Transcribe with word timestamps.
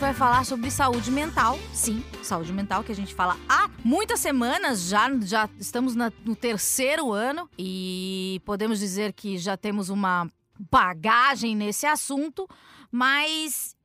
gente 0.00 0.12
vai 0.12 0.14
falar 0.14 0.46
sobre 0.46 0.70
saúde 0.70 1.10
mental. 1.10 1.58
Sim, 1.74 2.02
saúde 2.22 2.50
mental 2.54 2.82
que 2.82 2.90
a 2.90 2.94
gente 2.94 3.14
fala 3.14 3.36
há 3.46 3.68
muitas 3.84 4.18
semanas, 4.18 4.88
já, 4.88 5.10
já 5.20 5.46
estamos 5.58 5.94
na- 5.94 6.10
no 6.24 6.34
terceiro 6.34 7.12
ano 7.12 7.46
e 7.58 8.40
podemos 8.46 8.78
dizer 8.78 9.12
que 9.12 9.36
já 9.36 9.58
temos 9.58 9.90
uma 9.90 10.26
bagagem 10.70 11.54
nesse 11.54 11.84
assunto, 11.84 12.48
mas 12.90 13.76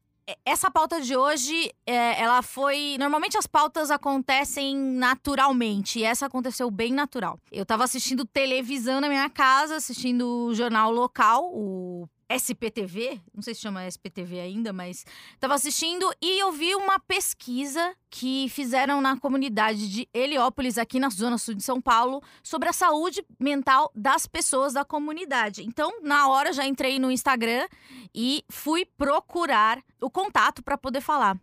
essa 0.45 0.71
pauta 0.71 1.01
de 1.01 1.17
hoje, 1.17 1.69
é, 1.85 2.21
ela 2.21 2.41
foi. 2.41 2.95
Normalmente 2.97 3.37
as 3.37 3.45
pautas 3.45 3.91
acontecem 3.91 4.73
naturalmente, 4.75 5.99
e 5.99 6.03
essa 6.05 6.27
aconteceu 6.27 6.71
bem 6.71 6.93
natural. 6.93 7.37
Eu 7.51 7.65
tava 7.65 7.83
assistindo 7.83 8.23
televisão 8.25 9.01
na 9.01 9.09
minha 9.09 9.29
casa, 9.29 9.75
assistindo 9.75 10.45
o 10.47 10.55
jornal 10.55 10.91
local, 10.91 11.51
o 11.53 12.07
SPTV, 12.29 13.19
não 13.33 13.41
sei 13.41 13.53
se 13.53 13.61
chama 13.61 13.87
SPTV 13.87 14.39
ainda, 14.39 14.73
mas 14.73 15.05
tava 15.39 15.53
assistindo 15.53 16.11
e 16.21 16.41
eu 16.41 16.51
vi 16.51 16.73
uma 16.75 16.99
pesquisa 16.99 17.95
que 18.09 18.47
fizeram 18.49 19.01
na 19.01 19.19
comunidade 19.19 19.89
de 19.89 20.07
Heliópolis, 20.13 20.77
aqui 20.77 20.99
na 20.99 21.09
zona 21.09 21.37
sul 21.37 21.53
de 21.53 21.63
São 21.63 21.81
Paulo, 21.81 22.23
sobre 22.41 22.69
a 22.69 22.73
saúde 22.73 23.23
mental 23.39 23.91
das 23.93 24.25
pessoas 24.25 24.73
da 24.73 24.85
comunidade. 24.85 25.63
Então, 25.63 25.99
na 26.01 26.29
hora 26.29 26.53
já 26.53 26.65
entrei 26.65 26.97
no 26.97 27.11
Instagram 27.11 27.67
e 28.13 28.43
fui 28.49 28.85
procurar 28.97 29.83
o 30.01 30.09
contato 30.09 30.63
para 30.63 30.77
poder 30.77 31.01
falar. 31.01 31.37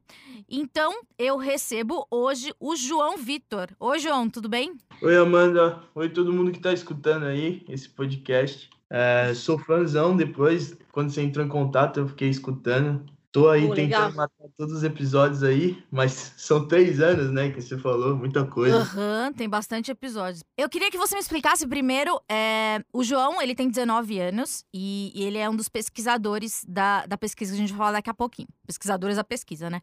Então, 0.49 1.03
eu 1.19 1.37
recebo 1.37 2.07
hoje 2.11 2.53
o 2.59 2.75
João 2.75 3.19
Vitor. 3.19 3.69
Oi, 3.79 3.99
João, 3.99 4.29
tudo 4.29 4.49
bem? 4.49 4.75
Oi, 5.03 5.17
Amanda. 5.17 5.83
Oi, 5.95 6.09
todo 6.09 6.33
mundo 6.33 6.53
que 6.53 6.61
tá 6.61 6.73
escutando 6.73 7.27
aí 7.27 7.65
esse 7.69 7.89
podcast. 7.89 8.71
É, 8.95 9.33
sou 9.33 9.59
fãzão 9.59 10.15
depois, 10.15 10.77
quando 10.93 11.11
você 11.11 11.23
entrou 11.23 11.47
em 11.47 11.49
contato, 11.49 12.01
eu 12.01 12.09
fiquei 12.09 12.29
escutando. 12.29 13.03
Tô 13.33 13.49
aí 13.49 13.63
tentando 13.63 13.79
legal. 13.79 14.13
matar 14.13 14.49
todos 14.59 14.75
os 14.75 14.85
episódios 14.85 15.43
aí, 15.43 15.83
mas 15.91 16.35
são 16.37 16.69
três 16.69 17.01
anos, 17.01 17.31
né, 17.31 17.49
que 17.49 17.63
você 17.63 17.79
falou, 17.79 18.15
muita 18.15 18.45
coisa. 18.45 18.77
Aham, 18.77 19.33
tem 19.33 19.49
bastante 19.49 19.91
episódios. 19.91 20.45
Eu 20.59 20.69
queria 20.69 20.91
que 20.91 20.99
você 20.99 21.15
me 21.15 21.23
explicasse 21.23 21.67
primeiro. 21.67 22.21
é, 22.29 22.85
o 22.93 23.03
João, 23.03 23.41
ele 23.41 23.55
tem 23.55 23.71
19 23.71 24.19
anos 24.19 24.63
e, 24.75 25.11
e 25.15 25.25
ele 25.25 25.39
é 25.39 25.49
um 25.49 25.57
dos 25.57 25.71
pesquisadores 25.71 26.63
da, 26.69 27.07
da 27.07 27.17
pesquisa 27.17 27.53
que 27.53 27.57
a 27.57 27.61
gente 27.61 27.73
vai 27.73 27.79
falar 27.79 27.93
daqui 27.93 28.11
a 28.11 28.15
pouquinho. 28.15 28.49
Pesquisadores 28.67 29.17
da 29.17 29.25
pesquisa, 29.25 29.71
né? 29.71 29.81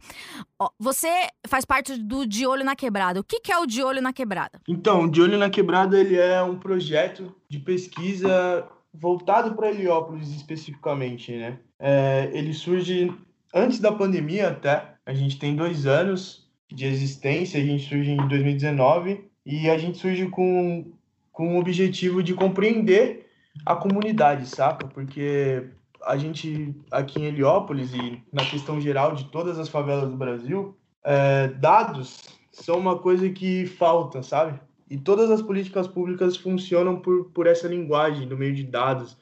Ó, 0.60 0.70
você 0.78 1.10
faz 1.48 1.66
parte 1.66 1.98
do 1.98 2.28
De 2.28 2.46
Olho 2.46 2.64
na 2.64 2.76
Quebrada. 2.76 3.20
O 3.20 3.23
que, 3.23 3.40
que 3.40 3.52
é 3.52 3.58
o 3.58 3.66
De 3.66 3.82
Olho 3.82 4.04
na 4.04 4.14
Quebrada? 4.14 4.62
Então, 4.68 5.06
o 5.06 5.10
De 5.10 5.20
Olho 5.20 5.40
na 5.40 5.50
Quebrada, 5.50 6.00
ele 6.00 6.16
é 6.16 6.44
um 6.44 6.60
projeto 6.60 7.34
de 7.50 7.58
pesquisa 7.58 8.70
voltado 8.94 9.56
para 9.56 9.70
Heliópolis 9.70 10.30
especificamente, 10.36 11.32
né? 11.32 11.59
É, 11.80 12.30
ele 12.34 12.54
surge 12.54 13.12
antes 13.54 13.80
da 13.80 13.92
pandemia 13.92 14.50
até. 14.50 14.95
A 15.06 15.14
gente 15.14 15.40
tem 15.40 15.56
dois 15.56 15.86
anos 15.86 16.48
de 16.72 16.86
existência, 16.86 17.60
a 17.60 17.64
gente 17.64 17.88
surge 17.88 18.12
em 18.12 18.28
2019 18.28 19.30
e 19.45 19.70
a 19.70 19.78
gente 19.78 19.98
surge 19.98 20.28
com, 20.28 20.92
com 21.32 21.56
o 21.56 21.60
objetivo 21.60 22.22
de 22.22 22.34
compreender 22.34 23.28
a 23.66 23.76
comunidade, 23.76 24.48
saca? 24.48 24.88
Porque 24.88 25.67
a 26.06 26.17
gente 26.17 26.76
aqui 26.92 27.20
em 27.20 27.26
Heliópolis 27.26 27.94
e 27.94 28.22
na 28.32 28.45
questão 28.45 28.80
geral 28.80 29.16
de 29.16 29.26
todas 29.26 29.58
as 29.60 29.67
favelas 29.67 30.10
do 30.10 30.16
Brasil, 30.16 30.77
é, 31.04 31.48
dados 31.48 32.27
são 32.52 32.77
uma 32.77 32.98
coisa 32.98 33.30
que 33.30 33.66
falta, 33.66 34.21
sabe? 34.21 34.60
E 34.89 34.98
todas 34.98 35.30
as 35.30 35.42
políticas 35.42 35.88
públicas 35.88 36.36
funcionam 36.36 37.00
por, 37.00 37.26
por 37.32 37.48
essa 37.48 37.67
linguagem, 37.67 38.27
no 38.27 38.38
meio 38.38 38.54
de 38.54 38.64
dados 38.64 39.17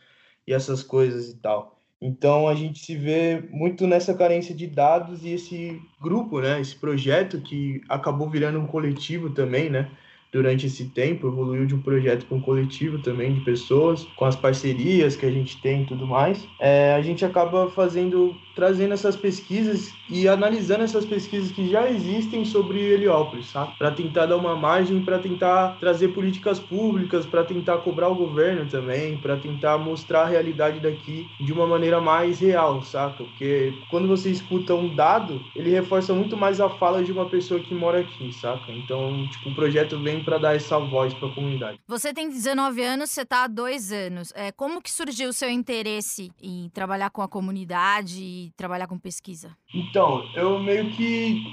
e 0.45 0.53
essas 0.53 0.81
coisas 0.81 1.29
e 1.29 1.37
tal. 1.37 1.77
Então 2.01 2.47
a 2.47 2.53
gente 2.53 2.79
se 2.79 2.95
vê 2.95 3.43
muito 3.49 3.87
nessa 3.87 4.13
carência 4.13 4.53
de 4.53 4.67
dados 4.67 5.23
e 5.25 5.29
esse 5.29 5.81
grupo, 5.99 6.39
né, 6.39 6.61
esse 6.61 6.75
projeto 6.75 7.41
que 7.41 7.81
acabou 7.89 8.29
virando 8.29 8.59
um 8.59 8.67
coletivo 8.67 9.31
também, 9.31 9.69
né, 9.69 9.89
durante 10.31 10.67
esse 10.67 10.89
tempo, 10.89 11.27
evoluiu 11.27 11.65
de 11.65 11.73
um 11.73 11.81
projeto 11.81 12.25
para 12.25 12.37
um 12.37 12.41
coletivo 12.41 13.01
também 13.01 13.33
de 13.33 13.41
pessoas, 13.41 14.03
com 14.15 14.25
as 14.25 14.35
parcerias 14.35 15.15
que 15.15 15.25
a 15.25 15.31
gente 15.31 15.59
tem 15.61 15.83
e 15.83 15.85
tudo 15.87 16.05
mais. 16.05 16.47
É, 16.59 16.93
a 16.93 17.01
gente 17.01 17.25
acaba 17.25 17.69
fazendo, 17.71 18.35
trazendo 18.57 18.95
essas 18.95 19.15
pesquisas 19.15 19.93
e 20.09 20.27
analisando 20.27 20.83
essas 20.83 21.05
pesquisas 21.05 21.51
que 21.51 21.69
já 21.69 21.87
existem 21.87 22.43
sobre 22.43 22.79
Heliópolis, 22.79 23.45
sabe? 23.45 23.77
Para 23.77 23.91
tentar 23.91 24.25
dar 24.25 24.35
uma 24.35 24.55
margem, 24.55 25.05
para 25.05 25.19
tentar 25.19 25.77
trazer 25.79 26.07
políticas 26.07 26.59
públicas, 26.59 27.23
para 27.23 27.43
tentar 27.43 27.77
cobrar 27.77 28.09
o 28.09 28.15
governo 28.15 28.67
também, 28.67 29.15
para 29.17 29.37
tentar 29.37 29.77
mostrar 29.77 30.23
a 30.23 30.25
realidade 30.25 30.79
daqui 30.79 31.27
de 31.39 31.53
uma 31.53 31.67
maneira 31.67 32.01
mais 32.01 32.39
real, 32.39 32.81
saca? 32.81 33.23
Porque 33.23 33.73
quando 33.91 34.07
você 34.07 34.31
escuta 34.31 34.73
um 34.73 34.95
dado, 34.95 35.39
ele 35.55 35.69
reforça 35.69 36.11
muito 36.15 36.35
mais 36.35 36.59
a 36.59 36.67
fala 36.67 37.03
de 37.03 37.11
uma 37.11 37.29
pessoa 37.29 37.59
que 37.59 37.75
mora 37.75 37.99
aqui, 37.99 38.33
saca? 38.33 38.71
Então, 38.71 39.27
tipo, 39.29 39.51
o 39.51 39.55
projeto 39.55 39.99
vem 40.01 40.23
para 40.23 40.39
dar 40.39 40.55
essa 40.55 40.79
voz 40.79 41.13
para 41.13 41.27
a 41.27 41.35
comunidade. 41.35 41.79
Você 41.87 42.11
tem 42.11 42.27
19 42.27 42.81
anos, 42.81 43.11
você 43.11 43.23
tá 43.23 43.43
há 43.43 43.47
dois 43.47 43.91
anos. 43.91 44.33
É, 44.35 44.51
como 44.51 44.81
que 44.81 44.91
surgiu 44.91 45.29
o 45.29 45.33
seu 45.33 45.51
interesse 45.51 46.31
em 46.41 46.69
trabalhar 46.69 47.11
com 47.11 47.21
a 47.21 47.27
comunidade 47.27 48.46
trabalhar 48.55 48.87
com 48.87 48.97
pesquisa? 48.99 49.55
Então, 49.73 50.29
eu 50.33 50.59
meio 50.59 50.89
que 50.91 51.43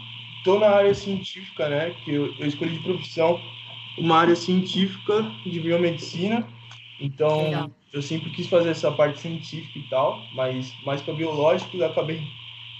tô 0.44 0.58
na 0.58 0.68
área 0.68 0.94
científica, 0.94 1.68
né? 1.68 1.90
Que 2.04 2.12
eu, 2.12 2.34
eu 2.38 2.46
escolhi 2.46 2.76
de 2.76 2.82
profissão 2.82 3.40
uma 3.98 4.18
área 4.18 4.36
científica 4.36 5.22
de 5.44 5.60
biomedicina. 5.60 6.46
Então, 7.00 7.44
Legal. 7.44 7.70
eu 7.92 8.02
sempre 8.02 8.30
quis 8.30 8.46
fazer 8.46 8.70
essa 8.70 8.90
parte 8.92 9.20
científica 9.20 9.78
e 9.78 9.88
tal, 9.88 10.20
mas 10.34 10.72
mais 10.84 11.00
para 11.00 11.14
biológico, 11.14 11.76
eu 11.76 11.86
acabei 11.86 12.22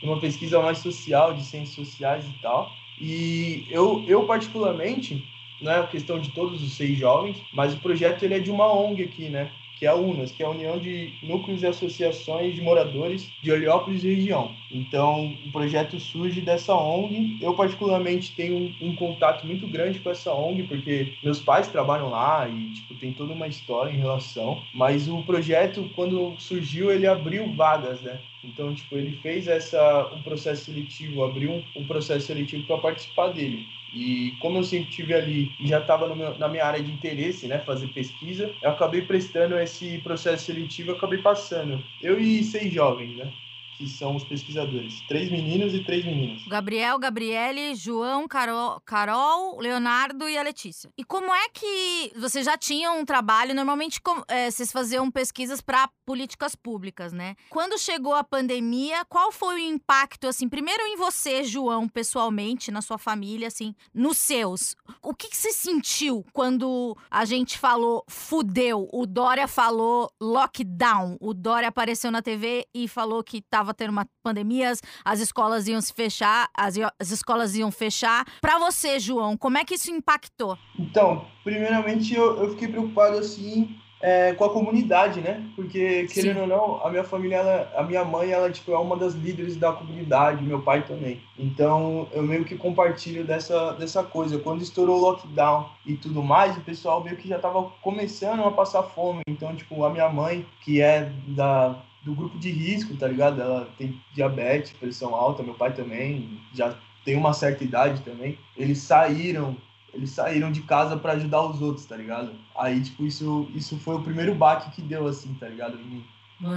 numa 0.02 0.20
pesquisa 0.20 0.60
mais 0.60 0.78
social, 0.78 1.34
de 1.34 1.44
ciências 1.44 1.74
sociais 1.74 2.24
e 2.26 2.42
tal. 2.42 2.70
E 3.00 3.66
eu, 3.70 4.04
eu 4.06 4.26
particularmente, 4.26 5.24
não 5.60 5.72
é 5.72 5.80
a 5.80 5.86
questão 5.86 6.18
de 6.18 6.30
todos 6.30 6.62
os 6.62 6.74
seis 6.74 6.96
jovens, 6.98 7.40
mas 7.52 7.74
o 7.74 7.78
projeto 7.78 8.22
ele 8.22 8.34
é 8.34 8.38
de 8.38 8.50
uma 8.50 8.72
ONG 8.72 9.02
aqui, 9.02 9.28
né? 9.28 9.50
Que 9.78 9.86
é 9.86 9.88
a 9.88 9.94
UNAS, 9.94 10.30
que 10.30 10.42
é 10.42 10.46
a 10.46 10.50
União 10.50 10.78
de 10.78 11.12
Núcleos 11.22 11.62
e 11.62 11.66
Associações 11.66 12.54
de 12.54 12.62
Moradores 12.62 13.28
de 13.42 13.50
Heliópolis 13.50 14.04
e 14.04 14.14
região. 14.14 14.54
Então, 14.70 15.36
o 15.46 15.52
projeto 15.52 15.98
surge 16.00 16.40
dessa 16.40 16.74
ONG. 16.74 17.38
Eu, 17.40 17.54
particularmente, 17.54 18.34
tenho 18.34 18.56
um, 18.56 18.88
um 18.88 18.96
contato 18.96 19.46
muito 19.46 19.66
grande 19.66 19.98
com 20.00 20.10
essa 20.10 20.32
ONG, 20.32 20.64
porque 20.64 21.14
meus 21.22 21.40
pais 21.40 21.68
trabalham 21.68 22.10
lá 22.10 22.48
e, 22.48 22.72
tipo, 22.72 22.94
tem 22.94 23.12
toda 23.12 23.32
uma 23.32 23.46
história 23.46 23.92
em 23.92 23.98
relação. 23.98 24.62
Mas 24.74 25.08
o 25.08 25.22
projeto, 25.22 25.90
quando 25.94 26.34
surgiu, 26.38 26.90
ele 26.90 27.06
abriu 27.06 27.52
vagas, 27.54 28.00
né? 28.00 28.20
Então, 28.42 28.74
tipo, 28.74 28.96
ele 28.96 29.16
fez 29.18 29.48
essa, 29.48 30.10
um 30.14 30.22
processo 30.22 30.66
seletivo, 30.66 31.24
abriu 31.24 31.50
um, 31.50 31.64
um 31.76 31.86
processo 31.86 32.26
seletivo 32.26 32.66
para 32.66 32.78
participar 32.78 33.28
dele. 33.28 33.66
E 33.94 34.36
como 34.40 34.58
eu 34.58 34.64
sempre 34.64 34.90
tive 34.90 35.14
ali 35.14 35.54
e 35.58 35.68
já 35.68 35.78
estava 35.80 36.14
na 36.36 36.48
minha 36.48 36.64
área 36.64 36.82
de 36.82 36.90
interesse, 36.90 37.46
né, 37.46 37.60
fazer 37.60 37.88
pesquisa, 37.88 38.56
eu 38.60 38.70
acabei 38.70 39.02
prestando 39.02 39.56
esse 39.58 39.98
processo 39.98 40.46
seletivo, 40.46 40.92
acabei 40.92 41.18
passando. 41.22 41.84
Eu 42.00 42.18
e 42.18 42.42
seis 42.42 42.72
jovens, 42.72 43.16
né, 43.16 43.32
que 43.76 43.88
são 43.88 44.16
os 44.16 44.24
pesquisadores, 44.24 45.00
três 45.08 45.30
meninos 45.30 45.74
e 45.74 45.84
três 45.84 46.04
meninas. 46.04 46.46
Gabriel, 46.46 46.98
Gabriele, 46.98 47.74
João, 47.74 48.28
Carol, 48.28 48.80
Carol, 48.84 49.58
Leonardo 49.60 50.28
e 50.28 50.36
a 50.38 50.42
Letícia. 50.42 50.90
E 50.96 51.04
como 51.04 51.32
é 51.34 51.48
que 51.48 52.12
vocês 52.16 52.44
já 52.44 52.56
tinham 52.56 53.00
um 53.00 53.04
trabalho? 53.04 53.54
Normalmente 53.54 54.00
é, 54.28 54.50
vocês 54.50 54.70
faziam 54.70 55.10
pesquisas 55.10 55.60
para 55.60 55.88
políticas 56.04 56.54
públicas, 56.54 57.12
né? 57.12 57.34
Quando 57.50 57.78
chegou 57.78 58.14
a 58.14 58.22
pandemia, 58.22 59.04
qual 59.06 59.32
foi 59.32 59.54
o 59.54 59.58
impacto, 59.58 60.28
assim, 60.28 60.48
primeiro 60.48 60.82
em 60.84 60.96
você, 60.96 61.44
João, 61.44 61.88
pessoalmente, 61.88 62.70
na 62.70 62.82
sua 62.82 62.98
família, 62.98 63.48
assim, 63.48 63.74
nos 63.92 64.18
seus? 64.18 64.76
O 65.02 65.14
que, 65.14 65.28
que 65.28 65.36
você 65.36 65.52
sentiu 65.52 66.24
quando 66.32 66.96
a 67.10 67.24
gente 67.24 67.58
falou 67.58 68.04
fudeu? 68.08 68.88
O 68.92 69.06
Dória 69.06 69.48
falou 69.48 70.10
lockdown. 70.20 71.16
O 71.20 71.32
Dória 71.32 71.68
apareceu 71.68 72.10
na 72.10 72.22
TV 72.22 72.66
e 72.74 72.86
falou 72.86 73.22
que 73.22 73.40
tava 73.40 73.63
tendo 73.72 73.90
uma 73.90 74.06
pandemia, 74.22 74.70
as, 74.70 74.82
as 75.04 75.20
escolas 75.20 75.68
iam 75.68 75.80
se 75.80 75.92
fechar, 75.94 76.48
as, 76.54 76.74
as 76.98 77.10
escolas 77.10 77.54
iam 77.54 77.70
fechar. 77.70 78.26
Pra 78.40 78.58
você, 78.58 78.98
João, 78.98 79.36
como 79.36 79.56
é 79.56 79.64
que 79.64 79.74
isso 79.74 79.90
impactou? 79.90 80.58
Então, 80.78 81.24
primeiramente 81.42 82.14
eu, 82.14 82.42
eu 82.42 82.50
fiquei 82.50 82.68
preocupado 82.68 83.18
assim 83.18 83.76
é, 84.06 84.34
com 84.34 84.44
a 84.44 84.50
comunidade, 84.50 85.22
né? 85.22 85.42
Porque, 85.56 86.06
querendo 86.08 86.34
Sim. 86.34 86.40
ou 86.42 86.46
não, 86.46 86.86
a 86.86 86.90
minha 86.90 87.04
família, 87.04 87.36
ela, 87.36 87.72
a 87.74 87.82
minha 87.82 88.04
mãe, 88.04 88.30
ela 88.30 88.50
tipo, 88.50 88.70
é 88.70 88.78
uma 88.78 88.98
das 88.98 89.14
líderes 89.14 89.56
da 89.56 89.72
comunidade, 89.72 90.44
meu 90.44 90.60
pai 90.60 90.84
também. 90.84 91.22
Então, 91.38 92.06
eu 92.12 92.22
meio 92.22 92.44
que 92.44 92.54
compartilho 92.54 93.24
dessa, 93.24 93.72
dessa 93.72 94.02
coisa. 94.02 94.38
Quando 94.38 94.60
estourou 94.60 94.98
o 94.98 95.00
lockdown 95.00 95.70
e 95.86 95.96
tudo 95.96 96.22
mais, 96.22 96.54
o 96.54 96.60
pessoal 96.60 97.02
meio 97.02 97.16
que 97.16 97.26
já 97.26 97.38
tava 97.38 97.62
começando 97.80 98.44
a 98.44 98.50
passar 98.50 98.82
fome. 98.82 99.22
Então, 99.26 99.56
tipo, 99.56 99.82
a 99.82 99.88
minha 99.88 100.10
mãe, 100.10 100.44
que 100.60 100.82
é 100.82 101.10
da 101.28 101.82
do 102.04 102.14
grupo 102.14 102.38
de 102.38 102.50
risco, 102.50 102.96
tá 102.96 103.08
ligado? 103.08 103.40
Ela 103.40 103.68
tem 103.78 104.00
diabetes, 104.12 104.72
pressão 104.72 105.14
alta, 105.14 105.42
meu 105.42 105.54
pai 105.54 105.72
também, 105.72 106.38
já 106.52 106.76
tem 107.04 107.16
uma 107.16 107.32
certa 107.32 107.64
idade 107.64 108.02
também. 108.02 108.38
Eles 108.56 108.78
saíram 108.78 109.56
eles 109.94 110.10
saíram 110.10 110.50
de 110.50 110.62
casa 110.62 110.96
para 110.96 111.12
ajudar 111.12 111.42
os 111.42 111.62
outros, 111.62 111.86
tá 111.86 111.96
ligado? 111.96 112.32
Aí, 112.56 112.82
tipo, 112.82 113.06
isso, 113.06 113.48
isso 113.54 113.78
foi 113.78 113.94
o 113.94 114.02
primeiro 114.02 114.34
baque 114.34 114.72
que 114.72 114.82
deu, 114.82 115.06
assim, 115.06 115.32
tá 115.34 115.48
ligado? 115.48 115.78
Em 115.78 115.84
mim. 115.84 116.04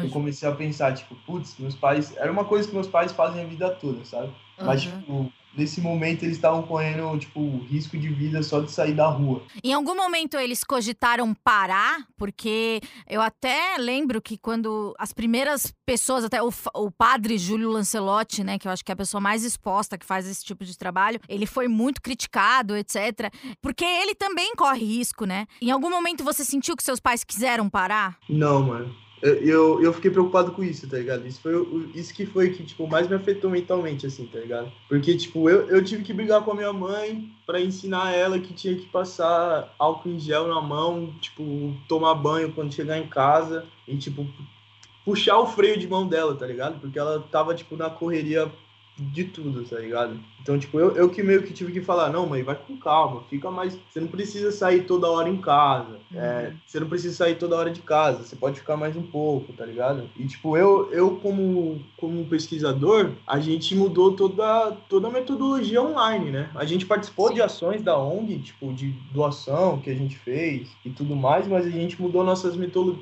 Eu 0.03 0.09
comecei 0.09 0.49
a 0.49 0.51
pensar, 0.51 0.93
tipo, 0.93 1.15
putz, 1.25 1.55
meus 1.59 1.75
pais. 1.75 2.15
Era 2.17 2.31
uma 2.31 2.43
coisa 2.43 2.67
que 2.67 2.73
meus 2.73 2.87
pais 2.87 3.11
fazem 3.11 3.41
a 3.41 3.45
vida 3.45 3.69
toda, 3.69 4.03
sabe? 4.03 4.27
Uhum. 4.27 4.65
Mas, 4.65 4.81
tipo, 4.81 5.31
nesse 5.57 5.81
momento 5.81 6.23
eles 6.23 6.35
estavam 6.35 6.63
correndo, 6.63 7.17
tipo, 7.17 7.57
risco 7.65 7.97
de 7.97 8.09
vida 8.09 8.43
só 8.43 8.59
de 8.59 8.71
sair 8.71 8.93
da 8.93 9.07
rua. 9.07 9.43
Em 9.63 9.73
algum 9.73 9.95
momento 9.95 10.37
eles 10.37 10.63
cogitaram 10.63 11.33
parar, 11.33 12.05
porque 12.15 12.79
eu 13.09 13.21
até 13.21 13.77
lembro 13.77 14.21
que 14.21 14.37
quando 14.37 14.95
as 14.99 15.11
primeiras 15.11 15.73
pessoas, 15.85 16.23
até 16.23 16.41
o, 16.41 16.51
o 16.75 16.91
padre 16.91 17.37
Júlio 17.37 17.69
Lancelotti, 17.71 18.43
né, 18.43 18.59
que 18.59 18.67
eu 18.67 18.71
acho 18.71 18.85
que 18.85 18.91
é 18.91 18.93
a 18.93 18.97
pessoa 18.97 19.19
mais 19.19 19.43
exposta 19.43 19.97
que 19.97 20.05
faz 20.05 20.27
esse 20.27 20.45
tipo 20.45 20.63
de 20.63 20.77
trabalho, 20.77 21.19
ele 21.27 21.45
foi 21.45 21.67
muito 21.67 22.01
criticado, 22.01 22.75
etc. 22.75 23.31
Porque 23.61 23.83
ele 23.83 24.13
também 24.13 24.55
corre 24.55 24.85
risco, 24.85 25.25
né? 25.25 25.47
Em 25.61 25.71
algum 25.71 25.89
momento 25.89 26.23
você 26.23 26.45
sentiu 26.45 26.75
que 26.75 26.83
seus 26.83 26.99
pais 26.99 27.23
quiseram 27.23 27.69
parar? 27.69 28.17
Não, 28.29 28.63
mano 28.63 29.06
eu, 29.21 29.81
eu 29.81 29.91
fiquei 29.93 30.11
preocupado 30.11 30.51
com 30.51 30.63
isso, 30.63 30.87
tá 30.87 30.97
ligado? 30.97 31.25
Isso, 31.25 31.41
foi, 31.41 31.89
isso 31.95 32.13
que 32.13 32.25
foi 32.25 32.51
que, 32.51 32.63
tipo, 32.63 32.87
mais 32.87 33.07
me 33.07 33.15
afetou 33.15 33.49
mentalmente, 33.49 34.05
assim, 34.05 34.25
tá 34.27 34.39
ligado? 34.39 34.71
Porque, 34.87 35.15
tipo, 35.17 35.49
eu, 35.49 35.67
eu 35.69 35.83
tive 35.83 36.03
que 36.03 36.13
brigar 36.13 36.43
com 36.43 36.51
a 36.51 36.55
minha 36.55 36.71
mãe 36.71 37.31
para 37.45 37.59
ensinar 37.59 38.13
ela 38.13 38.39
que 38.39 38.53
tinha 38.53 38.75
que 38.75 38.85
passar 38.85 39.73
álcool 39.79 40.09
em 40.09 40.19
gel 40.19 40.47
na 40.47 40.61
mão, 40.61 41.13
tipo, 41.19 41.75
tomar 41.87 42.13
banho 42.15 42.51
quando 42.53 42.73
chegar 42.73 42.97
em 42.99 43.07
casa 43.07 43.65
e, 43.87 43.97
tipo, 43.97 44.27
puxar 45.03 45.39
o 45.39 45.47
freio 45.47 45.77
de 45.77 45.87
mão 45.87 46.07
dela, 46.07 46.35
tá 46.35 46.45
ligado? 46.45 46.79
Porque 46.79 46.99
ela 46.99 47.19
tava, 47.31 47.55
tipo, 47.55 47.75
na 47.75 47.89
correria 47.89 48.51
de 48.97 49.25
tudo, 49.25 49.63
tá 49.63 49.79
ligado? 49.79 50.19
Então, 50.41 50.57
tipo, 50.57 50.79
eu, 50.79 50.95
eu 50.95 51.09
que 51.09 51.21
meio 51.21 51.43
que 51.43 51.53
tive 51.53 51.73
que 51.73 51.81
falar, 51.81 52.09
não, 52.09 52.25
mãe, 52.25 52.41
vai 52.41 52.55
com 52.55 52.77
calma, 52.77 53.21
fica 53.29 53.51
mais. 53.51 53.77
Você 53.89 53.99
não 53.99 54.07
precisa 54.07 54.49
sair 54.51 54.85
toda 54.85 55.09
hora 55.09 55.27
em 55.27 55.37
casa. 55.37 55.99
Uhum. 56.09 56.19
É, 56.19 56.53
você 56.65 56.79
não 56.79 56.87
precisa 56.87 57.15
sair 57.15 57.35
toda 57.35 57.57
hora 57.57 57.69
de 57.69 57.81
casa, 57.81 58.23
você 58.23 58.35
pode 58.35 58.59
ficar 58.59 58.77
mais 58.77 58.95
um 58.95 59.01
pouco, 59.01 59.51
tá 59.51 59.65
ligado? 59.65 60.09
E, 60.15 60.25
tipo, 60.25 60.55
eu, 60.55 60.89
eu 60.93 61.17
como, 61.17 61.81
como 61.97 62.25
pesquisador, 62.25 63.11
a 63.25 63.39
gente 63.39 63.75
mudou 63.75 64.13
toda, 64.13 64.71
toda 64.87 65.09
a 65.09 65.11
metodologia 65.11 65.81
online, 65.81 66.31
né? 66.31 66.49
A 66.55 66.63
gente 66.63 66.85
participou 66.85 67.33
de 67.33 67.41
ações 67.41 67.81
da 67.81 67.99
ONG, 67.99 68.39
tipo, 68.39 68.73
de 68.73 68.91
doação 69.11 69.79
que 69.79 69.89
a 69.89 69.95
gente 69.95 70.17
fez 70.17 70.69
e 70.85 70.89
tudo 70.89 71.13
mais, 71.13 71.45
mas 71.45 71.65
a 71.65 71.69
gente 71.69 72.01
mudou 72.01 72.23
nossas 72.23 72.55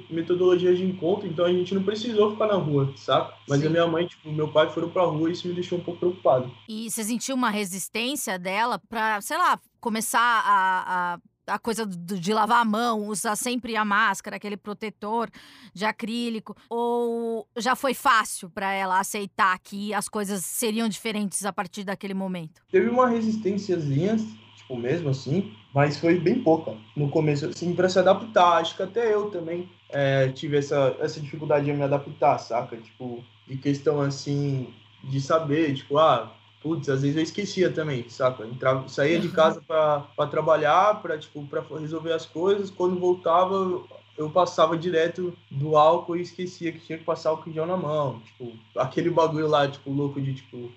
metodologias 0.09 0.77
de 0.80 0.83
encontro, 0.83 1.27
então 1.27 1.45
a 1.45 1.51
gente 1.51 1.75
não 1.75 1.83
precisou 1.83 2.31
ficar 2.31 2.48
na 2.48 2.56
rua, 2.56 2.91
saca? 2.95 3.36
Mas 3.48 3.62
Sim. 3.62 3.68
a 3.68 3.69
minha 3.69 3.88
mãe, 3.88 4.07
tipo, 4.07 4.31
meu 4.31 4.48
pai 4.48 4.68
foram 4.69 4.89
pra 4.89 5.03
rua 5.03 5.30
e 5.30 5.33
isso 5.33 5.48
me 5.48 5.53
deixou 5.53 5.77
um 5.77 5.81
pouco 5.86 6.00
preocupado. 6.00 6.52
E 6.68 6.90
você 6.90 7.04
sentiu 7.04 7.36
uma 7.36 7.50
resistência 7.50 8.38
dela 8.40 8.80
para, 8.90 9.22
sei 9.22 9.38
lá, 9.38 9.60
começar 9.80 10.20
a, 10.20 11.14
a 11.14 11.20
a 11.48 11.60
coisa 11.60 11.86
de 11.86 12.34
lavar 12.34 12.62
a 12.62 12.66
mão, 12.66 13.08
usar 13.08 13.36
sempre 13.36 13.76
a 13.76 13.86
máscara, 13.86 14.38
aquele 14.38 14.58
protetor 14.58 15.30
de 15.74 15.86
acrílico, 15.86 16.56
ou 16.70 17.48
já 17.56 17.76
foi 17.76 17.94
fácil 17.94 18.50
para 18.50 18.74
ela 18.74 19.00
aceitar 19.00 19.58
que 19.60 19.94
as 19.94 20.10
coisas 20.10 20.44
seriam 20.44 20.90
diferentes 20.90 21.46
a 21.46 21.54
partir 21.54 21.84
daquele 21.84 22.14
momento? 22.14 22.62
Teve 22.72 22.90
uma 22.90 23.08
resistênciazinha, 23.08 24.18
tipo 24.56 24.78
mesmo 24.78 25.10
assim, 25.10 25.54
mas 25.74 26.00
foi 26.00 26.20
bem 26.20 26.42
pouca 26.42 26.76
no 26.96 27.10
começo, 27.10 27.46
assim, 27.46 27.76
para 27.76 27.90
se 27.90 28.00
adaptar. 28.00 28.58
Acho 28.58 28.76
que 28.76 28.84
até 28.84 29.14
eu 29.14 29.30
também 29.30 29.70
é, 29.90 30.30
tive 30.30 30.58
essa, 30.58 30.96
essa 31.00 31.20
dificuldade 31.20 31.66
de 31.66 31.74
me 31.74 31.84
adaptar, 31.84 32.40
saca? 32.40 32.78
Tipo, 32.78 33.24
de 33.48 33.58
questão 33.58 34.02
assim 34.02 34.74
de 35.10 35.22
saber, 35.22 35.74
tipo, 35.75 35.98
ah, 35.98 36.31
putz, 36.62 36.90
às 36.90 37.02
vezes 37.02 37.18
eu 37.18 37.24
esquecia 37.24 37.72
também, 37.72 38.07
saca? 38.10 38.46
Entrava, 38.46 38.88
saía 38.90 39.19
de 39.19 39.30
casa 39.30 39.62
para 39.62 40.28
trabalhar, 40.30 41.02
para 41.02 41.18
tipo, 41.18 41.46
para 41.46 41.62
resolver 41.80 42.13
as 42.13 42.25
coisas, 42.25 42.69
quando 42.69 43.00
voltava 43.00 43.84
eu 44.18 44.30
passava 44.30 44.78
direto 44.78 45.38
do 45.52 45.75
álcool 45.75 46.16
e 46.16 46.22
esquecia 46.22 46.72
que 46.72 46.80
tinha 46.80 46.98
que 46.98 47.04
passar 47.04 47.34
o 47.34 47.44
gel 47.52 47.66
na 47.66 47.75
mão, 47.75 48.22
tipo, 48.22 48.54
aquele 48.78 49.10
bagulho 49.10 49.48
lá, 49.48 49.68
tipo, 49.68 49.92
louco 49.92 50.22
de 50.22 50.34
tipo 50.34 50.72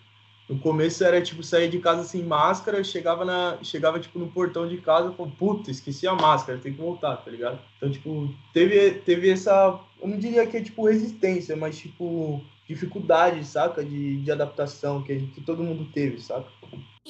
no 0.49 0.59
começo 0.59 1.05
era 1.05 1.21
tipo 1.21 1.43
sair 1.43 1.69
de 1.69 1.79
casa 1.79 2.05
sem 2.05 2.23
máscara, 2.23 2.83
chegava 2.83 3.23
na 3.23 3.59
chegava 3.63 4.01
tipo 4.01 4.19
no 4.19 4.29
portão 4.29 4.67
de 4.67 4.79
casa, 4.79 5.13
falou, 5.13 5.31
puta, 5.39 5.71
esqueci 5.71 6.07
a 6.07 6.15
máscara, 6.15 6.59
tem 6.59 6.73
que 6.73 6.81
voltar, 6.81 7.17
tá 7.17 7.31
ligado? 7.31 7.59
Então, 7.77 7.91
tipo, 7.91 8.35
teve 8.53 8.93
teve 8.93 9.29
essa, 9.29 9.79
eu 10.01 10.09
não 10.09 10.19
diria 10.19 10.47
que 10.47 10.57
é 10.57 10.63
tipo 10.63 10.87
resistência, 10.87 11.55
mas 11.55 11.79
tipo 11.79 12.43
dificuldade, 12.69 13.45
saca? 13.45 13.83
De, 13.83 14.21
de 14.23 14.31
adaptação 14.31 15.03
que, 15.03 15.27
que 15.29 15.41
todo 15.41 15.63
mundo 15.63 15.91
teve, 15.93 16.21
saca? 16.21 16.49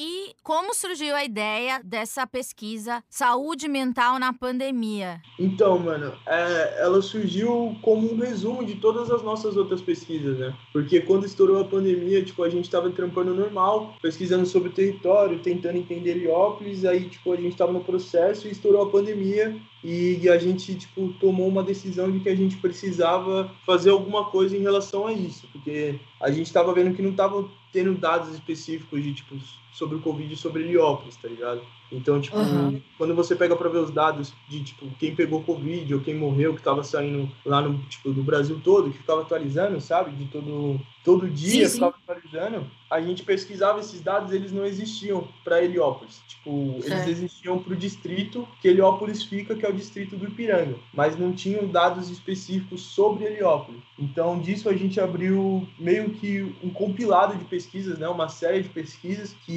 E 0.00 0.32
como 0.44 0.72
surgiu 0.76 1.16
a 1.16 1.24
ideia 1.24 1.80
dessa 1.82 2.24
pesquisa 2.24 3.02
Saúde 3.10 3.66
Mental 3.66 4.16
na 4.20 4.32
Pandemia? 4.32 5.20
Então, 5.36 5.76
mano, 5.76 6.16
é, 6.24 6.84
ela 6.84 7.02
surgiu 7.02 7.76
como 7.82 8.12
um 8.12 8.16
resumo 8.16 8.64
de 8.64 8.76
todas 8.76 9.10
as 9.10 9.24
nossas 9.24 9.56
outras 9.56 9.82
pesquisas, 9.82 10.38
né? 10.38 10.56
Porque 10.72 11.00
quando 11.00 11.26
estourou 11.26 11.60
a 11.60 11.64
pandemia, 11.64 12.24
tipo, 12.24 12.44
a 12.44 12.48
gente 12.48 12.66
estava 12.66 12.88
trampando 12.90 13.34
normal, 13.34 13.96
pesquisando 14.00 14.46
sobre 14.46 14.68
o 14.68 14.72
território, 14.72 15.40
tentando 15.40 15.78
entender 15.78 16.12
Heliópolis, 16.12 16.84
aí, 16.84 17.08
tipo, 17.08 17.32
a 17.32 17.36
gente 17.36 17.54
estava 17.54 17.72
no 17.72 17.82
processo 17.82 18.46
e 18.46 18.52
estourou 18.52 18.82
a 18.82 18.90
pandemia 18.90 19.60
e 19.82 20.28
a 20.28 20.38
gente, 20.38 20.76
tipo, 20.76 21.12
tomou 21.14 21.48
uma 21.48 21.62
decisão 21.64 22.08
de 22.10 22.20
que 22.20 22.28
a 22.28 22.36
gente 22.36 22.56
precisava 22.58 23.52
fazer 23.66 23.90
alguma 23.90 24.30
coisa 24.30 24.56
em 24.56 24.60
relação 24.60 25.08
a 25.08 25.12
isso, 25.12 25.48
porque 25.50 25.98
a 26.20 26.30
gente 26.30 26.46
estava 26.46 26.72
vendo 26.72 26.94
que 26.94 27.02
não 27.02 27.10
estava 27.10 27.48
tendo 27.72 27.94
dados 27.94 28.32
específicos 28.32 29.02
de, 29.02 29.14
tipo, 29.14 29.36
sobre 29.78 29.96
o 29.96 30.00
Covid 30.00 30.34
e 30.34 30.36
sobre 30.36 30.64
Heliópolis, 30.64 31.16
tá 31.16 31.28
ligado? 31.28 31.62
Então, 31.90 32.20
tipo, 32.20 32.36
uhum. 32.36 32.80
quando 32.98 33.14
você 33.14 33.34
pega 33.34 33.56
para 33.56 33.68
ver 33.68 33.78
os 33.78 33.90
dados 33.90 34.34
de, 34.48 34.62
tipo, 34.62 34.86
quem 34.98 35.14
pegou 35.14 35.42
Covid 35.42 35.94
ou 35.94 36.00
quem 36.00 36.14
morreu, 36.14 36.54
que 36.54 36.62
tava 36.62 36.84
saindo 36.84 37.30
lá 37.44 37.62
no, 37.62 37.78
tipo, 37.84 38.12
do 38.12 38.22
Brasil 38.22 38.60
todo, 38.62 38.90
que 38.90 38.98
ficava 38.98 39.22
atualizando, 39.22 39.80
sabe? 39.80 40.10
De 40.10 40.26
todo, 40.26 40.78
todo 41.02 41.28
dia 41.28 41.50
sim, 41.50 41.66
sim. 41.66 41.74
ficava 41.74 41.94
atualizando. 42.06 42.66
A 42.90 43.00
gente 43.00 43.22
pesquisava 43.22 43.80
esses 43.80 44.00
dados, 44.00 44.32
eles 44.32 44.52
não 44.52 44.66
existiam 44.66 45.26
para 45.44 45.62
Heliópolis. 45.62 46.20
Tipo, 46.28 46.76
eles 46.82 47.06
é. 47.06 47.10
existiam 47.10 47.58
para 47.58 47.72
o 47.72 47.76
distrito 47.76 48.46
que 48.60 48.68
Heliópolis 48.68 49.22
fica, 49.22 49.54
que 49.54 49.64
é 49.64 49.68
o 49.68 49.74
distrito 49.74 50.16
do 50.16 50.26
Ipiranga. 50.26 50.74
Mas 50.92 51.18
não 51.18 51.32
tinham 51.32 51.66
dados 51.66 52.10
específicos 52.10 52.82
sobre 52.82 53.24
Heliópolis. 53.24 53.80
Então, 53.98 54.38
disso 54.38 54.68
a 54.68 54.74
gente 54.74 55.00
abriu 55.00 55.66
meio 55.78 56.10
que 56.10 56.54
um 56.62 56.70
compilado 56.70 57.36
de 57.36 57.44
pesquisas, 57.44 57.98
né? 57.98 58.08
Uma 58.08 58.28
série 58.28 58.62
de 58.62 58.68
pesquisas 58.68 59.34
que 59.44 59.52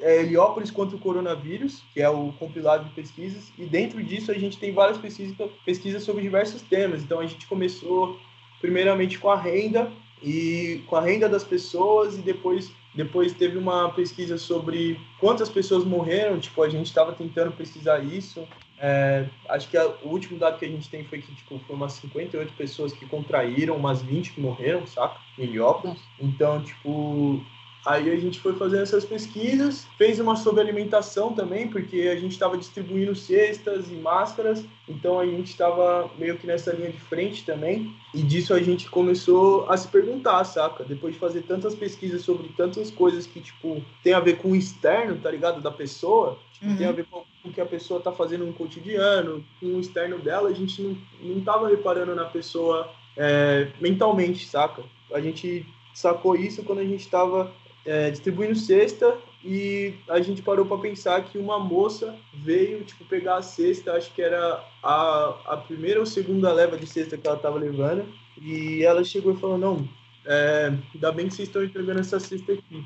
é, 0.00 0.20
Heliópolis 0.20 0.70
contra 0.70 0.96
o 0.96 1.00
coronavírus, 1.00 1.82
que 1.92 2.00
é 2.00 2.08
o 2.08 2.32
compilado 2.32 2.84
de 2.84 2.90
pesquisas, 2.90 3.52
e 3.58 3.64
dentro 3.64 4.02
disso 4.02 4.30
a 4.30 4.34
gente 4.34 4.58
tem 4.58 4.72
várias 4.72 4.98
pesquisas, 4.98 5.36
pesquisas 5.64 6.02
sobre 6.02 6.22
diversos 6.22 6.62
temas. 6.62 7.02
Então 7.02 7.20
a 7.20 7.26
gente 7.26 7.46
começou 7.46 8.18
primeiramente 8.60 9.18
com 9.18 9.30
a 9.30 9.36
renda 9.36 9.90
e 10.22 10.82
com 10.86 10.96
a 10.96 11.00
renda 11.00 11.28
das 11.28 11.44
pessoas 11.44 12.16
e 12.16 12.22
depois 12.22 12.70
depois 12.96 13.34
teve 13.34 13.58
uma 13.58 13.90
pesquisa 13.90 14.38
sobre 14.38 14.98
quantas 15.20 15.50
pessoas 15.50 15.84
morreram, 15.84 16.40
tipo, 16.40 16.62
a 16.62 16.68
gente 16.68 16.86
estava 16.86 17.12
tentando 17.12 17.52
pesquisar 17.52 18.02
isso. 18.02 18.48
É, 18.78 19.26
acho 19.50 19.68
que 19.68 19.76
a, 19.76 19.86
o 20.02 20.08
último 20.08 20.38
dado 20.38 20.58
que 20.58 20.64
a 20.64 20.68
gente 20.68 20.88
tem 20.88 21.04
foi 21.04 21.20
que 21.20 21.34
tipo, 21.34 21.58
foi 21.66 21.76
umas 21.76 21.92
58 21.92 22.54
pessoas 22.54 22.94
que 22.94 23.04
contraíram, 23.04 23.76
umas 23.76 24.00
20 24.00 24.32
que 24.32 24.40
morreram, 24.40 24.86
saca? 24.86 25.18
Em 25.38 25.44
Heliópolis. 25.44 26.00
Então, 26.18 26.62
tipo, 26.62 27.44
Aí 27.86 28.10
a 28.10 28.16
gente 28.16 28.40
foi 28.40 28.52
fazendo 28.54 28.82
essas 28.82 29.04
pesquisas, 29.04 29.86
fez 29.96 30.18
uma 30.18 30.34
sobre 30.34 30.60
alimentação 30.60 31.32
também, 31.32 31.68
porque 31.68 32.10
a 32.12 32.16
gente 32.16 32.32
estava 32.32 32.58
distribuindo 32.58 33.14
cestas 33.14 33.88
e 33.88 33.94
máscaras, 33.94 34.64
então 34.88 35.20
a 35.20 35.24
gente 35.24 35.50
estava 35.50 36.10
meio 36.18 36.36
que 36.36 36.48
nessa 36.48 36.72
linha 36.72 36.90
de 36.90 36.98
frente 36.98 37.44
também. 37.44 37.94
E 38.12 38.22
disso 38.22 38.52
a 38.52 38.60
gente 38.60 38.90
começou 38.90 39.70
a 39.70 39.76
se 39.76 39.86
perguntar, 39.86 40.42
saca? 40.42 40.82
Depois 40.82 41.14
de 41.14 41.20
fazer 41.20 41.42
tantas 41.42 41.76
pesquisas 41.76 42.22
sobre 42.22 42.48
tantas 42.56 42.90
coisas 42.90 43.24
que, 43.24 43.40
tipo, 43.40 43.80
tem 44.02 44.14
a 44.14 44.20
ver 44.20 44.38
com 44.38 44.50
o 44.50 44.56
externo, 44.56 45.20
tá 45.22 45.30
ligado? 45.30 45.60
Da 45.60 45.70
pessoa, 45.70 46.40
tipo, 46.54 46.66
uhum. 46.66 46.76
tem 46.76 46.88
a 46.88 46.92
ver 46.92 47.04
com 47.04 47.22
o 47.44 47.52
que 47.52 47.60
a 47.60 47.66
pessoa 47.66 48.00
tá 48.00 48.10
fazendo 48.10 48.44
no 48.44 48.52
cotidiano, 48.52 49.44
com 49.60 49.66
o 49.66 49.80
externo 49.80 50.18
dela, 50.18 50.48
a 50.48 50.52
gente 50.52 50.82
não, 50.82 50.98
não 51.22 51.40
tava 51.40 51.68
reparando 51.68 52.16
na 52.16 52.24
pessoa 52.24 52.90
é, 53.16 53.68
mentalmente, 53.80 54.44
saca? 54.44 54.82
A 55.14 55.20
gente 55.20 55.64
sacou 55.94 56.34
isso 56.34 56.64
quando 56.64 56.80
a 56.80 56.84
gente 56.84 57.02
estava 57.02 57.54
é, 57.86 58.10
distribuindo 58.10 58.56
cesta 58.56 59.16
e 59.44 59.94
a 60.08 60.20
gente 60.20 60.42
parou 60.42 60.66
para 60.66 60.78
pensar 60.78 61.24
que 61.24 61.38
uma 61.38 61.58
moça 61.58 62.16
veio, 62.34 62.82
tipo, 62.84 63.04
pegar 63.04 63.36
a 63.36 63.42
cesta, 63.42 63.92
acho 63.92 64.12
que 64.12 64.20
era 64.20 64.60
a, 64.82 65.36
a 65.46 65.56
primeira 65.56 66.00
ou 66.00 66.06
segunda 66.06 66.52
leva 66.52 66.76
de 66.76 66.86
cesta 66.86 67.16
que 67.16 67.26
ela 67.26 67.36
estava 67.36 67.56
levando, 67.56 68.04
e 68.42 68.82
ela 68.82 69.04
chegou 69.04 69.32
e 69.32 69.36
falou, 69.36 69.56
não, 69.56 69.88
é, 70.24 70.72
ainda 70.92 71.12
bem 71.12 71.28
que 71.28 71.34
vocês 71.34 71.48
estão 71.48 71.62
entregando 71.62 72.00
essa 72.00 72.18
cesta 72.18 72.52
aqui. 72.52 72.84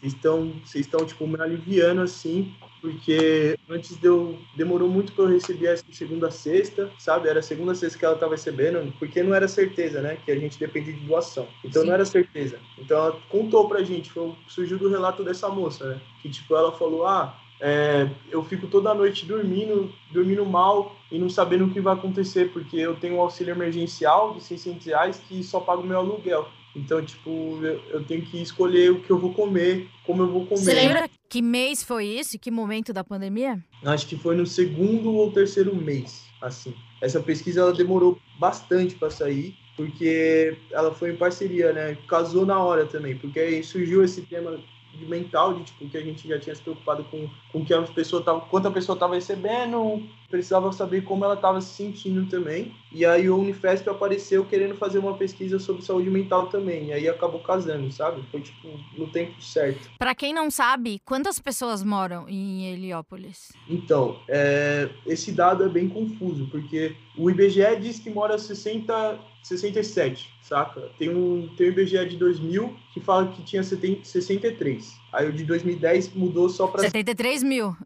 Vocês 0.00 0.12
estão, 0.12 0.52
vocês 0.64 0.86
estão 0.86 1.04
tipo, 1.06 1.26
me 1.26 1.40
aliviando, 1.40 2.02
assim, 2.02 2.54
porque 2.80 3.58
antes 3.68 3.96
deu 3.96 4.38
demorou 4.54 4.88
muito 4.88 5.12
para 5.12 5.24
eu 5.24 5.30
receber 5.30 5.66
essa 5.66 5.84
segunda 5.90 6.30
sexta, 6.30 6.90
sabe? 6.98 7.28
Era 7.28 7.40
a 7.40 7.42
segunda 7.42 7.74
sexta 7.74 7.98
que 7.98 8.04
ela 8.04 8.14
estava 8.14 8.32
recebendo, 8.32 8.92
porque 8.98 9.22
não 9.22 9.34
era 9.34 9.48
certeza, 9.48 10.00
né? 10.02 10.18
Que 10.24 10.30
a 10.30 10.38
gente 10.38 10.58
depende 10.58 10.92
de 10.92 11.00
doação. 11.06 11.48
Então 11.64 11.82
Sim. 11.82 11.88
não 11.88 11.94
era 11.94 12.04
certeza. 12.04 12.58
Então 12.78 12.96
ela 12.96 13.20
contou 13.28 13.68
pra 13.68 13.82
gente, 13.82 14.10
foi, 14.12 14.32
surgiu 14.46 14.78
do 14.78 14.88
relato 14.88 15.24
dessa 15.24 15.48
moça, 15.48 15.88
né? 15.88 16.00
Que 16.20 16.28
tipo 16.28 16.54
ela 16.54 16.72
falou: 16.72 17.06
"Ah, 17.06 17.38
é, 17.60 18.08
eu 18.30 18.44
fico 18.44 18.66
toda 18.66 18.94
noite 18.94 19.24
dormindo, 19.24 19.92
dormindo 20.12 20.44
mal 20.44 20.94
e 21.10 21.18
não 21.18 21.28
sabendo 21.28 21.64
o 21.64 21.70
que 21.70 21.80
vai 21.80 21.94
acontecer, 21.94 22.52
porque 22.52 22.76
eu 22.76 22.96
tenho 22.96 23.16
um 23.16 23.20
auxílio 23.20 23.52
emergencial 23.52 24.34
de 24.34 24.44
600 24.44 24.86
reais 24.86 25.22
que 25.26 25.42
só 25.42 25.60
paga 25.60 25.80
o 25.80 25.86
meu 25.86 25.98
aluguel. 25.98 26.48
Então, 26.76 27.02
tipo, 27.02 27.30
eu, 27.62 27.80
eu, 27.88 28.04
tenho 28.04 28.20
que 28.20 28.40
escolher 28.40 28.92
o 28.92 29.00
que 29.00 29.10
eu 29.10 29.18
vou 29.18 29.32
comer, 29.32 29.88
como 30.04 30.22
eu 30.22 30.30
vou 30.30 30.46
comer. 30.46 30.60
Você 30.60 30.74
lembra 30.74 31.08
que 31.26 31.40
mês 31.40 31.82
foi 31.82 32.04
isso? 32.04 32.38
Que 32.38 32.50
momento 32.50 32.92
da 32.92 33.02
pandemia? 33.02 33.58
Acho 33.82 34.06
que 34.06 34.14
foi 34.14 34.36
no 34.36 34.44
segundo 34.44 35.14
ou 35.14 35.32
terceiro 35.32 35.74
mês, 35.74 36.26
assim. 36.42 36.74
Essa 37.00 37.18
pesquisa 37.18 37.62
ela 37.62 37.72
demorou 37.72 38.18
bastante 38.38 38.94
para 38.94 39.08
sair, 39.08 39.56
porque 39.74 40.54
ela 40.70 40.92
foi 40.92 41.12
em 41.12 41.16
parceria, 41.16 41.72
né? 41.72 41.96
Casou 42.06 42.44
na 42.44 42.58
hora 42.58 42.84
também, 42.84 43.16
porque 43.16 43.40
aí 43.40 43.64
surgiu 43.64 44.04
esse 44.04 44.20
tema 44.22 44.60
de 44.92 45.06
mental, 45.06 45.54
de 45.54 45.64
tipo, 45.64 45.88
que 45.88 45.96
a 45.96 46.02
gente 46.02 46.28
já 46.28 46.38
tinha 46.38 46.54
se 46.54 46.62
preocupado 46.62 47.04
com, 47.04 47.28
com 47.52 47.64
que 47.64 47.72
a 47.72 47.82
pessoa 47.82 48.22
tava, 48.22 48.40
quanto 48.40 48.68
a 48.68 48.70
pessoa 48.70 48.94
estava 48.94 49.14
recebendo, 49.14 50.02
precisava 50.28 50.72
saber 50.72 51.02
como 51.04 51.24
ela 51.24 51.34
estava 51.34 51.60
se 51.60 51.74
sentindo 51.74 52.28
também. 52.28 52.74
E 52.92 53.04
aí 53.04 53.28
o 53.28 53.38
Unifesp 53.38 53.88
apareceu 53.88 54.44
querendo 54.44 54.74
fazer 54.74 54.98
uma 54.98 55.16
pesquisa 55.16 55.58
sobre 55.58 55.82
saúde 55.82 56.10
mental 56.10 56.46
também. 56.48 56.86
E 56.86 56.92
aí 56.92 57.08
acabou 57.08 57.40
casando, 57.40 57.90
sabe? 57.92 58.22
Foi 58.30 58.40
tipo 58.40 58.68
no 58.96 59.08
tempo 59.08 59.40
certo. 59.42 59.90
Para 59.98 60.14
quem 60.14 60.32
não 60.32 60.50
sabe, 60.50 61.00
quantas 61.04 61.38
pessoas 61.38 61.82
moram 61.82 62.28
em 62.28 62.72
Heliópolis? 62.72 63.52
Então, 63.68 64.18
é, 64.28 64.88
esse 65.06 65.32
dado 65.32 65.64
é 65.64 65.68
bem 65.68 65.88
confuso, 65.88 66.46
porque 66.50 66.94
o 67.16 67.30
IBGE 67.30 67.76
diz 67.80 67.98
que 67.98 68.10
mora 68.10 68.38
60, 68.38 69.18
67, 69.42 70.28
saca? 70.42 70.90
Tem 70.98 71.14
um, 71.14 71.48
tem 71.56 71.68
o 71.68 71.70
IBGE 71.70 72.08
de 72.08 72.16
2000 72.16 72.76
que 72.92 73.00
fala 73.00 73.28
que 73.28 73.42
tinha 73.42 73.62
70, 73.62 74.04
63. 74.04 74.94
Aí 75.12 75.28
o 75.28 75.32
de 75.32 75.44
2010 75.44 76.14
mudou 76.14 76.48
só 76.48 76.66
para 76.66 76.82
73 76.82 77.42
mil. 77.42 77.76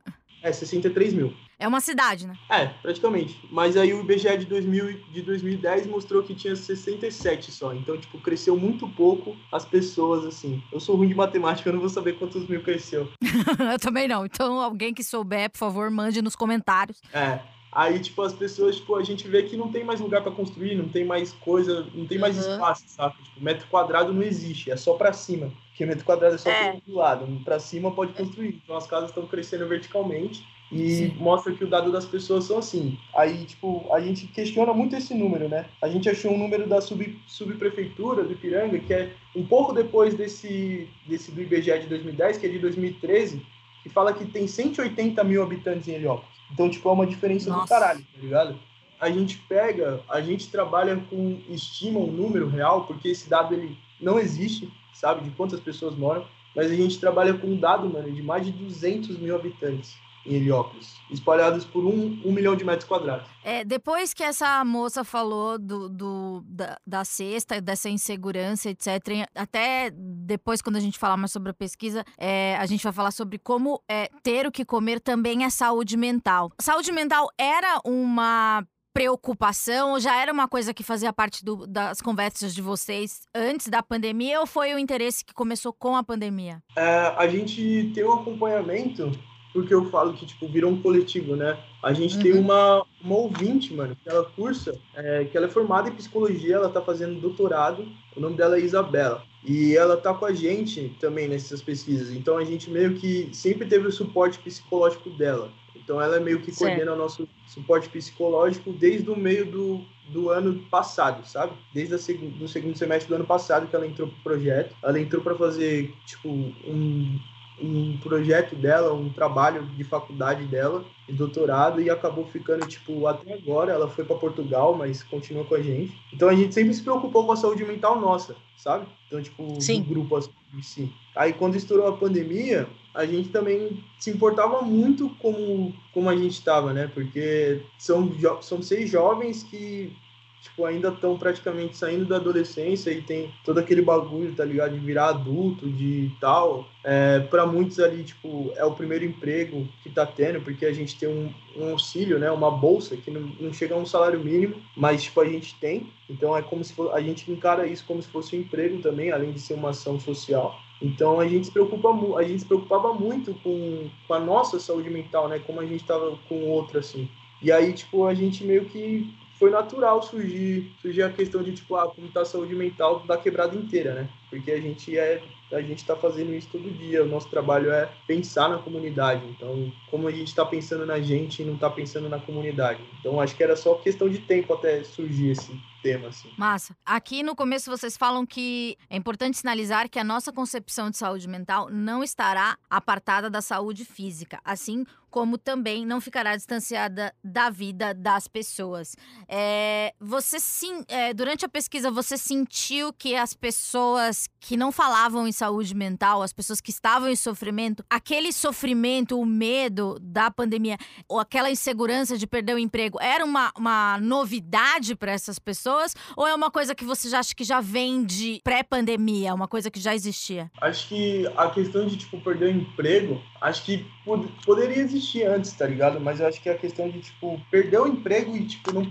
É, 0.43 0.53
63 0.53 1.13
mil. 1.13 1.35
É 1.59 1.69
uma 1.69 1.81
cidade, 1.81 2.27
né? 2.27 2.35
É, 2.49 2.67
praticamente. 2.67 3.39
Mas 3.51 3.77
aí 3.77 3.93
o 3.93 4.01
IBGE 4.01 4.39
de, 4.39 4.47
2000, 4.47 5.01
de 5.13 5.23
2010 5.23 5.87
mostrou 5.87 6.23
que 6.23 6.35
tinha 6.35 6.57
67 6.57 7.53
só. 7.53 7.75
Então, 7.75 7.99
tipo, 7.99 8.19
cresceu 8.19 8.57
muito 8.57 8.89
pouco 8.89 9.37
as 9.53 9.67
pessoas, 9.67 10.25
assim. 10.25 10.63
Eu 10.73 10.81
sou 10.81 10.97
ruim 10.97 11.09
de 11.09 11.15
matemática, 11.15 11.69
eu 11.69 11.75
não 11.75 11.81
vou 11.81 11.91
saber 11.91 12.15
quantos 12.19 12.49
mil 12.49 12.63
cresceu. 12.63 13.11
eu 13.73 13.79
também 13.79 14.09
não. 14.09 14.25
Então, 14.25 14.59
alguém 14.59 14.95
que 14.95 15.05
souber, 15.05 15.51
por 15.51 15.59
favor, 15.59 15.91
mande 15.91 16.23
nos 16.23 16.35
comentários. 16.35 16.99
É. 17.13 17.41
Aí, 17.73 18.01
tipo, 18.01 18.23
as 18.23 18.33
pessoas, 18.33 18.77
tipo, 18.77 18.97
a 18.97 19.03
gente 19.05 19.29
vê 19.29 19.45
que 19.45 19.57
não 19.57 19.71
tem 19.71 19.85
mais 19.85 20.01
lugar 20.01 20.23
para 20.23 20.33
construir, 20.33 20.75
não 20.75 20.89
tem 20.89 21.05
mais 21.05 21.33
coisa, 21.33 21.87
não 21.95 22.05
tem 22.05 22.19
mais 22.19 22.37
uhum. 22.37 22.53
espaço, 22.53 22.85
sabe? 22.87 23.15
Tipo, 23.23 23.45
metro 23.45 23.67
quadrado 23.69 24.13
não 24.13 24.23
existe, 24.23 24.71
é 24.71 24.77
só 24.77 24.95
para 24.95 25.13
cima. 25.13 25.53
Porque 25.81 25.87
metro 25.87 26.05
quadrado 26.05 26.35
é 26.35 26.39
só 26.39 26.51
é. 26.51 26.77
do 26.87 26.95
lado. 26.95 27.27
Para 27.43 27.59
cima 27.59 27.91
pode 27.91 28.13
construir. 28.13 28.61
Então 28.63 28.77
as 28.77 28.87
casas 28.87 29.09
estão 29.09 29.27
crescendo 29.27 29.67
verticalmente 29.67 30.45
e 30.71 30.91
Sim. 30.91 31.15
mostra 31.17 31.55
que 31.55 31.65
o 31.65 31.67
dado 31.67 31.91
das 31.91 32.05
pessoas 32.05 32.45
são 32.45 32.59
assim. 32.59 32.99
Aí, 33.15 33.47
tipo, 33.47 33.89
a 33.91 33.99
gente 33.99 34.27
questiona 34.27 34.75
muito 34.75 34.95
esse 34.95 35.15
número, 35.15 35.49
né? 35.49 35.65
A 35.81 35.89
gente 35.89 36.07
achou 36.07 36.33
um 36.33 36.39
número 36.39 36.69
da 36.69 36.83
sub, 36.83 37.19
subprefeitura 37.27 38.25
do 38.25 38.33
Ipiranga, 38.33 38.79
que 38.79 38.93
é 38.93 39.15
um 39.35 39.47
pouco 39.47 39.73
depois 39.73 40.13
desse, 40.13 40.87
desse 41.07 41.33
do 41.33 41.41
IBGE 41.41 41.79
de 41.79 41.87
2010, 41.87 42.37
que 42.37 42.47
é 42.47 42.51
de 42.51 42.59
2013, 42.59 43.41
que 43.83 43.89
fala 43.89 44.13
que 44.13 44.27
tem 44.27 44.47
180 44.47 45.25
mil 45.25 45.43
habitantes 45.43 45.89
em 45.89 45.93
Heliópolis. 45.93 46.29
Então, 46.53 46.69
tipo, 46.69 46.91
é 46.91 46.93
uma 46.93 47.07
diferença 47.07 47.49
Nossa. 47.49 47.63
do 47.65 47.69
caralho, 47.69 48.01
tá 48.01 48.21
ligado? 48.21 48.59
A 49.01 49.11
gente 49.11 49.39
pega, 49.49 50.03
a 50.11 50.21
gente 50.21 50.51
trabalha 50.51 51.03
com, 51.09 51.41
estima 51.49 51.99
um 51.99 52.13
número 52.13 52.47
real, 52.47 52.85
porque 52.85 53.09
esse 53.09 53.31
dado 53.31 53.55
ele 53.55 53.79
não 53.99 54.19
existe, 54.19 54.71
sabe, 55.01 55.25
de 55.25 55.31
quantas 55.31 55.61
pessoas 55.61 55.97
moram, 55.97 56.25
mas 56.55 56.71
a 56.71 56.75
gente 56.75 56.99
trabalha 56.99 57.35
com 57.35 57.47
um 57.47 57.59
dado, 57.59 57.89
mano, 57.89 58.13
de 58.13 58.23
mais 58.23 58.45
de 58.45 58.53
200 58.53 59.19
mil 59.19 59.35
habitantes 59.35 59.97
em 60.27 60.35
Heliópolis, 60.35 60.95
espalhados 61.11 61.65
por 61.65 61.85
um, 61.85 62.21
um 62.25 62.33
milhão 62.33 62.55
de 62.55 62.65
metros 62.65 62.87
quadrados. 62.87 63.27
É, 63.43 63.65
depois 63.65 64.13
que 64.13 64.23
essa 64.23 64.63
moça 64.65 65.03
falou 65.03 65.59
do, 65.59 65.89
do 65.89 66.43
da, 66.47 66.79
da 66.87 67.05
cesta, 67.05 67.61
dessa 67.61 67.89
insegurança, 67.89 68.69
etc., 68.69 69.27
até 69.35 69.91
depois, 69.91 70.61
quando 70.61 70.77
a 70.77 70.81
gente 70.81 70.99
falar 70.99 71.17
mais 71.17 71.33
sobre 71.33 71.51
a 71.51 71.55
pesquisa, 71.55 72.05
é, 72.19 72.57
a 72.59 72.67
gente 72.67 72.85
vai 72.85 72.93
falar 72.93 73.13
sobre 73.13 73.39
como 73.39 73.83
é, 73.89 74.11
ter 74.23 74.47
o 74.47 74.53
que 74.53 74.65
comer 74.65 75.01
também 75.01 75.45
é 75.45 75.51
saúde 75.51 75.97
mental. 75.97 76.53
Saúde 76.61 76.93
mental 76.93 77.29
era 77.39 77.81
uma 77.85 78.63
preocupação 79.01 79.99
já 79.99 80.21
era 80.21 80.31
uma 80.31 80.47
coisa 80.47 80.75
que 80.75 80.83
fazia 80.83 81.11
parte 81.11 81.43
do, 81.43 81.67
das 81.67 82.03
conversas 82.03 82.55
de 82.55 82.61
vocês 82.61 83.23
antes 83.35 83.69
da 83.69 83.83
pandemia 83.83 84.39
ou 84.41 84.47
foi 84.47 84.75
o 84.75 84.79
interesse 84.79 85.25
que 85.25 85.33
começou 85.33 85.73
com 85.73 85.97
a 85.97 86.05
pandemia? 86.05 86.63
É, 86.77 87.15
a 87.17 87.27
gente 87.27 87.91
tem 87.95 88.05
um 88.05 88.13
acompanhamento 88.13 89.11
porque 89.55 89.73
eu 89.73 89.87
falo 89.87 90.13
que, 90.13 90.27
tipo, 90.27 90.47
virou 90.47 90.71
um 90.71 90.83
coletivo, 90.83 91.35
né? 91.35 91.59
A 91.83 91.95
gente 91.95 92.17
uhum. 92.17 92.23
tem 92.23 92.33
uma, 92.35 92.85
uma 93.03 93.17
ouvinte, 93.17 93.73
mano, 93.75 93.97
que 93.97 94.09
ela 94.09 94.25
cursa, 94.25 94.79
é, 94.95 95.25
que 95.25 95.35
ela 95.35 95.47
é 95.47 95.51
formada 95.51 95.89
em 95.89 95.95
psicologia, 95.95 96.57
ela 96.57 96.69
tá 96.69 96.83
fazendo 96.83 97.21
doutorado, 97.21 97.89
o 98.15 98.21
nome 98.21 98.37
dela 98.37 98.59
é 98.59 98.61
Isabela. 98.61 99.25
E 99.43 99.75
ela 99.75 99.97
tá 99.97 100.13
com 100.13 100.27
a 100.27 100.33
gente 100.33 100.95
também 101.01 101.27
nessas 101.27 101.63
pesquisas. 101.63 102.15
Então 102.15 102.37
a 102.37 102.45
gente 102.45 102.71
meio 102.71 102.95
que 102.95 103.31
sempre 103.33 103.67
teve 103.67 103.89
o 103.89 103.93
suporte 103.93 104.39
psicológico 104.39 105.09
dela. 105.11 105.51
Então 105.77 106.01
ela 106.01 106.17
é 106.17 106.21
meio 106.21 106.41
que 106.41 106.55
coordena 106.55 106.93
o 106.93 106.97
nosso 106.97 107.29
suporte 107.47 107.89
psicológico 107.89 108.73
desde 108.73 109.11
o 109.11 109.17
meio 109.17 109.47
do, 109.47 109.85
do 110.09 110.31
ano 110.31 110.61
passado, 110.71 111.27
sabe? 111.27 111.53
Desde 111.73 111.99
seg 111.99 112.19
do 112.19 112.49
segundo 112.49 112.77
semestre 112.77 113.09
do 113.09 113.15
ano 113.17 113.27
passado 113.27 113.67
que 113.67 113.77
ela 113.77 113.87
entrou 113.87 114.09
pro 114.09 114.23
projeto. 114.23 114.75
Ela 114.83 115.01
entrou 115.01 115.23
para 115.23 115.35
fazer, 115.35 115.93
tipo, 116.07 116.29
um 116.29 117.19
um 117.63 117.99
projeto 117.99 118.57
dela, 118.57 118.93
um 118.93 119.11
trabalho 119.11 119.65
de 119.77 119.85
faculdade 119.85 120.45
dela, 120.45 120.85
de 121.07 121.15
doutorado, 121.15 121.81
e 121.81 121.91
acabou 121.91 122.27
ficando, 122.27 122.67
tipo, 122.67 123.07
até 123.07 123.35
agora. 123.35 123.73
Ela 123.73 123.89
foi 123.89 124.05
para 124.05 124.17
Portugal, 124.17 124.75
mas 124.75 125.03
continua 125.03 125.45
com 125.45 125.55
a 125.55 125.63
gente. 125.63 125.93
Então 126.13 126.29
a 126.29 126.35
gente 126.35 126.55
sempre 126.55 126.73
se 126.73 126.83
preocupou 126.83 127.27
com 127.27 127.33
a 127.33 127.37
saúde 127.37 127.65
mental 127.65 128.01
nossa, 128.01 128.35
sabe? 128.57 128.87
Então, 129.07 129.23
tipo, 129.23 129.61
Sim. 129.61 129.83
do 129.83 129.89
grupo 129.89 130.17
assim, 130.17 130.31
em 130.55 130.63
si. 130.63 130.93
Aí 131.15 131.33
quando 131.33 131.57
estourou 131.57 131.89
a 131.89 131.97
pandemia, 131.97 132.69
a 132.95 133.05
gente 133.05 133.29
também 133.29 133.83
se 133.99 134.11
importava 134.11 134.63
muito 134.63 135.11
como, 135.21 135.75
como 135.93 136.09
a 136.09 136.17
gente 136.17 136.33
estava, 136.33 136.73
né? 136.73 136.91
Porque 136.93 137.63
são, 137.79 138.11
são 138.43 138.63
seis 138.63 138.91
jovens 138.91 139.43
que 139.43 139.93
tipo, 140.41 140.65
ainda 140.65 140.89
estão 140.89 141.19
praticamente 141.19 141.77
saindo 141.77 142.07
da 142.07 142.17
adolescência 142.17 142.91
e 142.91 143.03
tem 143.03 143.31
todo 143.45 143.59
aquele 143.59 143.83
bagulho, 143.83 144.35
tá 144.35 144.45
ligado? 144.45 144.73
De 144.73 144.79
virar 144.79 145.09
adulto, 145.09 145.69
de 145.69 146.11
tal. 146.21 146.67
É, 146.83 147.21
para 147.21 147.47
muitos 147.47 147.79
ali, 147.79 148.03
tipo, 148.03 148.51
é 148.57 148.65
o 148.65 148.73
primeiro 148.73 149.05
emprego 149.05 149.69
que 149.83 149.91
tá 149.91 150.07
tendo, 150.07 150.41
porque 150.41 150.65
a 150.65 150.73
gente 150.73 150.99
tem 150.99 151.09
um, 151.09 151.33
um 151.57 151.71
auxílio, 151.71 152.19
né? 152.19 152.31
Uma 152.31 152.51
bolsa 152.51 152.97
que 152.97 153.11
não, 153.11 153.21
não 153.39 153.53
chega 153.53 153.75
a 153.75 153.79
um 153.79 153.87
salário 153.87 154.21
mínimo, 154.21 154.57
mas, 154.75 155.03
tipo, 155.03 155.21
a 155.21 155.27
gente 155.27 155.55
tem. 155.61 155.93
Então, 156.09 156.37
é 156.37 156.43
como 156.43 156.65
se 156.65 156.73
for, 156.73 156.93
a 156.95 157.01
gente 157.01 157.31
encara 157.31 157.67
isso 157.67 157.85
como 157.87 158.03
se 158.03 158.09
fosse 158.09 158.35
um 158.35 158.41
emprego 158.41 158.81
também, 158.81 159.13
além 159.13 159.33
de 159.33 159.41
ser 159.41 159.55
uma 159.55 159.71
ação 159.71 160.01
social. 160.01 160.59
Então 160.81 161.21
a 161.21 161.29
gente 161.29 161.47
se 161.47 161.53
preocupa 161.53 161.91
a 162.19 162.23
gente 162.23 162.41
se 162.41 162.47
preocupava 162.47 162.95
muito 162.95 163.35
com, 163.43 163.89
com 164.07 164.15
a 164.15 164.21
nossa 164.21 164.59
saúde 164.59 164.89
mental, 164.89 165.29
né? 165.29 165.39
Como 165.39 165.61
a 165.61 165.67
gente 165.67 165.83
estava 165.83 166.17
com 166.29 166.49
outra 166.49 166.81
assim. 166.81 167.09
E 167.43 167.53
aí 167.53 167.73
tipo 167.73 168.07
a 168.07 168.15
gente 168.15 168.45
meio 168.45 168.65
que 168.65 169.13
foi 169.41 169.51
natural 169.51 170.03
surgir, 170.03 170.71
surgir 170.83 171.03
a 171.03 171.11
questão 171.11 171.43
de, 171.43 171.53
tipo, 171.53 171.75
ah, 171.75 171.89
como 171.89 172.07
tá 172.09 172.21
a 172.21 172.27
saúde 172.27 172.55
mental 172.55 173.01
da 173.07 173.17
quebrada 173.17 173.57
inteira, 173.57 173.95
né? 173.95 174.09
Porque 174.29 174.51
a 174.51 174.61
gente 174.61 174.99
é 174.99 175.23
a 175.51 175.63
gente 175.63 175.79
está 175.79 175.97
fazendo 175.97 176.33
isso 176.33 176.49
todo 176.53 176.71
dia. 176.71 177.03
O 177.03 177.09
nosso 177.09 177.29
trabalho 177.29 177.73
é 177.73 177.89
pensar 178.07 178.49
na 178.49 178.59
comunidade. 178.59 179.27
Então, 179.31 179.73
como 179.91 180.07
a 180.07 180.11
gente 180.13 180.29
está 180.29 180.45
pensando 180.45 180.87
na 180.87 181.01
gente 181.01 181.43
e 181.43 181.45
não 181.45 181.55
está 181.55 181.69
pensando 181.69 182.09
na 182.09 182.21
comunidade. 182.21 182.81
Então, 183.01 183.21
acho 183.21 183.35
que 183.35 183.43
era 183.43 183.57
só 183.57 183.75
questão 183.75 184.09
de 184.09 184.19
tempo 184.19 184.53
até 184.53 184.85
surgir 184.85 185.31
esse 185.31 185.51
tema. 185.83 186.09
Assim. 186.09 186.31
Massa. 186.37 186.77
Aqui 186.85 187.23
no 187.23 187.35
começo 187.35 187.71
vocês 187.71 187.97
falam 187.97 188.27
que 188.27 188.77
é 188.89 188.97
importante 188.97 189.39
sinalizar 189.39 189.89
que 189.89 189.99
a 189.99 190.05
nossa 190.05 190.33
concepção 190.33 190.91
de 190.91 190.97
saúde 190.97 191.29
mental 191.29 191.69
não 191.71 192.03
estará 192.03 192.59
apartada 192.69 193.29
da 193.29 193.41
saúde 193.41 193.85
física, 193.85 194.41
assim 194.45 194.85
como 195.11 195.37
também 195.37 195.85
não 195.85 196.01
ficará 196.01 196.37
distanciada 196.37 197.13
da 197.23 197.51
vida 197.51 197.93
das 197.93 198.29
pessoas. 198.29 198.95
É, 199.29 199.93
você 200.01 200.39
sim, 200.39 200.85
é, 200.89 201.13
durante 201.13 201.45
a 201.45 201.49
pesquisa 201.49 201.91
você 201.91 202.17
sentiu 202.17 202.93
que 202.93 203.17
as 203.17 203.35
pessoas 203.35 204.29
que 204.39 204.57
não 204.57 204.71
falavam 204.71 205.27
em 205.27 205.33
saúde 205.33 205.75
mental, 205.75 206.23
as 206.23 206.33
pessoas 206.33 206.61
que 206.61 206.71
estavam 206.71 207.09
em 207.09 207.17
sofrimento, 207.17 207.85
aquele 207.91 208.33
sofrimento, 208.33 209.21
o 209.21 209.27
medo 209.27 209.99
da 210.01 210.31
pandemia, 210.31 210.79
ou 211.09 211.19
aquela 211.19 211.51
insegurança 211.51 212.17
de 212.17 212.27
perder 212.27 212.55
o 212.55 212.59
emprego, 212.59 212.99
era 213.01 213.25
uma, 213.25 213.53
uma 213.59 213.99
novidade 213.99 214.95
para 214.95 215.13
essas 215.13 215.39
pessoas? 215.39 215.95
Ou 216.17 216.27
é 216.27 216.35
uma 216.35 216.51
coisa 216.51 216.75
que 216.75 216.85
você 216.85 217.09
já 217.09 217.19
acha 217.19 217.35
que 217.35 217.45
já 217.45 217.61
vem 217.61 218.05
de 218.05 218.41
pré-pandemia, 218.45 219.35
uma 219.35 219.49
coisa 219.49 219.71
que 219.71 219.81
já 219.81 219.95
existia? 219.95 220.51
Acho 220.61 220.89
que 220.89 221.27
a 221.37 221.51
questão 221.51 221.87
de, 221.87 221.97
tipo, 221.97 222.21
perder 222.21 222.47
o 222.47 222.57
emprego, 222.57 223.21
acho 223.41 223.65
que 223.65 223.87
pod 224.05 224.31
poderia 224.45 224.79
existir 224.79 225.00
antes, 225.23 225.53
tá 225.53 225.67
ligado? 225.67 226.01
Mas 226.01 226.21
eu 226.21 226.27
acho 226.27 226.41
que 226.41 226.49
a 226.49 226.59
questão 226.59 226.89
de, 226.89 227.01
tipo, 227.01 227.41
perder 227.51 227.81
o 227.81 227.87
emprego 227.87 228.37
e, 228.37 228.47
tipo, 228.47 228.73
não 228.73 228.83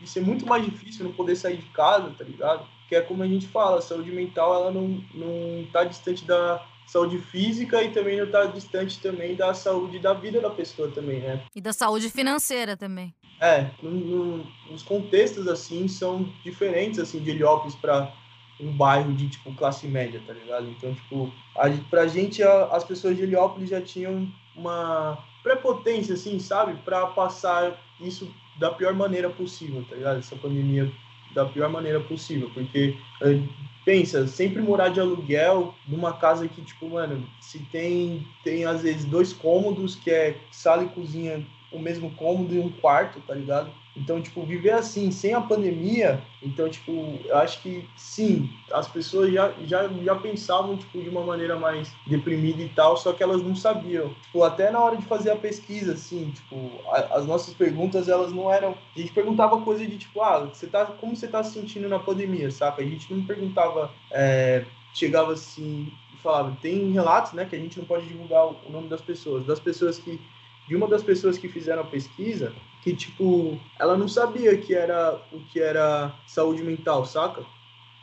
e 0.00 0.06
ser 0.06 0.20
muito 0.20 0.46
mais 0.46 0.64
difícil 0.64 1.04
não 1.04 1.12
poder 1.12 1.36
sair 1.36 1.56
de 1.56 1.66
casa, 1.70 2.14
tá 2.16 2.24
ligado? 2.24 2.66
Que 2.88 2.96
é 2.96 3.00
como 3.00 3.22
a 3.22 3.26
gente 3.26 3.46
fala, 3.48 3.78
a 3.78 3.82
saúde 3.82 4.10
mental, 4.10 4.54
ela 4.54 4.70
não, 4.70 5.02
não 5.14 5.66
tá 5.72 5.84
distante 5.84 6.24
da 6.24 6.64
saúde 6.86 7.18
física 7.18 7.82
e 7.82 7.90
também 7.90 8.18
não 8.18 8.30
tá 8.30 8.46
distante 8.46 9.00
também 9.00 9.34
da 9.34 9.52
saúde 9.52 9.98
da 9.98 10.14
vida 10.14 10.40
da 10.40 10.50
pessoa 10.50 10.90
também, 10.90 11.20
né? 11.20 11.42
E 11.54 11.60
da 11.60 11.72
saúde 11.72 12.08
financeira 12.08 12.76
também. 12.76 13.12
É, 13.40 13.70
no, 13.82 13.90
no, 13.90 14.46
os 14.72 14.82
contextos, 14.82 15.46
assim, 15.48 15.88
são 15.88 16.32
diferentes, 16.44 16.98
assim, 16.98 17.20
de 17.20 17.30
Heliópolis 17.30 17.74
para 17.74 18.12
um 18.58 18.72
bairro 18.72 19.12
de, 19.12 19.28
tipo, 19.28 19.54
classe 19.54 19.86
média, 19.86 20.22
tá 20.26 20.32
ligado? 20.32 20.68
Então, 20.70 20.94
tipo, 20.94 21.32
a, 21.54 21.68
pra 21.90 22.06
gente, 22.06 22.42
a, 22.42 22.66
as 22.66 22.84
pessoas 22.84 23.16
de 23.16 23.22
Heliópolis 23.22 23.68
já 23.68 23.80
tinham 23.80 24.28
uma 24.54 25.18
prepotência, 25.46 26.14
assim, 26.14 26.40
sabe? 26.40 26.74
para 26.84 27.06
passar 27.06 27.80
isso 28.00 28.28
da 28.58 28.72
pior 28.72 28.92
maneira 28.92 29.30
possível, 29.30 29.84
tá 29.88 29.94
ligado? 29.94 30.18
Essa 30.18 30.34
pandemia 30.34 30.90
da 31.32 31.44
pior 31.44 31.68
maneira 31.68 32.00
possível, 32.00 32.50
porque 32.52 32.96
eh, 33.22 33.40
pensa, 33.84 34.26
sempre 34.26 34.60
morar 34.60 34.88
de 34.88 34.98
aluguel 34.98 35.72
numa 35.86 36.14
casa 36.14 36.48
que, 36.48 36.62
tipo, 36.62 36.88
mano, 36.88 37.24
se 37.40 37.60
tem, 37.70 38.26
tem 38.42 38.64
às 38.64 38.82
vezes 38.82 39.04
dois 39.04 39.32
cômodos, 39.32 39.94
que 39.94 40.10
é 40.10 40.36
sala 40.50 40.82
e 40.82 40.88
cozinha 40.88 41.46
o 41.70 41.78
mesmo 41.78 42.10
cômodo 42.16 42.52
e 42.52 42.58
um 42.58 42.70
quarto, 42.70 43.20
tá 43.20 43.34
ligado? 43.34 43.70
Então, 43.96 44.20
tipo, 44.20 44.44
viver 44.44 44.72
assim, 44.72 45.10
sem 45.10 45.32
a 45.32 45.40
pandemia, 45.40 46.22
então, 46.42 46.68
tipo, 46.68 47.18
eu 47.24 47.36
acho 47.38 47.62
que 47.62 47.88
sim, 47.96 48.50
as 48.70 48.86
pessoas 48.86 49.32
já, 49.32 49.52
já, 49.64 49.88
já 49.88 50.14
pensavam, 50.14 50.76
tipo, 50.76 51.00
de 51.00 51.08
uma 51.08 51.24
maneira 51.24 51.58
mais 51.58 51.90
deprimida 52.06 52.62
e 52.62 52.68
tal, 52.68 52.96
só 52.96 53.14
que 53.14 53.22
elas 53.22 53.42
não 53.42 53.56
sabiam. 53.56 54.14
Tipo, 54.24 54.42
até 54.42 54.70
na 54.70 54.80
hora 54.80 54.98
de 54.98 55.04
fazer 55.06 55.30
a 55.30 55.36
pesquisa, 55.36 55.94
assim, 55.94 56.30
tipo, 56.30 56.70
a, 56.88 57.16
as 57.16 57.26
nossas 57.26 57.54
perguntas, 57.54 58.06
elas 58.06 58.30
não 58.32 58.52
eram... 58.52 58.76
A 58.94 58.98
gente 58.98 59.12
perguntava 59.12 59.62
coisa 59.62 59.86
de, 59.86 59.96
tipo, 59.96 60.20
ah, 60.20 60.40
você 60.40 60.66
tá, 60.66 60.84
como 60.84 61.16
você 61.16 61.26
tá 61.26 61.42
se 61.42 61.54
sentindo 61.54 61.88
na 61.88 61.98
pandemia, 61.98 62.50
saca? 62.50 62.82
A 62.82 62.86
gente 62.86 63.12
não 63.12 63.24
perguntava, 63.24 63.90
é, 64.10 64.66
chegava 64.92 65.32
assim 65.32 65.90
e 66.14 66.16
falava, 66.18 66.54
tem 66.60 66.92
relatos, 66.92 67.32
né, 67.32 67.46
que 67.46 67.56
a 67.56 67.58
gente 67.58 67.78
não 67.78 67.86
pode 67.86 68.06
divulgar 68.06 68.46
o 68.46 68.70
nome 68.70 68.88
das 68.88 69.00
pessoas, 69.00 69.44
das 69.46 69.58
pessoas 69.58 69.98
que 69.98 70.20
de 70.66 70.74
uma 70.74 70.88
das 70.88 71.02
pessoas 71.02 71.38
que 71.38 71.48
fizeram 71.48 71.82
a 71.82 71.86
pesquisa, 71.86 72.52
que, 72.86 72.94
tipo, 72.94 73.58
ela 73.80 73.98
não 73.98 74.06
sabia 74.06 74.56
que 74.56 74.72
era 74.72 75.20
o 75.32 75.40
que 75.40 75.58
era 75.58 76.14
saúde 76.24 76.62
mental, 76.62 77.04
saca? 77.04 77.44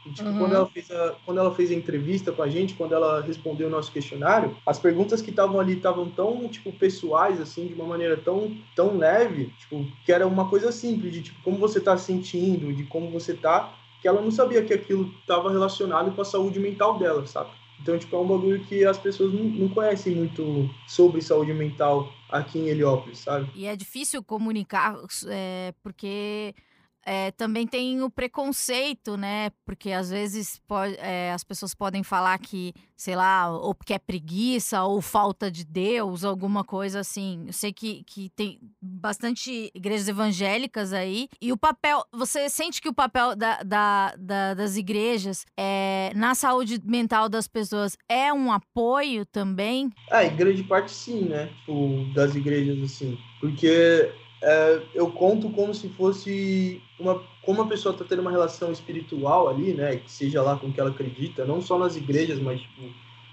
E, 0.06 0.12
tipo, 0.12 0.28
uhum. 0.28 0.40
quando, 0.40 0.56
ela 0.56 0.66
fez 0.68 0.92
a, 0.92 1.16
quando 1.25 1.38
ela 1.38 1.56
fez 1.56 1.72
a 1.72 1.74
entrevista 1.74 2.34
com 2.34 2.44
a 2.44 2.50
gente, 2.50 2.74
quando 2.74 2.94
ela 2.94 3.22
respondeu 3.22 3.68
o 3.68 3.72
nosso 3.72 3.94
questionário, 3.94 4.58
as 4.66 4.78
perguntas 4.78 5.22
que 5.22 5.30
estavam 5.30 5.58
ali 5.58 5.78
estavam 5.78 6.10
tão, 6.10 6.50
tipo, 6.50 6.70
pessoais, 6.74 7.40
assim, 7.40 7.68
de 7.68 7.75
uma 7.75 7.86
maneira 7.86 8.18
tão, 8.18 8.58
tão 8.75 8.98
leve, 8.98 9.54
tipo, 9.58 9.88
que 10.06 10.12
era 10.12 10.28
uma 10.28 10.50
coisa 10.50 10.70
simples, 10.70 11.13
de, 11.13 11.22
tipo, 11.22 11.42
como 11.44 11.58
você 11.58 11.80
tá 11.80 11.96
sentindo, 11.96 12.74
de 12.74 12.84
como 12.84 13.10
você 13.10 13.34
tá, 13.34 13.74
que 14.02 14.08
ela 14.10 14.22
não 14.22 14.32
sabia 14.32 14.66
que 14.66 14.74
aquilo 14.74 15.10
estava 15.22 15.50
relacionado 15.50 16.12
com 16.12 16.22
a 16.22 16.25
saúde 16.25 16.60
mental 16.60 17.00
dela, 17.00 17.25
sabe? 17.25 17.52
Então, 17.84 18.00
tipo, 18.00 18.16
é 18.16 18.20
um 18.20 18.28
bagulho 18.28 18.63
que 18.63 18.86
as 18.86 18.98
pessoas 18.98 19.34
não, 19.34 19.44
não 19.44 19.68
conhecem 19.68 20.16
muito 20.16 20.70
sobre 20.88 21.22
saúde 21.22 21.54
mental 21.54 22.10
aqui 22.30 22.58
em 22.58 22.70
Heliópolis, 22.70 23.20
sabe? 23.20 23.50
E 23.54 23.66
é 23.66 23.75
difícil 23.75 24.24
comunicar, 24.24 24.96
é, 25.28 25.74
porque 25.84 26.56
é, 27.05 27.31
também 27.31 27.67
tem 27.67 28.01
o 28.01 28.10
preconceito, 28.10 29.17
né? 29.17 29.51
Porque 29.65 29.91
às 29.91 30.10
vezes 30.10 30.60
pode, 30.67 30.95
é, 31.00 31.31
as 31.33 31.43
pessoas 31.43 31.74
podem 31.74 32.03
falar 32.03 32.38
que, 32.39 32.74
sei 32.95 33.15
lá, 33.15 33.50
ou 33.51 33.75
que 33.75 33.93
é 33.93 34.00
preguiça, 34.00 34.83
ou 34.83 35.01
falta 35.01 35.51
de 35.51 35.65
Deus, 35.65 36.24
alguma 36.24 36.63
coisa 36.63 37.01
assim. 37.01 37.43
Eu 37.48 37.53
sei 37.53 37.74
que, 37.74 38.03
que 38.03 38.29
tem 38.29 38.60
bastante 38.81 39.72
igrejas 39.75 40.07
evangélicas 40.07 40.93
aí. 40.93 41.27
E 41.41 41.51
o 41.51 41.57
papel, 41.57 42.03
você 42.12 42.50
sente 42.50 42.81
que 42.81 42.89
o 42.89 42.93
papel 42.93 43.36
da, 43.36 43.62
da, 43.63 44.15
da, 44.17 44.53
das 44.53 44.78
igrejas 44.78 45.45
é, 45.58 46.12
na 46.15 46.34
saúde 46.36 46.80
mental 46.86 47.28
das 47.28 47.47
pessoas 47.47 47.97
é 48.08 48.32
um 48.32 48.51
apoio 48.51 49.25
também? 49.25 49.91
É, 50.10 50.28
em 50.28 50.36
grande 50.36 50.63
parte 50.63 50.91
sim, 50.91 51.25
né? 51.25 51.47
Tipo, 51.60 52.13
das 52.13 52.36
igrejas, 52.36 52.82
assim. 52.84 53.17
Porque 53.41 54.10
é, 54.43 54.82
eu 54.93 55.10
conto 55.10 55.49
como 55.49 55.73
se 55.73 55.88
fosse 55.89 56.82
uma 56.99 57.23
como 57.41 57.62
a 57.62 57.67
pessoa 57.67 57.93
está 57.93 58.06
tendo 58.06 58.21
uma 58.21 58.32
relação 58.32 58.71
espiritual 58.71 59.49
ali, 59.49 59.73
né, 59.73 59.97
que 59.97 60.10
seja 60.10 60.41
lá 60.41 60.58
com 60.58 60.67
o 60.67 60.73
que 60.73 60.79
ela 60.79 60.89
acredita, 60.89 61.45
não 61.45 61.62
só 61.62 61.77
nas 61.77 61.97
igrejas, 61.97 62.39
mas 62.39 62.62
tipo, 62.62 62.89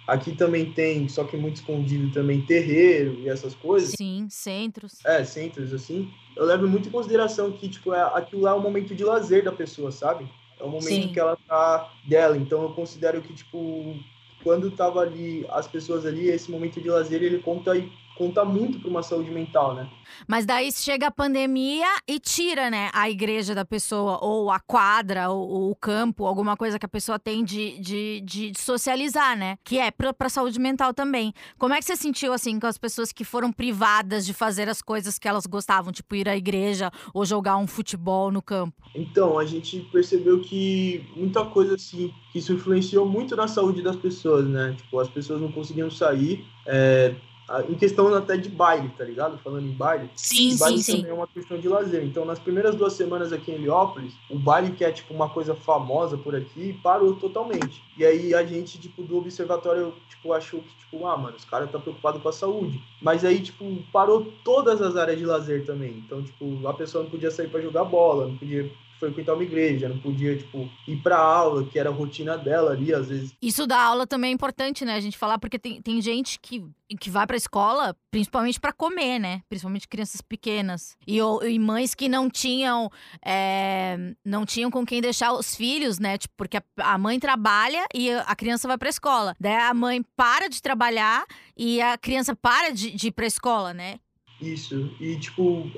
aqui 0.06 0.34
também 0.34 0.72
tem, 0.72 1.08
só 1.08 1.22
que 1.24 1.36
muito 1.36 1.56
escondido 1.56 2.12
também 2.12 2.40
terreiro 2.40 3.20
e 3.20 3.28
essas 3.28 3.54
coisas. 3.54 3.92
Sim, 3.96 4.26
centros. 4.28 5.04
É, 5.04 5.24
centros 5.24 5.72
assim. 5.72 6.10
Eu 6.36 6.44
levo 6.44 6.66
muito 6.66 6.88
em 6.88 6.92
consideração 6.92 7.52
que 7.52 7.68
tipo 7.68 7.92
é, 7.92 8.02
aquilo 8.14 8.42
lá 8.42 8.50
é 8.50 8.54
um 8.54 8.62
momento 8.62 8.94
de 8.94 9.04
lazer 9.04 9.44
da 9.44 9.52
pessoa, 9.52 9.92
sabe? 9.92 10.28
É 10.58 10.64
um 10.64 10.70
momento 10.70 10.88
Sim. 10.88 11.12
que 11.12 11.20
ela 11.20 11.36
tá 11.48 11.92
dela, 12.06 12.36
então 12.36 12.62
eu 12.62 12.70
considero 12.70 13.20
que 13.20 13.32
tipo 13.32 13.96
quando 14.42 14.70
tava 14.70 15.00
ali 15.00 15.46
as 15.50 15.66
pessoas 15.66 16.06
ali, 16.06 16.28
esse 16.28 16.50
momento 16.50 16.80
de 16.80 16.88
lazer, 16.88 17.22
ele 17.22 17.38
conta 17.38 17.72
conta 18.20 18.44
muito 18.44 18.78
para 18.78 18.90
uma 18.90 19.02
saúde 19.02 19.30
mental, 19.30 19.74
né? 19.74 19.88
Mas 20.28 20.44
daí 20.44 20.70
chega 20.70 21.06
a 21.06 21.10
pandemia 21.10 21.86
e 22.06 22.20
tira, 22.20 22.68
né, 22.68 22.90
a 22.92 23.08
igreja 23.08 23.54
da 23.54 23.64
pessoa, 23.64 24.18
ou 24.22 24.50
a 24.50 24.60
quadra, 24.60 25.30
ou, 25.30 25.48
ou 25.48 25.70
o 25.70 25.74
campo, 25.74 26.26
alguma 26.26 26.54
coisa 26.54 26.78
que 26.78 26.84
a 26.84 26.88
pessoa 26.88 27.18
tem 27.18 27.42
de, 27.42 27.78
de, 27.78 28.20
de 28.20 28.52
socializar, 28.60 29.38
né? 29.38 29.56
Que 29.64 29.78
é 29.78 29.90
para 29.90 30.14
a 30.18 30.28
saúde 30.28 30.60
mental 30.60 30.92
também. 30.92 31.32
Como 31.56 31.72
é 31.72 31.78
que 31.78 31.84
você 31.86 31.96
sentiu, 31.96 32.34
assim, 32.34 32.60
com 32.60 32.66
as 32.66 32.76
pessoas 32.76 33.10
que 33.10 33.24
foram 33.24 33.50
privadas 33.50 34.26
de 34.26 34.34
fazer 34.34 34.68
as 34.68 34.82
coisas 34.82 35.18
que 35.18 35.26
elas 35.26 35.46
gostavam, 35.46 35.90
tipo 35.90 36.14
ir 36.14 36.28
à 36.28 36.36
igreja 36.36 36.90
ou 37.14 37.24
jogar 37.24 37.56
um 37.56 37.66
futebol 37.66 38.30
no 38.30 38.42
campo? 38.42 38.76
Então, 38.94 39.38
a 39.38 39.46
gente 39.46 39.80
percebeu 39.90 40.42
que 40.42 41.06
muita 41.16 41.42
coisa, 41.46 41.76
assim, 41.76 42.12
que 42.32 42.38
isso 42.38 42.52
influenciou 42.52 43.06
muito 43.06 43.34
na 43.34 43.48
saúde 43.48 43.80
das 43.80 43.96
pessoas, 43.96 44.46
né? 44.46 44.74
Tipo, 44.76 45.00
as 45.00 45.08
pessoas 45.08 45.40
não 45.40 45.50
conseguiam 45.50 45.90
sair, 45.90 46.44
é, 46.66 47.14
em 47.68 47.74
questão 47.74 48.14
até 48.14 48.36
de 48.36 48.48
baile, 48.48 48.88
tá 48.96 49.04
ligado? 49.04 49.36
Falando 49.38 49.66
em 49.66 49.72
baile. 49.72 50.08
Sim, 50.14 50.56
baile 50.56 50.82
sim, 50.82 50.92
também 50.92 51.06
sim. 51.06 51.10
é 51.10 51.14
uma 51.14 51.26
questão 51.26 51.58
de 51.58 51.68
lazer. 51.68 52.04
Então, 52.04 52.24
nas 52.24 52.38
primeiras 52.38 52.76
duas 52.76 52.92
semanas 52.92 53.32
aqui 53.32 53.50
em 53.50 53.54
Heliópolis, 53.54 54.14
o 54.30 54.38
baile, 54.38 54.70
que 54.72 54.84
é 54.84 54.92
tipo 54.92 55.12
uma 55.12 55.28
coisa 55.28 55.54
famosa 55.54 56.16
por 56.16 56.36
aqui, 56.36 56.78
parou 56.82 57.16
totalmente. 57.16 57.82
E 57.98 58.04
aí 58.04 58.34
a 58.34 58.44
gente, 58.44 58.78
tipo, 58.78 59.02
do 59.02 59.18
observatório, 59.18 59.92
tipo, 60.08 60.32
achou 60.32 60.60
que, 60.60 60.76
tipo, 60.78 61.06
ah, 61.06 61.16
mano, 61.16 61.36
os 61.36 61.44
caras 61.44 61.66
estão 61.66 61.80
tá 61.80 61.84
preocupados 61.84 62.22
com 62.22 62.28
a 62.28 62.32
saúde. 62.32 62.80
Mas 63.02 63.24
aí, 63.24 63.40
tipo, 63.40 63.64
parou 63.92 64.32
todas 64.44 64.80
as 64.80 64.96
áreas 64.96 65.18
de 65.18 65.26
lazer 65.26 65.66
também. 65.66 66.02
Então, 66.06 66.22
tipo, 66.22 66.66
a 66.68 66.74
pessoa 66.74 67.02
não 67.02 67.10
podia 67.10 67.30
sair 67.30 67.48
para 67.48 67.60
jogar 67.60 67.84
bola, 67.84 68.28
não 68.28 68.36
podia 68.36 68.70
frequentar 69.00 69.34
uma 69.34 69.42
igreja, 69.42 69.88
não 69.88 69.98
podia, 69.98 70.36
tipo, 70.36 70.68
ir 70.86 70.96
pra 70.98 71.18
aula, 71.18 71.66
que 71.66 71.78
era 71.78 71.88
a 71.88 71.92
rotina 71.92 72.36
dela 72.36 72.72
ali, 72.72 72.92
às 72.92 73.08
vezes. 73.08 73.32
Isso 73.40 73.66
da 73.66 73.82
aula 73.82 74.06
também 74.06 74.30
é 74.30 74.34
importante, 74.34 74.84
né? 74.84 74.94
A 74.94 75.00
gente 75.00 75.16
falar, 75.16 75.38
porque 75.38 75.58
tem, 75.58 75.80
tem 75.80 76.00
gente 76.00 76.38
que, 76.38 76.62
que 77.00 77.08
vai 77.08 77.26
pra 77.26 77.36
escola 77.36 77.96
principalmente 78.10 78.60
para 78.60 78.72
comer, 78.72 79.18
né? 79.18 79.42
Principalmente 79.48 79.88
crianças 79.88 80.20
pequenas. 80.20 80.96
E, 81.06 81.18
e 81.18 81.58
mães 81.58 81.94
que 81.94 82.08
não 82.08 82.28
tinham, 82.28 82.90
é, 83.24 83.96
não 84.24 84.44
tinham 84.44 84.70
com 84.70 84.84
quem 84.84 85.00
deixar 85.00 85.32
os 85.32 85.56
filhos, 85.56 85.98
né? 85.98 86.18
Tipo, 86.18 86.34
porque 86.36 86.58
a, 86.58 86.62
a 86.78 86.98
mãe 86.98 87.18
trabalha 87.18 87.86
e 87.94 88.10
a 88.10 88.36
criança 88.36 88.68
vai 88.68 88.76
pra 88.76 88.88
escola. 88.88 89.34
Daí 89.40 89.54
a 89.54 89.72
mãe 89.72 90.04
para 90.14 90.48
de 90.48 90.60
trabalhar 90.60 91.24
e 91.56 91.80
a 91.80 91.96
criança 91.96 92.36
para 92.36 92.70
de, 92.70 92.90
de 92.90 93.08
ir 93.08 93.12
pra 93.12 93.26
escola, 93.26 93.72
né? 93.72 93.98
Isso. 94.40 94.90
E, 95.00 95.18
tipo, 95.18 95.70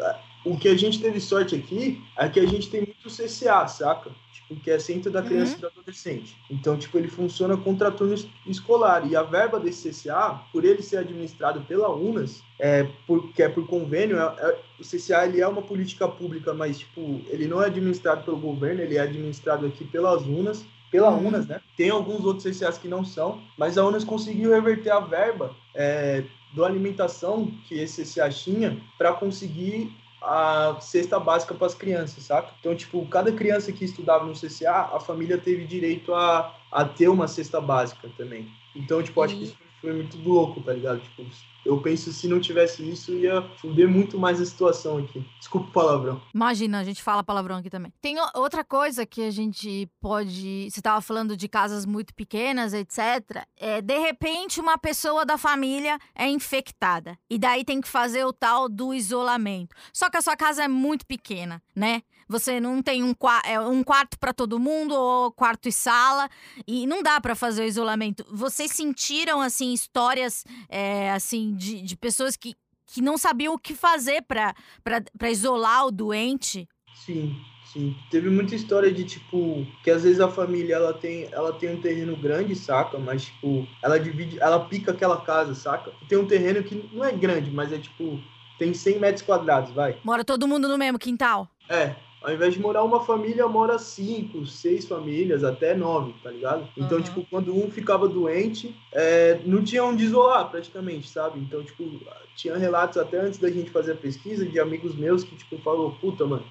o 0.44 0.56
que 0.56 0.68
a 0.68 0.76
gente 0.76 1.00
teve 1.00 1.20
sorte 1.20 1.54
aqui 1.54 2.02
é 2.18 2.28
que 2.28 2.40
a 2.40 2.46
gente 2.46 2.68
tem 2.68 2.80
muito 2.80 3.08
CCA, 3.08 3.66
saca? 3.68 4.10
Tipo, 4.32 4.60
que 4.60 4.70
é 4.70 4.78
Centro 4.78 5.10
da 5.10 5.22
Criança 5.22 5.52
uhum. 5.52 5.58
e 5.58 5.60
do 5.60 5.66
Adolescente. 5.68 6.36
Então, 6.50 6.76
tipo, 6.76 6.98
ele 6.98 7.08
funciona 7.08 7.56
contra 7.56 7.90
turno 7.90 8.14
escolar. 8.46 9.06
E 9.08 9.14
a 9.14 9.22
verba 9.22 9.60
desse 9.60 9.90
CCA, 9.90 10.40
por 10.52 10.64
ele 10.64 10.82
ser 10.82 10.98
administrado 10.98 11.60
pela 11.62 11.94
UNAS, 11.94 12.42
é 12.58 12.88
por, 13.06 13.32
que 13.32 13.42
é 13.42 13.48
por 13.48 13.66
convênio, 13.66 14.18
é, 14.18 14.22
é, 14.22 14.58
o 14.80 14.82
CCA 14.82 15.26
ele 15.26 15.40
é 15.40 15.46
uma 15.46 15.62
política 15.62 16.08
pública, 16.08 16.52
mas, 16.52 16.80
tipo, 16.80 17.20
ele 17.28 17.46
não 17.46 17.62
é 17.62 17.66
administrado 17.66 18.24
pelo 18.24 18.38
governo, 18.38 18.80
ele 18.80 18.96
é 18.96 19.00
administrado 19.00 19.66
aqui 19.66 19.84
pelas 19.84 20.22
UNAS 20.22 20.64
pela 20.90 21.10
uhum. 21.10 21.28
UNAS, 21.28 21.46
né? 21.46 21.58
Tem 21.74 21.88
alguns 21.88 22.22
outros 22.22 22.44
CCAs 22.44 22.76
que 22.76 22.86
não 22.86 23.02
são, 23.02 23.40
mas 23.56 23.78
a 23.78 23.86
UNAS 23.86 24.04
conseguiu 24.04 24.50
reverter 24.50 24.90
a 24.90 25.00
verba 25.00 25.56
é, 25.74 26.22
do 26.52 26.64
alimentação 26.64 27.50
que 27.66 27.76
esse 27.76 28.02
CCA 28.04 28.28
tinha 28.28 28.78
para 28.98 29.14
conseguir 29.14 29.90
a 30.22 30.76
cesta 30.80 31.18
básica 31.18 31.54
para 31.54 31.66
as 31.66 31.74
crianças, 31.74 32.24
saca? 32.24 32.52
Então, 32.60 32.74
tipo, 32.74 33.04
cada 33.06 33.32
criança 33.32 33.72
que 33.72 33.84
estudava 33.84 34.24
no 34.24 34.34
CCA, 34.34 34.90
a 34.92 35.00
família 35.00 35.38
teve 35.38 35.64
direito 35.64 36.14
a, 36.14 36.54
a 36.70 36.84
ter 36.84 37.08
uma 37.08 37.28
cesta 37.28 37.60
básica 37.60 38.08
também. 38.16 38.48
Então, 38.74 39.02
tipo, 39.02 39.20
acho 39.22 39.36
que 39.36 39.44
isso 39.44 39.56
foi 39.82 39.92
muito 39.92 40.16
louco, 40.16 40.62
tá 40.62 40.72
ligado? 40.72 41.00
Tipo, 41.00 41.26
eu 41.64 41.80
penso 41.80 42.12
se 42.12 42.28
não 42.28 42.40
tivesse 42.40 42.88
isso, 42.88 43.12
ia 43.12 43.42
fuder 43.58 43.88
muito 43.88 44.18
mais 44.18 44.40
a 44.40 44.46
situação 44.46 44.98
aqui. 44.98 45.24
Desculpa 45.38 45.68
o 45.68 45.72
palavrão. 45.72 46.22
Imagina, 46.32 46.78
a 46.78 46.84
gente 46.84 47.02
fala 47.02 47.22
palavrão 47.24 47.56
aqui 47.56 47.68
também. 47.68 47.92
Tem 48.00 48.16
outra 48.34 48.64
coisa 48.64 49.04
que 49.04 49.22
a 49.22 49.30
gente 49.30 49.88
pode. 50.00 50.70
Você 50.70 50.80
estava 50.80 51.00
falando 51.00 51.36
de 51.36 51.48
casas 51.48 51.84
muito 51.84 52.14
pequenas, 52.14 52.72
etc. 52.72 53.44
É, 53.56 53.82
de 53.82 53.98
repente, 53.98 54.60
uma 54.60 54.78
pessoa 54.78 55.26
da 55.26 55.36
família 55.36 55.98
é 56.14 56.28
infectada. 56.28 57.18
E 57.28 57.36
daí 57.36 57.64
tem 57.64 57.80
que 57.80 57.88
fazer 57.88 58.24
o 58.24 58.32
tal 58.32 58.68
do 58.68 58.94
isolamento. 58.94 59.74
Só 59.92 60.08
que 60.08 60.16
a 60.16 60.22
sua 60.22 60.36
casa 60.36 60.64
é 60.64 60.68
muito 60.68 61.04
pequena, 61.06 61.60
né? 61.74 62.02
Você 62.32 62.58
não 62.58 62.82
tem 62.82 63.04
um, 63.04 63.14
é, 63.44 63.60
um 63.60 63.84
quarto 63.84 64.18
para 64.18 64.32
todo 64.32 64.58
mundo 64.58 64.94
ou 64.94 65.30
quarto 65.30 65.68
e 65.68 65.72
sala 65.72 66.30
e 66.66 66.86
não 66.86 67.02
dá 67.02 67.20
para 67.20 67.34
fazer 67.34 67.62
o 67.62 67.66
isolamento. 67.66 68.24
Vocês 68.30 68.72
sentiram 68.72 69.42
assim 69.42 69.74
histórias 69.74 70.42
é, 70.70 71.12
assim 71.12 71.54
de, 71.54 71.82
de 71.82 71.94
pessoas 71.94 72.34
que, 72.34 72.54
que 72.86 73.02
não 73.02 73.18
sabiam 73.18 73.52
o 73.52 73.58
que 73.58 73.74
fazer 73.74 74.22
para 74.22 75.30
isolar 75.30 75.84
o 75.84 75.90
doente? 75.90 76.66
Sim, 77.04 77.38
sim. 77.70 77.94
Teve 78.10 78.30
muita 78.30 78.54
história 78.54 78.90
de 78.90 79.04
tipo 79.04 79.66
que 79.84 79.90
às 79.90 80.02
vezes 80.02 80.18
a 80.18 80.30
família 80.30 80.76
ela 80.76 80.94
tem 80.94 81.28
ela 81.32 81.52
tem 81.52 81.74
um 81.74 81.82
terreno 81.82 82.16
grande, 82.16 82.56
saca? 82.56 82.98
Mas 82.98 83.26
tipo 83.26 83.68
ela 83.82 84.00
divide, 84.00 84.40
ela 84.40 84.66
pica 84.70 84.92
aquela 84.92 85.20
casa, 85.20 85.54
saca? 85.54 85.92
Tem 86.08 86.16
um 86.16 86.26
terreno 86.26 86.62
que 86.62 86.88
não 86.94 87.04
é 87.04 87.12
grande, 87.12 87.50
mas 87.50 87.70
é 87.74 87.78
tipo 87.78 88.18
tem 88.58 88.72
100 88.72 89.00
metros 89.00 89.22
quadrados, 89.22 89.70
vai. 89.72 89.98
Mora 90.02 90.24
todo 90.24 90.48
mundo 90.48 90.66
no 90.66 90.78
mesmo 90.78 90.98
quintal? 90.98 91.46
É, 91.68 91.94
ao 92.22 92.32
invés 92.32 92.54
de 92.54 92.60
morar 92.60 92.82
uma 92.82 93.04
família, 93.04 93.46
mora 93.48 93.78
cinco, 93.78 94.46
seis 94.46 94.86
famílias, 94.86 95.42
até 95.42 95.74
nove, 95.74 96.14
tá 96.22 96.30
ligado? 96.30 96.68
Então, 96.76 96.98
uhum. 96.98 97.04
tipo, 97.04 97.26
quando 97.28 97.54
um 97.54 97.70
ficava 97.70 98.08
doente, 98.08 98.74
é, 98.92 99.40
não 99.44 99.62
tinha 99.62 99.84
onde 99.84 100.04
isolar 100.04 100.50
praticamente, 100.50 101.08
sabe? 101.08 101.40
Então, 101.40 101.62
tipo, 101.62 101.84
tinha 102.36 102.56
relatos 102.56 102.96
até 102.96 103.18
antes 103.18 103.38
da 103.38 103.50
gente 103.50 103.70
fazer 103.70 103.92
a 103.92 103.96
pesquisa 103.96 104.46
de 104.46 104.60
amigos 104.60 104.94
meus 104.94 105.24
que, 105.24 105.34
tipo, 105.34 105.58
falou, 105.58 105.92
puta, 106.00 106.24
mano, 106.24 106.44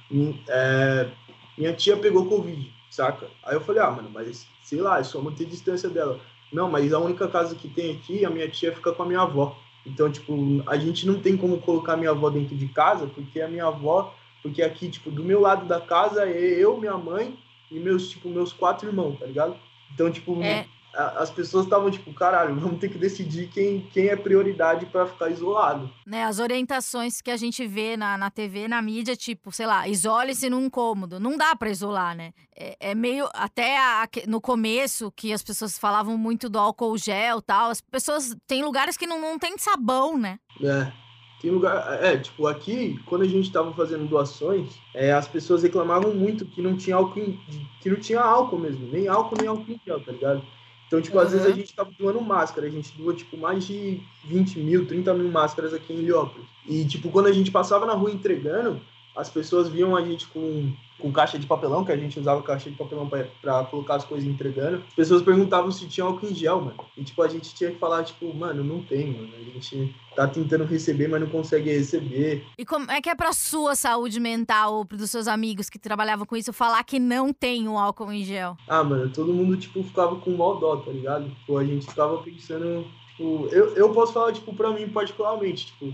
é, 0.50 1.10
minha 1.58 1.74
tia 1.74 1.96
pegou 1.98 2.26
Covid, 2.26 2.72
saca? 2.90 3.28
Aí 3.44 3.56
eu 3.56 3.62
falei, 3.62 3.82
ah, 3.82 3.92
mano, 3.92 4.10
mas 4.12 4.48
sei 4.64 4.82
lá, 4.82 5.00
é 5.00 5.04
só 5.04 5.22
manter 5.22 5.46
distância 5.46 5.90
dela. 5.90 6.20
Não, 6.52 6.70
mas 6.70 6.94
a 6.94 7.00
única 7.00 7.28
casa 7.28 7.56
que 7.56 7.68
tem 7.68 7.96
aqui, 7.96 8.26
a 8.26 8.30
minha 8.30 8.48
tia 8.50 8.74
fica 8.74 8.92
com 8.92 9.04
a 9.04 9.06
minha 9.06 9.22
avó. 9.22 9.58
Então, 9.86 10.12
tipo, 10.12 10.34
a 10.68 10.78
gente 10.78 11.08
não 11.08 11.20
tem 11.20 11.36
como 11.36 11.60
colocar 11.60 11.98
minha 11.98 12.12
avó 12.12 12.30
dentro 12.30 12.56
de 12.56 12.68
casa, 12.68 13.08
porque 13.08 13.42
a 13.42 13.48
minha 13.48 13.66
avó 13.66 14.14
porque 14.42 14.62
aqui, 14.62 14.90
tipo, 14.90 15.12
do 15.12 15.24
meu 15.24 15.40
lado 15.40 15.66
da 15.68 15.80
casa 15.80 16.28
é 16.28 16.38
eu, 16.38 16.78
minha 16.78 16.98
mãe 16.98 17.38
e 17.70 17.80
meus, 17.80 18.10
tipo, 18.10 18.30
meus 18.30 18.52
quatro 18.52 18.88
irmãos, 18.88 19.20
tá 19.20 19.26
ligado? 19.26 19.56
Então, 19.94 20.12
tipo, 20.12 20.42
é. 20.42 20.66
as 20.94 21.30
pessoas 21.30 21.66
estavam, 21.66 21.92
tipo, 21.92 22.14
caralho, 22.14 22.56
vamos 22.60 22.80
ter 22.80 22.90
que 22.90 22.98
decidir 22.98 23.48
quem, 23.50 23.82
quem 23.94 24.08
é 24.08 24.16
prioridade 24.16 24.86
para 24.88 25.06
ficar 25.06 25.30
isolado. 25.30 25.90
Né, 26.06 26.24
as 26.24 26.40
orientações 26.40 27.22
que 27.22 27.30
a 27.30 27.38
gente 27.38 27.68
vê 27.68 27.96
na, 27.96 28.18
na 28.18 28.32
TV, 28.32 28.68
na 28.68 28.82
mídia, 28.82 29.16
tipo, 29.16 29.52
sei 29.52 29.68
lá, 29.68 29.88
isole-se 29.88 30.50
num 30.50 30.70
cômodo. 30.70 31.20
Não 31.20 31.38
dá 31.38 31.56
para 31.56 31.70
isolar, 31.70 32.16
né? 32.16 32.34
É, 32.56 32.92
é 32.92 32.96
meio. 32.96 33.30
Até 33.34 33.78
a, 33.78 34.08
no 34.28 34.42
começo, 34.42 35.12
que 35.12 35.32
as 35.32 35.44
pessoas 35.44 35.78
falavam 35.78 36.18
muito 36.18 36.50
do 36.50 36.58
álcool 36.58 36.98
gel 36.98 37.42
tal, 37.42 37.70
as 37.70 37.82
pessoas. 37.82 38.36
Tem 38.48 38.64
lugares 38.64 38.98
que 38.98 39.06
não, 39.06 39.22
não 39.22 39.38
tem 39.38 39.58
sabão, 39.58 40.18
né? 40.18 40.40
É. 40.62 41.01
Tem 41.42 41.50
lugar. 41.50 42.04
É, 42.04 42.18
tipo, 42.18 42.46
aqui, 42.46 43.00
quando 43.08 43.24
a 43.24 43.28
gente 43.28 43.48
estava 43.48 43.74
fazendo 43.74 44.08
doações, 44.08 44.78
é, 44.94 45.12
as 45.12 45.28
pessoas 45.28 45.64
reclamavam 45.64 46.14
muito 46.14 46.46
que 46.46 46.62
não 46.62 46.78
tinha 46.78 46.96
álcool, 46.96 47.36
que 47.82 47.90
não 47.90 47.98
tinha 47.98 48.22
álcool 48.22 48.60
mesmo, 48.60 48.88
nem 48.88 49.08
álcool, 49.08 49.36
nem 49.40 49.48
álcool 49.48 49.72
em 49.72 49.82
gel, 49.84 50.00
tá 50.00 50.12
ligado? 50.12 50.44
Então, 50.86 51.02
tipo, 51.02 51.18
uhum. 51.18 51.24
às 51.24 51.32
vezes 51.32 51.48
a 51.48 51.52
gente 51.52 51.74
tava 51.74 51.90
doando 51.98 52.22
máscara, 52.22 52.68
a 52.68 52.70
gente 52.70 52.96
doa, 52.96 53.14
tipo, 53.16 53.38
mais 53.38 53.66
de 53.66 54.02
20 54.26 54.60
mil, 54.60 54.86
30 54.86 55.14
mil 55.16 55.32
máscaras 55.32 55.74
aqui 55.74 55.94
em 55.94 56.00
Heliópolis. 56.00 56.46
E, 56.68 56.86
tipo, 56.86 57.10
quando 57.10 57.28
a 57.28 57.32
gente 57.32 57.50
passava 57.50 57.86
na 57.86 57.94
rua 57.94 58.12
entregando, 58.12 58.80
as 59.15 59.30
pessoas 59.30 59.69
viam 59.69 59.95
a 59.95 60.02
gente 60.02 60.28
com 60.28 60.71
com 61.02 61.12
caixa 61.12 61.38
de 61.38 61.47
papelão, 61.47 61.84
que 61.84 61.91
a 61.91 61.97
gente 61.97 62.19
usava 62.19 62.41
caixa 62.43 62.69
de 62.69 62.78
papelão 62.78 63.10
para 63.10 63.63
colocar 63.65 63.95
as 63.95 64.06
coisas 64.06 64.28
entregando. 64.28 64.84
As 64.89 64.93
pessoas 64.93 65.21
perguntavam 65.24 65.71
se 65.71 65.88
tinha 65.88 66.06
álcool 66.06 66.28
em 66.28 66.36
gel, 66.36 66.62
mano. 66.62 66.78
E, 66.95 67.04
tipo, 67.04 67.21
a 67.24 67.28
gente 67.28 67.54
tinha 67.56 67.71
que 67.71 67.80
falar, 67.80 68.04
tipo, 68.04 68.32
mano, 68.34 68.63
não 68.63 68.84
tem, 68.84 69.12
mano. 69.12 69.34
A 69.36 69.43
gente 69.43 69.95
tá 70.15 70.28
tentando 70.28 70.63
receber, 70.63 71.08
mas 71.08 71.21
não 71.21 71.28
consegue 71.28 71.71
receber. 71.71 72.45
E 72.58 72.63
como 72.63 72.89
é 72.91 73.02
que 73.02 73.10
é 73.10 73.15
pra 73.15 73.34
sua 73.34 73.76
saúde 73.76 74.19
mental 74.19 74.76
ou 74.76 74.86
dos 74.86 75.10
seus 75.10 75.28
amigos 75.28 75.69
que 75.69 75.80
trabalhavam 75.80 76.26
com 76.26 76.38
isso 76.38 76.54
falar 76.54 76.84
que 76.84 77.00
não 77.00 77.34
tem 77.34 77.67
o 77.67 77.78
álcool 77.78 78.12
em 78.12 78.24
gel? 78.24 78.56
Ah, 78.67 78.84
mano, 78.84 79.10
todo 79.10 79.34
mundo, 79.34 79.58
tipo, 79.58 79.84
ficava 79.84 80.15
com 80.17 80.32
mal 80.32 80.60
dó, 80.60 80.78
tá 80.78 80.91
ligado? 80.91 81.30
Tipo, 81.30 81.58
a 81.58 81.65
gente 81.65 81.88
ficava 81.88 82.17
pensando 82.19 82.86
Tipo, 83.22 83.48
eu, 83.52 83.76
eu 83.76 83.94
posso 83.94 84.14
falar, 84.14 84.34
tipo, 84.34 84.52
pra 84.52 84.72
mim 84.72 84.90
particularmente, 84.90 85.68
tipo, 85.68 85.94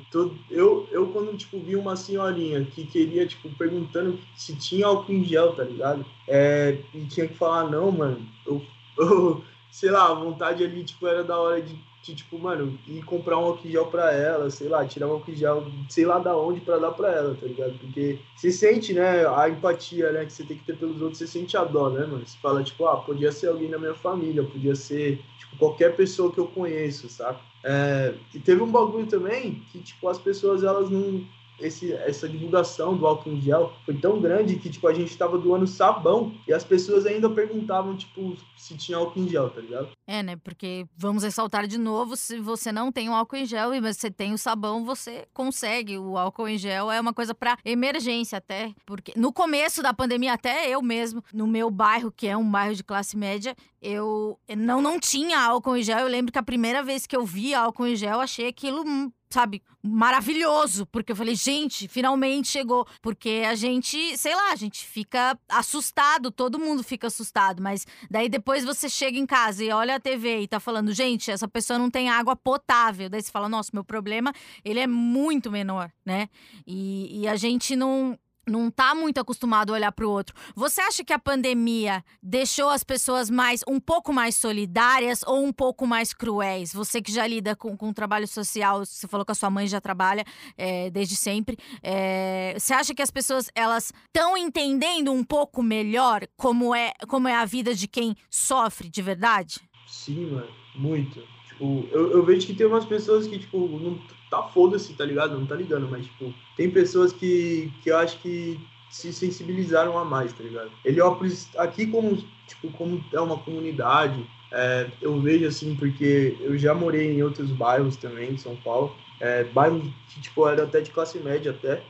eu, 0.50 0.88
eu 0.92 1.08
quando, 1.08 1.36
tipo, 1.36 1.60
vi 1.60 1.76
uma 1.76 1.98
senhorinha 1.98 2.64
que 2.64 2.86
queria, 2.86 3.28
tipo, 3.28 3.50
perguntando 3.58 4.18
se 4.38 4.56
tinha 4.56 4.88
álcool 4.88 5.12
em 5.12 5.26
gel, 5.26 5.54
tá 5.54 5.64
ligado? 5.64 6.06
É, 6.26 6.78
e 6.94 7.06
tinha 7.06 7.28
que 7.28 7.34
falar, 7.34 7.70
não, 7.70 7.92
mano, 7.92 8.26
eu, 8.46 8.62
eu 8.98 9.44
sei 9.70 9.92
lá, 9.92 10.10
a 10.10 10.14
vontade 10.14 10.64
ali, 10.64 10.86
tipo, 10.86 11.06
era 11.06 11.22
da 11.22 11.38
hora 11.38 11.62
de 11.62 11.76
de, 12.02 12.16
tipo, 12.16 12.38
mano, 12.40 12.78
ir 12.88 13.04
comprar 13.04 13.38
um 13.38 13.46
álcool 13.46 13.70
gel 13.70 13.88
pra 13.88 14.14
ela, 14.14 14.50
sei 14.50 14.70
lá, 14.70 14.86
tirar 14.86 15.08
um 15.08 15.14
álcool 15.14 15.34
gel, 15.34 15.68
sei 15.90 16.06
lá 16.06 16.20
da 16.20 16.38
onde 16.38 16.62
pra 16.62 16.78
dar 16.78 16.92
pra 16.92 17.12
ela, 17.12 17.36
tá 17.36 17.46
ligado? 17.46 17.78
Porque 17.80 18.20
você 18.36 18.52
sente, 18.52 18.94
né, 18.94 19.26
a 19.28 19.50
empatia, 19.50 20.12
né, 20.12 20.26
que 20.26 20.32
você 20.32 20.44
tem 20.44 20.58
que 20.58 20.64
ter 20.64 20.78
pelos 20.78 21.02
outros, 21.02 21.18
você 21.18 21.28
sente 21.28 21.58
a 21.58 21.64
dó, 21.64 21.90
né, 21.90 22.06
mano? 22.06 22.26
Você 22.26 22.38
fala, 22.38 22.64
tipo, 22.64 22.86
ah, 22.86 22.98
podia 22.98 23.32
ser 23.32 23.48
alguém 23.48 23.70
da 23.70 23.80
minha 23.80 23.96
família, 23.96 24.44
podia 24.44 24.76
ser, 24.76 25.22
tipo, 25.38 25.58
qualquer 25.58 25.96
pessoa 25.96 26.32
que 26.32 26.40
eu 26.40 26.48
conheço, 26.48 27.10
sabe? 27.10 27.40
É, 27.64 28.14
e 28.34 28.40
teve 28.40 28.62
um 28.62 28.72
bagulho 28.72 29.08
também 29.08 29.56
que, 29.72 29.80
tipo, 29.80 30.08
as 30.08 30.18
pessoas, 30.18 30.64
elas 30.64 30.90
não 30.90 31.22
esse, 31.60 31.94
essa 31.94 32.28
divulgação 32.28 32.96
do 32.96 33.06
álcool 33.06 33.32
em 33.32 33.42
gel 33.42 33.74
foi 33.86 33.96
tão 33.96 34.22
grande 34.22 34.58
que, 34.58 34.70
tipo, 34.70 34.88
a 34.88 34.94
gente 34.94 35.18
tava 35.18 35.38
doando 35.38 35.68
sabão 35.68 36.34
e 36.48 36.54
as 36.54 36.64
pessoas 36.64 37.06
ainda 37.06 37.30
perguntavam, 37.30 37.96
tipo, 37.96 38.36
se 38.56 38.76
tinha 38.76 38.98
álcool 38.98 39.20
em 39.20 39.28
gel, 39.28 39.50
tá 39.50 39.62
ligado? 39.62 39.90
É, 40.06 40.24
né? 40.24 40.36
Porque, 40.38 40.86
vamos 40.96 41.24
ressaltar 41.24 41.68
de 41.68 41.78
novo, 41.78 42.16
se 42.16 42.40
você 42.40 42.72
não 42.72 42.92
tem 42.92 43.10
o 43.10 43.14
álcool 43.14 43.38
em 43.38 43.46
gel 43.46 43.74
e 43.74 43.82
você 43.82 44.10
tem 44.10 44.34
o 44.34 44.38
sabão, 44.38 44.86
você 44.86 45.28
consegue. 45.34 45.98
O 45.98 46.18
álcool 46.18 46.48
em 46.48 46.58
gel 46.58 46.92
é 46.92 47.00
uma 47.00 47.14
coisa 47.14 47.34
para 47.34 47.58
emergência 47.66 48.38
até, 48.38 48.74
porque 48.86 49.14
no 49.16 49.34
começo 49.34 49.82
da 49.82 49.94
pandemia, 49.94 50.34
até 50.34 50.70
eu 50.70 50.82
mesmo, 50.82 51.24
no 51.34 51.48
meu 51.48 51.70
bairro, 51.70 52.12
que 52.12 52.28
é 52.28 52.38
um 52.38 52.50
bairro 52.50 52.76
de 52.76 52.84
classe 52.84 53.18
média, 53.18 53.56
eu 53.82 54.40
não, 54.56 54.82
não 54.82 55.00
tinha 55.00 55.40
álcool 55.40 55.78
em 55.78 55.84
gel. 55.84 56.00
Eu 56.00 56.08
lembro 56.08 56.32
que 56.32 56.40
a 56.40 56.44
primeira 56.44 56.84
vez 56.84 57.06
que 57.06 57.16
eu 57.16 57.26
vi 57.26 57.54
álcool 57.54 57.88
em 57.88 57.96
gel, 57.96 58.20
achei 58.20 58.48
aquilo 58.48 58.84
sabe, 59.30 59.62
maravilhoso, 59.84 60.86
porque 60.86 61.12
eu 61.12 61.16
falei, 61.16 61.36
gente, 61.36 61.88
finalmente 61.88 62.48
chegou, 62.48 62.88
porque 63.02 63.44
a 63.48 63.56
gente, 63.56 64.18
sei 64.18 64.36
lá, 64.36 64.52
a 64.52 64.56
gente 64.56 64.86
fica 64.86 65.38
assustado, 65.50 66.32
todo 66.32 66.60
mundo 66.60 66.84
fica 66.84 67.08
assustado, 67.08 67.62
mas 67.62 67.86
daí 68.10 68.30
depois 68.30 68.64
você 68.64 68.90
chega 68.90 69.18
em 69.18 69.26
casa 69.26 69.64
e 69.64 69.72
olha 69.72 69.96
a 69.96 70.00
TV 70.00 70.42
e 70.42 70.48
tá 70.48 70.60
falando, 70.60 70.94
gente, 70.94 71.30
essa 71.30 71.48
pessoa 71.48 71.78
não 71.78 71.90
tem 71.90 72.10
água 72.10 72.36
potável, 72.36 73.10
daí 73.10 73.22
você 73.22 73.32
fala, 73.32 73.50
nossa, 73.50 73.72
meu 73.74 73.84
problema, 73.84 74.34
ele 74.64 74.80
é 74.80 74.88
muito 74.88 75.52
menor, 75.52 75.92
né? 76.06 76.30
E, 76.66 77.22
e 77.22 77.28
a 77.28 77.36
gente 77.36 77.76
não 77.76 78.18
não 78.48 78.72
tá 78.72 78.96
muito 78.96 79.20
acostumado 79.20 79.72
a 79.72 79.76
olhar 79.76 79.92
para 79.92 80.06
o 80.06 80.10
outro. 80.10 80.36
Você 80.56 80.82
acha 80.82 81.04
que 81.04 81.14
a 81.14 81.20
pandemia 81.20 82.04
deixou 82.22 82.70
as 82.70 82.84
pessoas 82.84 83.30
mais 83.30 83.62
um 83.68 83.80
pouco 83.80 84.14
mais 84.14 84.36
solidárias 84.36 85.24
ou 85.26 85.44
um 85.46 85.52
pouco 85.52 85.86
mais 85.86 86.14
cruéis? 86.14 86.74
Você 86.74 87.02
que 87.02 87.12
já 87.12 87.28
lida 87.28 87.56
com, 87.56 87.76
com 87.76 87.94
trabalho 87.94 88.28
social, 88.28 88.86
você 88.86 89.08
falou 89.08 89.26
que 89.26 89.32
a 89.32 89.36
sua 89.36 89.50
mãe 89.50 89.68
já 89.68 89.82
trabalha 89.82 90.24
é, 90.58 90.90
desde 90.90 91.16
sempre. 91.16 91.58
É, 91.84 92.56
você 92.58 92.74
acha 92.74 92.96
que 92.96 93.02
as 93.02 93.12
pessoas 93.12 93.50
elas 93.54 93.94
estão 94.06 94.38
entendendo 94.38 95.12
um 95.12 95.24
pouco 95.24 95.62
melhor 95.62 96.28
como 96.36 96.74
é 96.74 96.94
como 97.08 97.28
é 97.28 97.36
a 97.36 97.46
vida 97.46 97.74
de 97.74 97.88
quem 97.88 98.16
sofre 98.30 98.90
de 98.90 99.02
verdade? 99.02 99.60
Sim, 99.88 100.32
mano, 100.32 100.50
muito. 100.76 101.22
Tipo, 101.48 101.88
eu, 101.92 102.12
eu 102.12 102.26
vejo 102.26 102.46
que 102.46 102.54
tem 102.54 102.68
umas 102.68 102.86
pessoas 102.86 103.28
que 103.28 103.40
tipo 103.40 103.58
não 103.68 104.00
tá 104.30 104.44
foda-se, 104.44 104.94
tá 104.94 105.06
ligado? 105.06 105.38
Não 105.38 105.46
tá 105.46 105.56
ligando, 105.56 105.88
mas, 105.90 106.06
tipo, 106.06 106.34
tem 106.56 106.70
pessoas 106.70 107.14
que, 107.14 107.72
que 107.82 107.90
eu 107.92 107.98
acho 107.98 108.20
que 108.20 108.60
se 108.90 109.12
sensibilizaram 109.12 109.98
a 109.98 110.06
mais, 110.06 110.34
tá 110.34 110.44
ligado? 110.44 110.72
Heliópolis, 110.84 111.50
aqui 111.58 111.88
como, 111.88 112.18
tipo, 112.48 112.72
como 112.72 113.04
é 113.14 113.20
uma 113.20 113.38
comunidade, 113.38 114.26
é, 114.52 114.90
eu 115.02 115.20
vejo 115.20 115.46
assim, 115.46 115.76
porque 115.76 116.38
eu 116.40 116.58
já 116.58 116.74
morei 116.74 117.12
em 117.12 117.22
outros 117.22 117.52
bairros 117.52 117.98
também, 117.98 118.32
em 118.32 118.38
São 118.38 118.56
Paulo, 118.56 118.96
é, 119.20 119.44
bairros 119.46 119.84
que, 120.10 120.22
tipo, 120.22 120.48
era 120.48 120.64
até 120.64 120.82
de 120.82 120.92
classe 120.92 121.20
média 121.20 121.52
até, 121.52 121.84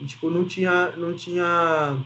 e, 0.00 0.04
tipo, 0.06 0.30
não 0.30 0.44
tinha, 0.44 0.92
não 0.96 1.14
tinha 1.14 1.96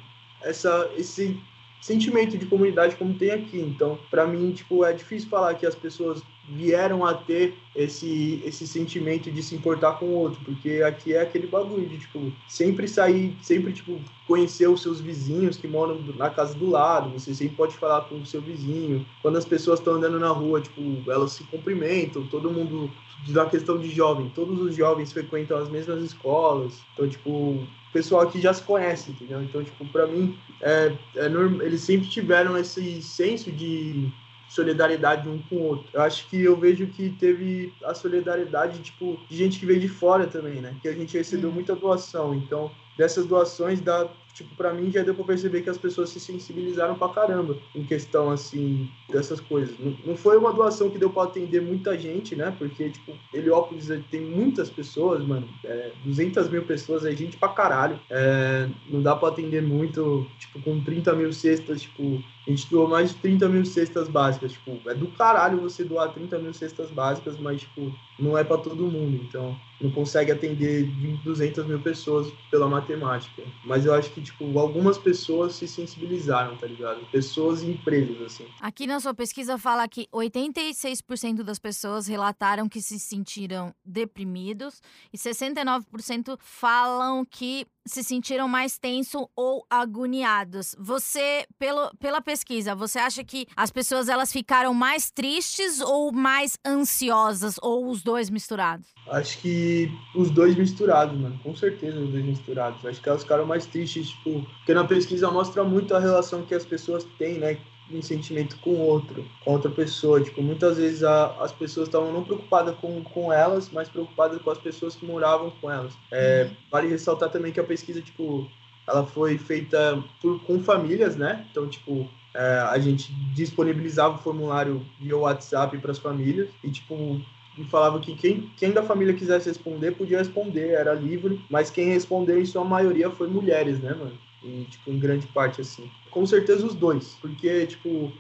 essa, 0.43 0.91
esse 0.97 1.41
sentimento 1.81 2.37
de 2.37 2.47
comunidade 2.47 2.97
como 2.97 3.15
tem 3.15 3.31
aqui. 3.31 3.61
Então, 3.61 3.99
para 4.11 4.27
mim, 4.27 4.53
tipo, 4.53 4.85
é 4.85 4.93
difícil 4.93 5.29
falar 5.29 5.55
que 5.55 5.67
as 5.67 5.75
pessoas 5.75 6.23
vieram 6.49 7.05
a 7.05 7.15
ter 7.15 7.55
esse, 7.75 8.43
esse 8.45 8.67
sentimento 8.67 9.31
de 9.31 9.43
se 9.43 9.55
importar 9.55 9.95
com 9.95 10.07
o 10.07 10.15
outro, 10.15 10.41
porque 10.45 10.83
aqui 10.87 11.15
é 11.15 11.21
aquele 11.21 11.47
bagulho 11.47 11.89
de, 11.89 11.99
tipo, 11.99 12.33
sempre 12.49 12.87
sair, 12.87 13.37
sempre, 13.43 13.73
tipo, 13.73 14.01
conhecer 14.27 14.69
os 14.69 14.83
seus 14.83 15.01
vizinhos 15.01 15.57
que 15.57 15.67
moram 15.67 16.01
na 16.17 16.31
casa 16.31 16.55
do 16.55 16.71
lado, 16.71 17.11
você 17.11 17.35
sempre 17.35 17.57
pode 17.57 17.77
falar 17.77 18.03
com 18.03 18.17
o 18.17 18.27
seu 18.27 18.41
vizinho. 18.41 19.05
Quando 19.23 19.37
as 19.37 19.45
pessoas 19.45 19.81
estão 19.81 19.95
andando 19.95 20.21
na 20.21 20.29
rua, 20.29 20.61
tipo, 20.61 21.11
elas 21.11 21.33
se 21.33 21.45
cumprimentam, 21.45 22.27
todo 22.27 22.51
mundo, 22.51 22.91
da 23.29 23.47
questão 23.47 23.79
de 23.79 23.91
jovem, 23.91 24.31
todos 24.35 24.61
os 24.61 24.77
jovens 24.77 25.13
frequentam 25.13 25.59
as 25.59 25.69
mesmas 25.69 26.03
escolas, 26.03 26.81
então, 26.93 27.09
tipo, 27.09 27.31
o 27.31 27.69
pessoal 27.93 28.23
aqui 28.23 28.41
já 28.41 28.53
se 28.53 28.63
conhece, 28.63 29.11
entendeu? 29.11 29.43
Então, 29.43 29.65
tipo, 29.65 29.85
para 29.87 30.07
mim, 30.07 30.39
é, 30.61 30.93
é 31.17 31.27
eles 31.63 31.81
sempre 31.81 32.09
tiveram 32.09 32.57
esse 32.57 33.03
senso 33.03 33.51
de 33.51 34.13
solidariedade 34.55 35.29
um 35.29 35.43
com 35.43 35.57
o 35.57 35.63
outro. 35.63 35.89
Eu 35.93 36.03
acho 36.03 36.29
que 36.29 36.41
eu 36.41 36.57
vejo 36.57 36.87
que 36.87 37.11
teve 37.11 37.73
a 37.85 37.93
solidariedade, 37.93 38.81
tipo, 38.81 39.19
de 39.29 39.37
gente 39.37 39.59
que 39.59 39.67
veio 39.67 39.81
de 39.81 39.89
fora 39.89 40.27
também, 40.27 40.61
né? 40.61 40.77
Que 40.81 40.89
a 40.89 40.93
gente 40.93 41.19
recebeu 41.19 41.51
muita 41.51 41.75
doação. 41.75 42.35
Então, 42.35 42.71
dessas 42.97 43.27
doações 43.27 43.81
dá 43.81 44.09
tipo, 44.35 44.55
para 44.57 44.75
mim 44.75 44.91
já 44.91 45.03
deu 45.03 45.15
para 45.15 45.25
perceber 45.25 45.63
que 45.63 45.71
as 45.71 45.79
pessoas 45.79 46.11
se 46.11 46.19
sensibilizaram 46.19 46.97
pra 46.97 47.09
caramba 47.09 47.57
em 47.75 47.85
questão, 47.85 48.31
assim, 48.31 48.91
dessas 49.09 49.41
coisas. 49.41 49.79
Não, 49.79 49.97
não 50.05 50.17
foi 50.17 50.37
uma 50.37 50.53
doação 50.53 50.91
que 50.91 50.99
deu 50.99 51.09
para 51.09 51.23
atender 51.23 51.63
muita 51.63 51.97
gente, 51.97 52.35
né? 52.35 52.55
Porque, 52.59 52.91
tipo, 52.91 53.17
Heliópolis 53.33 53.89
tem 54.11 54.21
muitas 54.21 54.69
pessoas, 54.69 55.25
mano. 55.25 55.49
É, 55.65 55.93
200 56.05 56.49
mil 56.49 56.65
pessoas 56.65 57.05
é 57.05 57.13
gente 57.13 57.37
pra 57.37 57.49
caralho. 57.49 57.99
É, 58.11 58.69
não 58.89 59.01
dá 59.01 59.15
para 59.15 59.29
atender 59.29 59.63
muito, 59.63 60.27
tipo, 60.39 60.61
com 60.61 60.83
30 60.83 61.15
mil 61.15 61.33
cestas, 61.33 61.83
tipo, 61.83 62.23
a 62.47 62.51
gente 62.51 62.69
doou 62.69 62.89
mais 62.89 63.11
de 63.11 63.17
30 63.17 63.49
mil 63.49 63.65
cestas 63.65 64.09
básicas. 64.09 64.53
Tipo, 64.53 64.79
é 64.91 64.95
do 64.95 65.07
caralho 65.09 65.61
você 65.61 65.85
doar 65.85 66.13
30 66.13 66.39
mil 66.39 66.53
cestas 66.53 66.91
básicas, 66.91 67.39
mas, 67.39 67.61
tipo, 67.61 67.95
não 68.19 68.37
é 68.37 68.45
para 68.45 68.59
todo 68.59 68.87
mundo. 68.87 69.21
Então, 69.23 69.57
não 69.81 69.91
consegue 69.91 70.31
atender 70.31 70.87
200 71.25 71.67
mil 71.67 71.79
pessoas 71.81 72.33
pela 72.51 72.69
matemática. 72.69 73.43
Mas 73.65 73.87
eu 73.87 73.95
acho 73.95 74.11
que 74.11 74.21
tipo, 74.25 74.59
algumas 74.59 74.99
pessoas 74.99 75.55
se 75.55 75.69
sensibilizaram, 75.69 76.57
tá 76.57 76.67
ligado? 76.67 77.07
Pessoas 77.11 77.63
e 77.63 77.71
empresas, 77.71 78.21
assim. 78.23 78.47
Aqui 78.61 78.87
na 78.87 78.99
sua 78.99 79.15
pesquisa 79.15 79.57
fala 79.59 79.87
que 79.87 80.09
86% 80.13 81.43
das 81.43 81.59
pessoas 81.59 82.07
relataram 82.07 82.69
que 82.69 82.83
se 82.83 82.99
sentiram 82.99 83.75
deprimidos 83.85 84.81
e 85.13 85.19
69% 85.19 86.37
falam 86.41 87.25
que 87.25 87.67
se 87.87 88.03
sentiram 88.03 88.49
mais 88.49 88.79
tenso 88.79 89.29
ou 89.37 89.67
agoniados. 89.69 90.75
Você, 90.79 91.47
pelo, 91.59 91.91
pela 91.99 92.21
pesquisa, 92.21 92.75
você 92.75 92.99
acha 92.99 93.23
que 93.23 93.47
as 93.57 93.71
pessoas 93.71 94.09
elas 94.09 94.33
ficaram 94.33 94.73
mais 94.73 95.11
tristes 95.11 95.81
ou 95.81 96.13
mais 96.13 96.59
ansiosas 96.65 97.57
ou 97.63 97.89
os 97.89 98.03
dois 98.03 98.31
misturados? 98.31 98.87
Acho 99.09 99.39
que 99.39 99.91
os 100.15 100.31
dois 100.31 100.57
misturados, 100.57 101.19
mano. 101.19 101.39
Com 101.43 101.55
certeza 101.55 101.99
os 101.99 102.11
dois 102.11 102.25
misturados. 102.25 102.85
Acho 102.87 103.01
que 103.01 103.09
elas 103.09 103.23
ficaram 103.23 103.47
mais 103.47 103.67
tristes, 103.67 104.09
tipo, 104.09 104.43
porque 104.59 104.75
na 104.75 104.85
pesquisa 104.85 105.31
mostra 105.31 105.63
muito 105.63 105.95
a 105.95 105.99
relação 105.99 106.45
que 106.45 106.55
as 106.55 106.65
pessoas 106.65 107.05
têm, 107.19 107.39
né? 107.39 107.59
Um 107.91 108.01
sentimento 108.01 108.57
com 108.61 108.77
outro, 108.77 109.25
com 109.45 109.53
outra 109.53 109.71
pessoa. 109.71 110.21
Tipo, 110.21 110.43
muitas 110.43 110.79
vezes 110.79 111.03
a, 111.03 111.27
as 111.43 111.53
pessoas 111.53 111.89
estavam 111.89 112.13
não 112.13 112.25
preocupadas 112.25 112.75
com, 112.77 113.03
com 113.03 113.33
elas, 113.33 113.71
mas 113.71 113.89
preocupadas 113.89 114.41
com 114.41 114.51
as 114.51 114.59
pessoas 114.59 114.95
que 114.95 115.05
moravam 115.05 115.51
com 115.61 115.71
elas. 115.71 115.93
É, 116.11 116.45
uhum. 116.45 116.57
vale 116.71 116.89
ressaltar 116.89 117.31
também 117.31 117.53
que 117.53 117.61
a 117.61 117.65
pesquisa, 117.65 118.01
tipo, 118.01 118.49
ela 118.87 119.05
foi 119.05 119.39
feita 119.39 120.03
por, 120.21 120.41
com 120.45 120.61
famílias, 120.61 121.17
né? 121.17 121.47
Então, 121.51 121.69
tipo, 121.69 122.09
é, 122.35 122.59
a 122.71 122.79
gente 122.79 123.13
disponibilizava 123.35 124.17
o 124.17 124.23
formulário 124.23 124.85
via 125.01 125.17
WhatsApp 125.17 125.77
para 125.79 125.93
as 125.93 125.99
famílias 125.99 126.49
e, 126.63 126.71
tipo, 126.71 127.21
e 127.57 127.65
falava 127.65 128.01
que 128.01 128.15
quem, 128.17 128.51
quem 128.57 128.73
da 128.73 128.83
família 128.83 129.15
quisesse 129.15 129.49
responder 129.49 129.93
podia 129.93 130.19
responder, 130.19 130.71
era 130.71 130.93
livre, 130.93 131.41
mas 131.49 131.71
quem 131.71 131.89
respondeu 131.91 132.41
em 132.41 132.47
sua 132.47 132.65
maioria 132.65 133.11
foi 133.11 133.29
mulheres, 133.29 133.79
né, 133.79 133.95
mano? 133.95 134.19
E, 134.43 134.65
tipo, 134.65 134.91
em 134.91 134.99
grande 134.99 135.27
parte, 135.29 135.61
assim 135.61 135.89
com 136.15 136.25
certeza 136.25 136.65
os 136.65 136.75
dois, 136.77 137.19
porque, 137.21 137.67
tipo, 137.67 138.13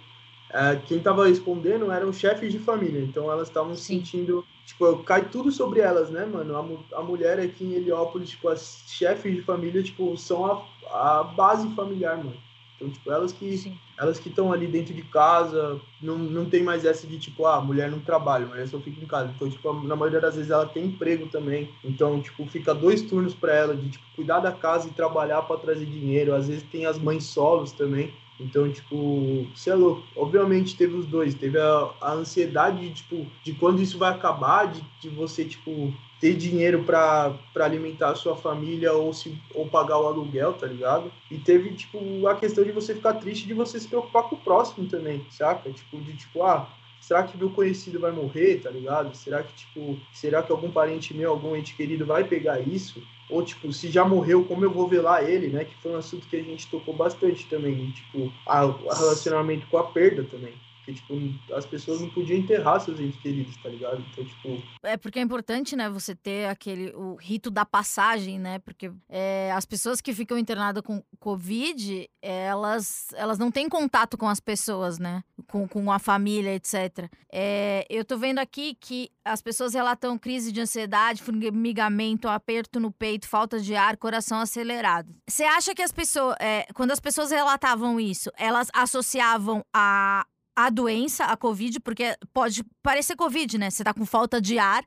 é, 0.52 0.76
quem 0.85 0.98
estava 0.98 1.28
respondendo 1.28 1.92
eram 1.92 2.12
chefes 2.12 2.52
de 2.52 2.59
família, 2.59 3.00
então 3.00 3.30
elas 3.30 3.46
estavam 3.46 3.76
sentindo, 3.76 4.44
tipo, 4.66 4.98
cai 5.04 5.28
tudo 5.28 5.52
sobre 5.52 5.78
elas, 5.78 6.11
né, 6.11 6.26
mano? 6.26 6.85
A, 6.92 6.98
a 6.98 7.02
mulher 7.02 7.38
aqui 7.38 7.64
em 7.64 7.74
Heliópolis, 7.74 8.30
tipo, 8.30 8.48
as 8.48 8.83
chefes 8.88 9.37
de 9.37 9.42
família, 9.42 9.80
tipo, 9.80 10.16
são 10.18 10.44
a, 10.44 11.20
a 11.20 11.22
base 11.22 11.72
familiar, 11.76 12.16
mano. 12.16 12.37
Então, 12.76 12.90
tipo, 12.90 13.10
elas 13.10 13.32
que 13.32 13.56
Sim. 13.56 13.76
elas 13.98 14.18
que 14.18 14.28
estão 14.28 14.52
ali 14.52 14.66
dentro 14.66 14.92
de 14.92 15.02
casa, 15.02 15.80
não, 16.02 16.18
não 16.18 16.44
tem 16.44 16.62
mais 16.62 16.84
essa 16.84 17.06
de 17.06 17.18
tipo, 17.18 17.46
ah, 17.46 17.60
mulher 17.60 17.90
não 17.90 18.00
trabalha, 18.00 18.46
mulher 18.46 18.66
só 18.66 18.78
fica 18.80 19.02
em 19.02 19.06
casa. 19.06 19.32
Então, 19.34 19.48
tipo, 19.48 19.72
na 19.84 19.94
maioria 19.94 20.20
das 20.20 20.34
vezes 20.34 20.50
ela 20.50 20.66
tem 20.66 20.87
emprego 20.87 21.26
também. 21.26 21.70
Então, 21.84 22.20
tipo, 22.20 22.46
fica 22.46 22.74
dois 22.74 23.02
turnos 23.02 23.34
para 23.34 23.54
ela 23.54 23.76
de 23.76 23.88
tipo 23.90 24.04
cuidar 24.14 24.40
da 24.40 24.52
casa 24.52 24.88
e 24.88 24.92
trabalhar 24.92 25.42
para 25.42 25.60
trazer 25.60 25.87
dinheiro. 25.87 26.34
Às 26.34 26.48
vezes 26.48 26.62
tem 26.64 26.87
as 26.87 26.98
mães 26.98 27.24
solos 27.24 27.72
também. 27.72 28.12
Então, 28.38 28.70
tipo, 28.70 29.46
você 29.54 29.70
é 29.70 29.74
louco. 29.74 30.02
Obviamente 30.16 30.76
teve 30.76 30.94
os 30.94 31.06
dois. 31.06 31.34
Teve 31.34 31.58
a, 31.58 31.90
a 32.00 32.12
ansiedade 32.12 32.80
de, 32.80 32.94
tipo, 32.94 33.26
de 33.44 33.52
quando 33.54 33.80
isso 33.80 33.98
vai 33.98 34.10
acabar, 34.10 34.66
de, 34.66 34.84
de 35.00 35.08
você, 35.08 35.44
tipo, 35.44 35.92
ter 36.24 36.32
dinheiro 36.32 36.82
para 36.84 37.38
alimentar 37.56 38.08
a 38.08 38.14
sua 38.14 38.34
família 38.34 38.94
ou, 38.94 39.12
se, 39.12 39.38
ou 39.54 39.66
pagar 39.68 39.98
o 39.98 40.06
aluguel, 40.06 40.54
tá 40.54 40.66
ligado? 40.66 41.12
E 41.30 41.37
teve, 41.37 41.74
tipo, 41.74 42.26
a 42.26 42.34
questão 42.34 42.64
de 42.64 42.72
você 42.72 42.94
ficar 42.94 43.12
triste 43.12 43.46
de 43.46 43.52
você 43.52 43.78
se 43.78 43.87
preocupar 43.87 44.22
com 44.22 44.34
o 44.34 44.38
próximo 44.38 44.88
também, 44.88 45.22
saca? 45.30 45.70
Tipo, 45.70 46.00
de 46.00 46.16
tipo, 46.16 46.42
ah, 46.42 46.66
será 46.98 47.24
que 47.24 47.37
meu 47.37 47.50
conhecido 47.50 48.00
vai 48.00 48.10
morrer, 48.10 48.62
tá 48.62 48.70
ligado? 48.70 49.14
Será 49.14 49.42
que, 49.42 49.52
tipo, 49.52 50.00
será 50.14 50.42
que 50.42 50.50
algum 50.50 50.70
parente 50.70 51.12
meu, 51.12 51.28
algum 51.28 51.54
ente 51.54 51.76
querido 51.76 52.06
vai 52.06 52.24
pegar 52.24 52.58
isso? 52.58 53.02
Ou, 53.28 53.42
tipo, 53.42 53.70
se 53.70 53.90
já 53.90 54.02
morreu, 54.02 54.46
como 54.46 54.64
eu 54.64 54.70
vou 54.70 54.88
velar 54.88 55.28
ele, 55.28 55.48
né? 55.48 55.66
Que 55.66 55.76
foi 55.82 55.92
um 55.92 55.98
assunto 55.98 56.26
que 56.26 56.37
a 56.37 56.42
gente 56.42 56.70
tocou 56.70 56.96
bastante 56.96 57.46
também. 57.48 57.90
Tipo, 57.90 58.32
a, 58.46 58.60
a 58.60 58.94
relacionamento 58.94 59.66
com 59.66 59.76
a 59.76 59.84
perda 59.84 60.24
também. 60.24 60.54
Porque, 60.85 60.92
tipo, 61.01 61.55
as 61.55 61.64
pessoas 61.64 62.03
não 62.03 62.11
podiam 62.11 62.38
enterrar 62.38 62.79
seus 62.79 63.01
entes 63.01 63.18
queridos, 63.20 63.57
tá 63.62 63.70
ligado? 63.70 64.05
Então, 64.12 64.25
tipo. 64.25 64.62
É 64.83 64.99
porque 64.99 65.18
é 65.18 65.23
importante, 65.23 65.75
né, 65.75 65.88
você 65.88 66.14
ter 66.14 66.47
aquele. 66.47 66.94
o 66.94 67.14
rito 67.14 67.51
da 67.51 67.64
passagem, 67.64 68.38
né? 68.38 68.59
Porque 68.59 68.92
é, 69.09 69.51
as 69.53 69.64
pessoas 69.64 70.03
que 70.03 70.12
ficam 70.12 70.37
internadas 70.37 70.83
com 70.83 71.03
Covid, 71.18 72.09
elas, 72.20 73.09
elas 73.14 73.38
não 73.38 73.51
têm 73.51 73.66
contato 73.66 74.18
com 74.18 74.29
as 74.29 74.40
pessoas, 74.40 74.99
né? 74.99 75.25
Com, 75.47 75.66
com 75.66 75.90
a 75.90 75.99
família, 75.99 76.55
etc. 76.55 77.11
É, 77.33 77.87
eu 77.88 78.05
tô 78.05 78.18
vendo 78.18 78.38
aqui 78.38 78.77
que 78.79 79.11
as 79.25 79.40
pessoas 79.40 79.73
relatam 79.73 80.18
crise 80.18 80.53
de 80.53 80.61
ansiedade, 80.61 81.23
formigamento, 81.23 82.29
aperto 82.29 82.79
no 82.79 82.92
peito, 82.92 83.27
falta 83.27 83.59
de 83.59 83.75
ar, 83.75 83.97
coração 83.97 84.38
acelerado. 84.38 85.14
Você 85.27 85.44
acha 85.44 85.75
que 85.75 85.83
as 85.83 85.92
pessoas. 85.92 86.37
É, 86.38 86.66
quando 86.75 86.90
as 86.90 87.01
pessoas 87.01 87.31
relatavam 87.31 87.99
isso, 87.99 88.31
elas 88.37 88.68
associavam 88.75 89.64
a 89.73 90.27
a 90.56 90.70
doença, 90.70 91.24
a 91.24 91.36
Covid, 91.36 91.80
porque 91.80 92.16
pode 92.32 92.64
parecer 92.82 93.16
Covid, 93.16 93.58
né? 93.58 93.70
Você 93.70 93.82
tá 93.82 93.92
com 93.92 94.06
falta 94.06 94.40
de 94.40 94.58
ar, 94.58 94.84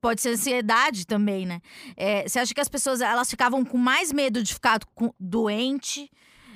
pode 0.00 0.20
ser 0.20 0.30
ansiedade 0.30 1.06
também, 1.06 1.46
né? 1.46 1.60
É, 1.96 2.28
você 2.28 2.38
acha 2.38 2.54
que 2.54 2.60
as 2.60 2.68
pessoas 2.68 3.00
elas 3.00 3.30
ficavam 3.30 3.64
com 3.64 3.78
mais 3.78 4.12
medo 4.12 4.42
de 4.42 4.54
ficar 4.54 4.78
doente? 5.18 6.10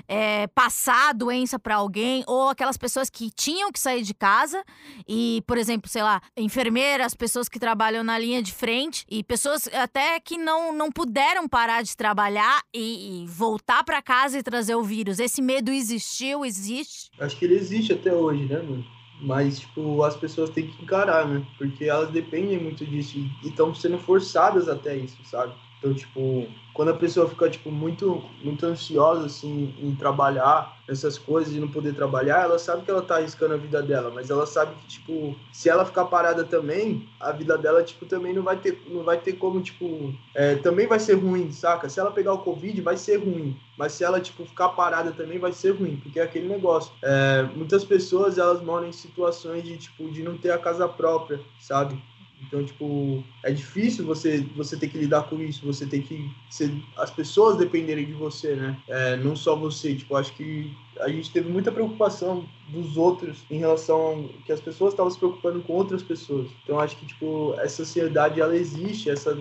É, 0.08 0.46
passar 0.48 1.10
a 1.10 1.12
doença 1.12 1.58
para 1.58 1.76
alguém, 1.76 2.24
ou 2.26 2.48
aquelas 2.48 2.76
pessoas 2.76 3.10
que 3.10 3.30
tinham 3.30 3.72
que 3.72 3.80
sair 3.80 4.02
de 4.02 4.14
casa 4.14 4.62
e, 5.08 5.42
por 5.46 5.58
exemplo, 5.58 5.90
sei 5.90 6.02
lá, 6.02 6.20
enfermeiras, 6.36 7.14
pessoas 7.14 7.48
que 7.48 7.58
trabalham 7.58 8.02
na 8.02 8.18
linha 8.18 8.42
de 8.42 8.52
frente 8.52 9.04
e 9.10 9.22
pessoas 9.22 9.68
até 9.72 10.18
que 10.20 10.36
não, 10.36 10.72
não 10.72 10.90
puderam 10.90 11.48
parar 11.48 11.82
de 11.82 11.96
trabalhar 11.96 12.62
e, 12.74 13.22
e 13.22 13.26
voltar 13.26 13.84
para 13.84 14.02
casa 14.02 14.38
e 14.38 14.42
trazer 14.42 14.74
o 14.74 14.82
vírus. 14.82 15.18
Esse 15.18 15.42
medo 15.42 15.70
existiu, 15.70 16.44
existe? 16.44 17.10
Acho 17.18 17.36
que 17.36 17.44
ele 17.44 17.54
existe 17.54 17.92
até 17.92 18.12
hoje, 18.12 18.44
né, 18.44 18.60
mano? 18.62 18.84
Mas, 19.20 19.60
tipo, 19.60 20.02
as 20.02 20.14
pessoas 20.14 20.50
têm 20.50 20.66
que 20.66 20.82
encarar, 20.82 21.26
né? 21.26 21.46
Porque 21.56 21.84
elas 21.84 22.10
dependem 22.10 22.62
muito 22.62 22.84
disso 22.84 23.18
e 23.18 23.48
estão 23.48 23.74
sendo 23.74 23.98
forçadas 23.98 24.68
até 24.68 24.94
isso, 24.94 25.16
sabe? 25.24 25.54
Então, 25.78 25.92
tipo, 25.92 26.46
quando 26.72 26.90
a 26.90 26.94
pessoa 26.94 27.28
fica, 27.28 27.48
tipo, 27.48 27.70
muito, 27.70 28.22
muito 28.42 28.64
ansiosa, 28.66 29.26
assim, 29.26 29.74
em 29.78 29.94
trabalhar 29.94 30.76
essas 30.88 31.18
coisas 31.18 31.54
e 31.54 31.60
não 31.60 31.68
poder 31.68 31.94
trabalhar, 31.94 32.42
ela 32.42 32.58
sabe 32.58 32.82
que 32.82 32.90
ela 32.90 33.02
tá 33.02 33.16
arriscando 33.16 33.54
a 33.54 33.58
vida 33.58 33.82
dela, 33.82 34.10
mas 34.14 34.30
ela 34.30 34.46
sabe 34.46 34.74
que, 34.76 34.86
tipo, 34.86 35.34
se 35.52 35.68
ela 35.68 35.84
ficar 35.84 36.04
parada 36.06 36.44
também, 36.44 37.08
a 37.20 37.32
vida 37.32 37.58
dela, 37.58 37.82
tipo, 37.82 38.06
também 38.06 38.32
não 38.32 38.42
vai 38.42 38.56
ter, 38.56 38.82
não 38.88 39.02
vai 39.02 39.18
ter 39.18 39.34
como, 39.34 39.60
tipo, 39.60 40.14
é, 40.34 40.56
também 40.56 40.86
vai 40.86 40.98
ser 40.98 41.14
ruim, 41.14 41.50
saca? 41.50 41.88
Se 41.88 42.00
ela 42.00 42.10
pegar 42.10 42.32
o 42.32 42.38
Covid, 42.38 42.80
vai 42.80 42.96
ser 42.96 43.16
ruim, 43.16 43.56
mas 43.76 43.92
se 43.92 44.04
ela, 44.04 44.20
tipo, 44.20 44.44
ficar 44.46 44.70
parada 44.70 45.12
também 45.12 45.38
vai 45.38 45.52
ser 45.52 45.72
ruim, 45.72 45.96
porque 45.96 46.20
é 46.20 46.22
aquele 46.22 46.48
negócio. 46.48 46.92
É, 47.02 47.42
muitas 47.54 47.84
pessoas, 47.84 48.38
elas 48.38 48.62
moram 48.62 48.86
em 48.86 48.92
situações 48.92 49.62
de, 49.62 49.76
tipo, 49.76 50.10
de 50.10 50.22
não 50.22 50.36
ter 50.38 50.50
a 50.50 50.58
casa 50.58 50.88
própria, 50.88 51.40
sabe? 51.58 52.00
Então, 52.42 52.64
tipo, 52.64 53.24
é 53.42 53.50
difícil 53.50 54.04
você, 54.04 54.46
você 54.54 54.76
ter 54.76 54.88
que 54.88 54.98
lidar 54.98 55.24
com 55.24 55.40
isso, 55.40 55.64
você 55.64 55.86
ter 55.86 56.02
que 56.02 56.30
ser, 56.50 56.70
as 56.96 57.10
pessoas 57.10 57.56
dependerem 57.56 58.04
de 58.04 58.12
você, 58.12 58.54
né? 58.54 58.76
É, 58.88 59.16
não 59.16 59.34
só 59.34 59.56
você, 59.56 59.94
tipo, 59.94 60.14
acho 60.16 60.32
que 60.34 60.70
a 61.00 61.08
gente 61.08 61.30
teve 61.30 61.50
muita 61.50 61.72
preocupação 61.72 62.48
dos 62.68 62.96
outros 62.96 63.44
em 63.50 63.58
relação 63.58 64.28
que 64.44 64.52
as 64.52 64.60
pessoas 64.60 64.92
estavam 64.92 65.10
se 65.10 65.18
preocupando 65.18 65.60
com 65.62 65.74
outras 65.74 66.02
pessoas. 66.02 66.48
Então 66.62 66.80
acho 66.80 66.96
que 66.96 67.06
tipo 67.06 67.54
essa 67.58 67.82
ansiedade 67.82 68.40
ela 68.40 68.56
existe, 68.56 69.10
essa 69.10 69.36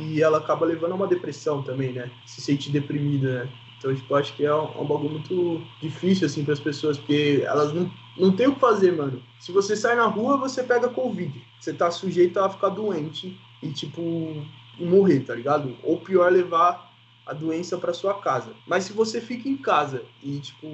e 0.00 0.22
ela 0.22 0.38
acaba 0.38 0.66
levando 0.66 0.92
a 0.92 0.96
uma 0.96 1.06
depressão 1.06 1.62
também, 1.62 1.92
né? 1.92 2.10
Se 2.26 2.40
sentir 2.40 2.70
deprimida, 2.70 3.44
né? 3.44 3.52
Então, 3.78 3.94
tipo, 3.94 4.14
acho 4.14 4.34
que 4.34 4.44
é 4.44 4.54
um, 4.54 4.82
um 4.82 4.84
bagulho 4.84 5.10
muito 5.10 5.62
difícil, 5.80 6.26
assim, 6.26 6.44
para 6.44 6.54
as 6.54 6.60
pessoas, 6.60 6.98
porque 6.98 7.42
elas 7.46 7.72
não, 7.72 7.90
não 8.16 8.32
tem 8.34 8.48
o 8.48 8.54
que 8.54 8.60
fazer, 8.60 8.92
mano. 8.92 9.22
Se 9.38 9.52
você 9.52 9.76
sai 9.76 9.94
na 9.94 10.06
rua, 10.06 10.36
você 10.36 10.62
pega 10.62 10.88
Covid. 10.88 11.40
Você 11.60 11.72
tá 11.72 11.90
sujeito 11.90 12.38
a 12.40 12.50
ficar 12.50 12.70
doente 12.70 13.38
e, 13.62 13.70
tipo, 13.70 14.00
e 14.78 14.84
morrer, 14.84 15.20
tá 15.20 15.34
ligado? 15.34 15.76
Ou 15.84 15.98
pior, 16.00 16.30
levar 16.30 16.88
a 17.24 17.32
doença 17.32 17.76
para 17.76 17.92
sua 17.92 18.14
casa. 18.14 18.52
Mas 18.66 18.84
se 18.84 18.92
você 18.92 19.20
fica 19.20 19.48
em 19.48 19.56
casa 19.56 20.02
e, 20.22 20.38
tipo, 20.40 20.66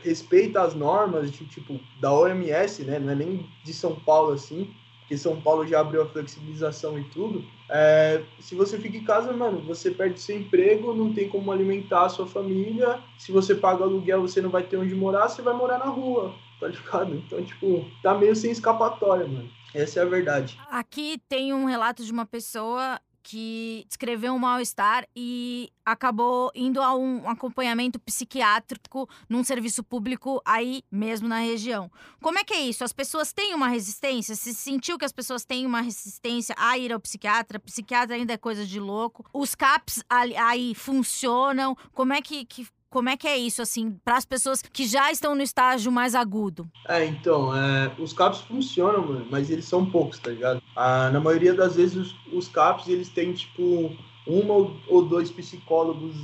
respeita 0.00 0.62
as 0.62 0.74
normas, 0.74 1.30
tipo, 1.30 1.80
da 2.00 2.12
OMS, 2.12 2.84
né? 2.84 2.98
Não 2.98 3.10
é 3.10 3.14
nem 3.14 3.46
de 3.64 3.72
São 3.72 3.94
Paulo, 3.94 4.32
assim, 4.32 4.70
que 5.12 5.18
São 5.18 5.38
Paulo 5.38 5.66
já 5.66 5.80
abriu 5.80 6.00
a 6.00 6.06
flexibilização 6.06 6.98
e 6.98 7.04
tudo, 7.10 7.44
é, 7.68 8.22
se 8.40 8.54
você 8.54 8.78
fica 8.78 8.96
em 8.96 9.04
casa, 9.04 9.30
mano, 9.30 9.60
você 9.60 9.90
perde 9.90 10.18
seu 10.18 10.38
emprego, 10.38 10.94
não 10.94 11.12
tem 11.12 11.28
como 11.28 11.52
alimentar 11.52 12.06
a 12.06 12.08
sua 12.08 12.26
família, 12.26 12.98
se 13.18 13.30
você 13.30 13.54
paga 13.54 13.84
aluguel, 13.84 14.22
você 14.22 14.40
não 14.40 14.48
vai 14.48 14.62
ter 14.62 14.78
onde 14.78 14.94
morar, 14.94 15.28
você 15.28 15.42
vai 15.42 15.52
morar 15.52 15.78
na 15.78 15.84
rua, 15.84 16.34
tá 16.58 16.68
ligado? 16.68 17.14
Então, 17.14 17.44
tipo, 17.44 17.84
tá 18.02 18.14
meio 18.14 18.34
sem 18.34 18.52
escapatória, 18.52 19.28
mano. 19.28 19.50
Essa 19.74 20.00
é 20.00 20.02
a 20.02 20.06
verdade. 20.06 20.58
Aqui 20.70 21.20
tem 21.28 21.52
um 21.52 21.66
relato 21.66 22.02
de 22.02 22.10
uma 22.10 22.24
pessoa 22.24 22.98
que 23.22 23.84
descreveu 23.86 24.34
um 24.34 24.38
mal-estar 24.38 25.06
e 25.14 25.70
acabou 25.84 26.50
indo 26.54 26.80
a 26.80 26.94
um 26.94 27.28
acompanhamento 27.28 27.98
psiquiátrico 28.00 29.08
num 29.28 29.44
serviço 29.44 29.82
público 29.82 30.40
aí 30.44 30.82
mesmo 30.90 31.28
na 31.28 31.38
região. 31.38 31.90
Como 32.20 32.38
é 32.38 32.44
que 32.44 32.54
é 32.54 32.60
isso? 32.60 32.84
As 32.84 32.92
pessoas 32.92 33.32
têm 33.32 33.54
uma 33.54 33.68
resistência? 33.68 34.34
Se 34.34 34.54
sentiu 34.54 34.98
que 34.98 35.04
as 35.04 35.12
pessoas 35.12 35.44
têm 35.44 35.66
uma 35.66 35.80
resistência 35.80 36.54
a 36.58 36.76
ir 36.78 36.92
ao 36.92 37.00
psiquiatra? 37.00 37.58
Psiquiatra 37.58 38.16
ainda 38.16 38.32
é 38.32 38.36
coisa 38.36 38.66
de 38.66 38.80
louco. 38.80 39.24
Os 39.32 39.54
CAPs 39.54 40.02
aí 40.08 40.74
funcionam? 40.74 41.76
Como 41.92 42.12
é 42.12 42.20
que, 42.20 42.44
que 42.44 42.66
como 42.92 43.08
é 43.08 43.16
que 43.16 43.26
é 43.26 43.38
isso, 43.38 43.62
assim, 43.62 43.96
para 44.04 44.18
as 44.18 44.26
pessoas 44.26 44.60
que 44.60 44.86
já 44.86 45.10
estão 45.10 45.34
no 45.34 45.40
estágio 45.40 45.90
mais 45.90 46.14
agudo? 46.14 46.68
É, 46.86 47.06
então, 47.06 47.56
é, 47.56 47.90
os 47.98 48.12
CAPs 48.12 48.42
funcionam, 48.42 49.06
mano, 49.06 49.26
mas 49.30 49.50
eles 49.50 49.64
são 49.64 49.86
poucos, 49.86 50.18
tá 50.18 50.30
ligado? 50.30 50.62
Ah, 50.76 51.08
na 51.10 51.18
maioria 51.18 51.54
das 51.54 51.76
vezes, 51.76 51.96
os, 51.96 52.14
os 52.30 52.48
CAPs, 52.48 52.88
eles 52.88 53.08
têm, 53.08 53.32
tipo, 53.32 53.96
uma 54.26 54.54
ou, 54.88 55.02
dois 55.06 55.30
psicólogos 55.30 56.14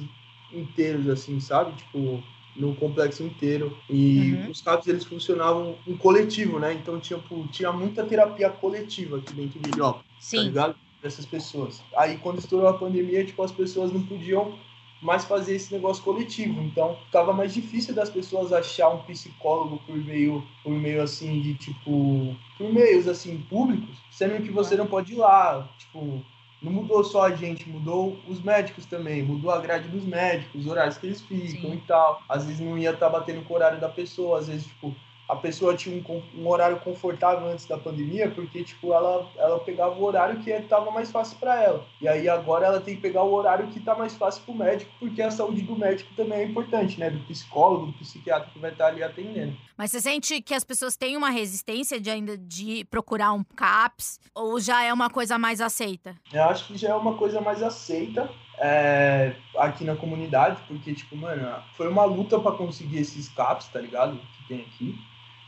inteiros, 0.52 1.08
assim, 1.08 1.40
sabe? 1.40 1.72
Tipo, 1.72 2.22
no 2.54 2.74
complexo 2.74 3.22
inteiro. 3.22 3.74
E 3.88 4.34
uhum. 4.34 4.50
os 4.50 4.60
CAPs, 4.60 4.86
eles 4.88 5.04
funcionavam 5.04 5.74
em 5.86 5.96
coletivo, 5.96 6.58
né? 6.58 6.74
Então, 6.74 7.00
tipo, 7.00 7.48
tinha 7.48 7.72
muita 7.72 8.04
terapia 8.04 8.50
coletiva 8.50 9.16
aqui 9.16 9.32
dentro 9.32 9.58
de 9.58 9.70
Heliópolis, 9.70 10.06
tá 10.06 10.20
Sim. 10.20 10.36
tá 10.36 10.42
ligado? 10.42 10.76
Dessas 11.02 11.24
pessoas. 11.24 11.80
Aí, 11.96 12.18
quando 12.18 12.40
estourou 12.40 12.68
a 12.68 12.76
pandemia, 12.76 13.24
tipo, 13.24 13.42
as 13.42 13.52
pessoas 13.52 13.90
não 13.90 14.02
podiam 14.02 14.58
mais 15.00 15.24
fazer 15.24 15.54
esse 15.54 15.72
negócio 15.72 16.02
coletivo. 16.02 16.60
Então, 16.62 16.96
ficava 17.06 17.32
mais 17.32 17.54
difícil 17.54 17.94
das 17.94 18.10
pessoas 18.10 18.52
achar 18.52 18.88
um 18.88 19.02
psicólogo 19.02 19.80
por 19.86 19.96
meio, 19.96 20.44
por 20.62 20.72
meio 20.72 21.02
assim 21.02 21.40
de 21.40 21.54
tipo, 21.54 22.36
por 22.56 22.72
meios 22.72 23.06
assim 23.06 23.38
públicos, 23.48 23.96
sendo 24.10 24.42
que 24.42 24.50
você 24.50 24.76
não 24.76 24.86
pode 24.86 25.12
ir 25.12 25.16
lá, 25.16 25.68
tipo, 25.78 26.24
não 26.60 26.72
mudou 26.72 27.04
só 27.04 27.26
a 27.26 27.30
gente, 27.30 27.68
mudou 27.68 28.18
os 28.26 28.42
médicos 28.42 28.84
também, 28.84 29.22
mudou 29.22 29.50
a 29.50 29.60
grade 29.60 29.88
dos 29.88 30.04
médicos, 30.04 30.62
os 30.62 30.66
horários 30.66 30.98
que 30.98 31.06
eles 31.06 31.20
ficam 31.20 31.70
Sim. 31.70 31.76
e 31.76 31.80
tal. 31.86 32.20
Às 32.28 32.44
vezes 32.44 32.60
não 32.60 32.76
ia 32.76 32.90
estar 32.90 33.10
tá 33.10 33.18
batendo 33.18 33.42
com 33.44 33.52
o 33.52 33.56
horário 33.56 33.80
da 33.80 33.88
pessoa, 33.88 34.40
às 34.40 34.48
vezes, 34.48 34.66
tipo, 34.66 34.94
a 35.28 35.36
pessoa 35.36 35.76
tinha 35.76 35.94
um, 35.94 36.22
um, 36.34 36.48
horário 36.48 36.80
confortável 36.80 37.46
antes 37.48 37.66
da 37.66 37.76
pandemia, 37.76 38.30
porque 38.30 38.64
tipo 38.64 38.94
ela, 38.94 39.30
ela 39.36 39.60
pegava 39.60 39.94
o 39.94 40.02
horário 40.02 40.40
que 40.40 40.50
estava 40.50 40.90
mais 40.90 41.10
fácil 41.10 41.36
para 41.38 41.62
ela. 41.62 41.84
E 42.00 42.08
aí 42.08 42.28
agora 42.28 42.66
ela 42.66 42.80
tem 42.80 42.96
que 42.96 43.02
pegar 43.02 43.22
o 43.22 43.32
horário 43.32 43.66
que 43.68 43.78
está 43.78 43.94
mais 43.94 44.16
fácil 44.16 44.42
para 44.42 44.54
o 44.54 44.56
médico, 44.56 44.90
porque 44.98 45.20
a 45.20 45.30
saúde 45.30 45.60
do 45.60 45.76
médico 45.76 46.14
também 46.16 46.38
é 46.38 46.44
importante, 46.44 46.98
né? 46.98 47.10
Do 47.10 47.18
psicólogo, 47.26 47.86
do 47.86 47.92
psiquiatra 47.92 48.50
que 48.50 48.58
vai 48.58 48.72
estar 48.72 48.86
tá 48.86 48.90
ali 48.90 49.02
atendendo. 49.02 49.54
Mas 49.76 49.90
você 49.90 50.00
sente 50.00 50.40
que 50.40 50.54
as 50.54 50.64
pessoas 50.64 50.96
têm 50.96 51.16
uma 51.16 51.30
resistência 51.30 52.00
de 52.00 52.08
ainda 52.10 52.36
de 52.36 52.84
procurar 52.86 53.32
um 53.32 53.44
CAPS 53.44 54.18
ou 54.34 54.58
já 54.58 54.82
é 54.82 54.92
uma 54.92 55.10
coisa 55.10 55.38
mais 55.38 55.60
aceita? 55.60 56.16
Eu 56.32 56.44
acho 56.44 56.68
que 56.68 56.78
já 56.78 56.88
é 56.88 56.94
uma 56.94 57.14
coisa 57.14 57.40
mais 57.40 57.62
aceita. 57.62 58.30
É, 58.60 59.36
aqui 59.56 59.84
na 59.84 59.94
comunidade, 59.94 60.60
porque, 60.66 60.92
tipo, 60.92 61.14
mano, 61.16 61.62
foi 61.76 61.86
uma 61.86 62.04
luta 62.04 62.40
para 62.40 62.56
conseguir 62.56 62.98
esses 62.98 63.28
CAPs, 63.28 63.68
tá 63.68 63.80
ligado? 63.80 64.18
Que 64.18 64.48
tem 64.48 64.60
aqui. 64.62 64.98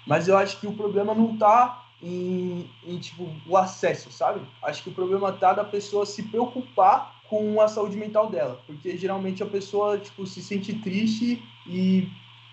Mas 0.06 0.28
eu 0.28 0.36
acho 0.36 0.58
que 0.58 0.66
o 0.66 0.72
problema 0.72 1.14
não 1.14 1.34
está 1.34 1.84
em, 2.02 2.68
em, 2.86 2.98
tipo, 2.98 3.28
o 3.46 3.56
acesso, 3.56 4.10
sabe? 4.10 4.40
Acho 4.62 4.82
que 4.82 4.88
o 4.88 4.94
problema 4.94 5.32
tá 5.32 5.52
da 5.52 5.64
pessoa 5.64 6.06
se 6.06 6.22
preocupar 6.22 7.20
com 7.28 7.60
a 7.60 7.68
saúde 7.68 7.96
mental 7.96 8.28
dela. 8.28 8.60
Porque 8.66 8.96
geralmente 8.96 9.42
a 9.42 9.46
pessoa, 9.46 9.98
tipo, 9.98 10.26
se 10.26 10.42
sente 10.42 10.74
triste 10.74 11.42
e 11.66 12.08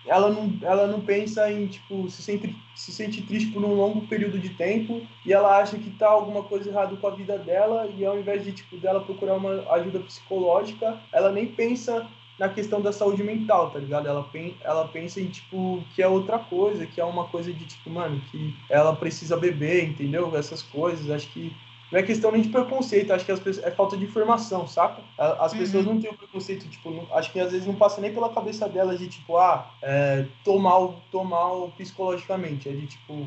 ela 0.06 0.30
não, 0.30 0.52
ela 0.62 0.86
não 0.86 1.00
pensa 1.00 1.50
em, 1.50 1.66
tipo, 1.66 2.08
se 2.10 2.22
sente, 2.22 2.56
se 2.74 2.92
sente 2.92 3.22
triste 3.22 3.50
por 3.50 3.64
um 3.64 3.74
longo 3.74 4.06
período 4.06 4.38
de 4.38 4.50
tempo 4.50 5.02
e 5.24 5.32
ela 5.32 5.58
acha 5.58 5.76
que 5.76 5.90
tá 5.90 6.08
alguma 6.08 6.42
coisa 6.42 6.70
errada 6.70 6.96
com 6.96 7.06
a 7.06 7.10
vida 7.14 7.38
dela 7.38 7.90
e 7.96 8.04
ao 8.04 8.18
invés 8.18 8.44
de, 8.44 8.52
tipo, 8.52 8.76
dela 8.78 9.00
procurar 9.00 9.34
uma 9.34 9.70
ajuda 9.72 10.00
psicológica, 10.00 10.98
ela 11.12 11.30
nem 11.30 11.46
pensa 11.46 12.06
na 12.38 12.48
questão 12.48 12.80
da 12.80 12.92
saúde 12.92 13.22
mental, 13.22 13.70
tá 13.70 13.78
ligado? 13.78 14.06
Ela, 14.06 14.28
ela 14.62 14.88
pensa 14.88 15.20
em, 15.20 15.26
tipo, 15.26 15.82
que 15.94 16.02
é 16.02 16.06
outra 16.06 16.38
coisa, 16.38 16.86
que 16.86 17.00
é 17.00 17.04
uma 17.04 17.24
coisa 17.24 17.52
de, 17.52 17.64
tipo, 17.64 17.90
mano, 17.90 18.20
que 18.30 18.54
ela 18.70 18.94
precisa 18.94 19.36
beber, 19.36 19.84
entendeu? 19.84 20.34
Essas 20.36 20.62
coisas. 20.62 21.10
Acho 21.10 21.28
que 21.30 21.52
não 21.90 21.98
é 21.98 22.02
questão 22.02 22.30
nem 22.30 22.42
de 22.42 22.50
preconceito, 22.50 23.12
acho 23.12 23.24
que 23.24 23.32
as 23.32 23.40
pessoas, 23.40 23.66
é 23.66 23.70
falta 23.70 23.96
de 23.96 24.04
informação, 24.04 24.66
saca? 24.66 25.02
As 25.16 25.54
pessoas 25.54 25.86
uhum. 25.86 25.94
não 25.94 26.00
têm 26.00 26.10
o 26.10 26.16
preconceito, 26.16 26.68
tipo, 26.68 26.90
não, 26.90 27.06
acho 27.12 27.32
que 27.32 27.40
às 27.40 27.50
vezes 27.50 27.66
não 27.66 27.74
passa 27.74 28.00
nem 28.00 28.12
pela 28.12 28.28
cabeça 28.28 28.68
delas 28.68 28.98
de, 28.98 29.08
tipo, 29.08 29.36
ah, 29.38 29.70
é, 29.82 30.26
tomar, 30.44 30.92
tomar 31.10 31.68
psicologicamente. 31.76 32.68
É 32.68 32.72
de, 32.72 32.86
tipo, 32.86 33.26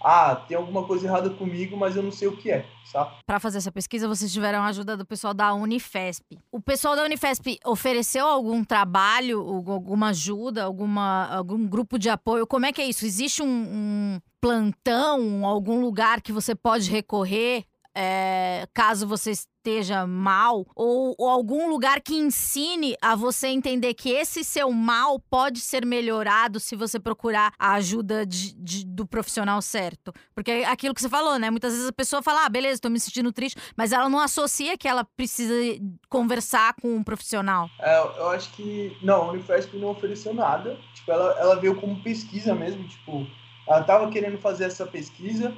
ah, 0.00 0.36
tem 0.36 0.56
alguma 0.56 0.84
coisa 0.84 1.06
errada 1.06 1.30
comigo, 1.30 1.76
mas 1.76 1.96
eu 1.96 2.02
não 2.02 2.12
sei 2.12 2.28
o 2.28 2.36
que 2.36 2.50
é, 2.50 2.66
sabe? 2.84 3.16
Para 3.26 3.40
fazer 3.40 3.58
essa 3.58 3.72
pesquisa, 3.72 4.08
vocês 4.08 4.32
tiveram 4.32 4.62
a 4.62 4.66
ajuda 4.66 4.96
do 4.96 5.04
pessoal 5.04 5.34
da 5.34 5.52
Unifesp. 5.54 6.38
O 6.52 6.60
pessoal 6.60 6.94
da 6.94 7.04
Unifesp 7.04 7.58
ofereceu 7.64 8.26
algum 8.26 8.64
trabalho, 8.64 9.40
alguma 9.40 10.08
ajuda, 10.08 10.64
alguma, 10.64 11.26
algum 11.34 11.66
grupo 11.66 11.98
de 11.98 12.08
apoio? 12.08 12.46
Como 12.46 12.66
é 12.66 12.72
que 12.72 12.80
é 12.80 12.86
isso? 12.86 13.04
Existe 13.04 13.42
um, 13.42 13.46
um 13.46 14.20
plantão, 14.40 15.44
algum 15.44 15.80
lugar 15.80 16.20
que 16.20 16.32
você 16.32 16.54
pode 16.54 16.90
recorrer 16.90 17.64
é, 18.00 18.68
caso 18.72 19.08
você 19.08 19.32
esteja 19.68 20.06
mal, 20.06 20.66
ou, 20.74 21.14
ou, 21.18 21.28
algum 21.28 21.68
lugar 21.68 22.00
que 22.00 22.14
ensine 22.14 22.96
a 23.02 23.14
você 23.14 23.48
entender 23.48 23.92
que 23.92 24.10
esse 24.10 24.42
seu 24.42 24.72
mal 24.72 25.20
pode 25.20 25.60
ser 25.60 25.84
melhorado 25.84 26.58
se 26.58 26.74
você 26.74 26.98
procurar 26.98 27.52
a 27.58 27.74
ajuda 27.74 28.24
de, 28.24 28.54
de, 28.54 28.86
do 28.86 29.06
profissional 29.06 29.60
certo. 29.60 30.12
Porque 30.34 30.50
é 30.50 30.64
aquilo 30.64 30.94
que 30.94 31.02
você 31.02 31.08
falou, 31.08 31.38
né? 31.38 31.50
Muitas 31.50 31.72
vezes 31.72 31.88
a 31.88 31.92
pessoa 31.92 32.22
fala, 32.22 32.46
ah, 32.46 32.48
beleza, 32.48 32.80
tô 32.80 32.88
me 32.88 32.98
sentindo 32.98 33.30
triste, 33.30 33.60
mas 33.76 33.92
ela 33.92 34.08
não 34.08 34.18
associa 34.18 34.78
que 34.78 34.88
ela 34.88 35.04
precisa 35.04 35.54
conversar 36.08 36.74
com 36.80 36.96
um 36.96 37.04
profissional. 37.04 37.68
É, 37.78 37.98
eu 37.98 38.30
acho 38.30 38.50
que. 38.52 38.96
Não, 39.02 39.22
a 39.22 39.32
Unifesp 39.32 39.76
não 39.76 39.88
ofereceu 39.88 40.32
nada. 40.32 40.78
Tipo, 40.94 41.12
ela, 41.12 41.38
ela 41.38 41.56
veio 41.60 41.78
como 41.78 42.02
pesquisa 42.02 42.54
mesmo, 42.54 42.88
tipo, 42.88 43.26
ela 43.66 43.84
tava 43.84 44.10
querendo 44.10 44.38
fazer 44.38 44.64
essa 44.64 44.86
pesquisa. 44.86 45.54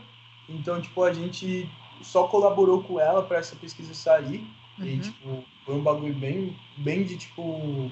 Então, 0.48 0.80
tipo, 0.80 1.04
a 1.04 1.12
gente 1.12 1.70
só 2.02 2.26
colaborou 2.26 2.82
com 2.82 2.98
ela 2.98 3.22
para 3.22 3.38
essa 3.38 3.56
pesquisa 3.56 3.94
sair. 3.94 4.46
Uhum. 4.78 4.86
E, 4.86 4.98
tipo, 4.98 5.44
foi 5.64 5.74
um 5.74 5.82
bagulho 5.82 6.14
bem, 6.14 6.56
bem 6.78 7.04
de, 7.04 7.16
tipo, 7.16 7.90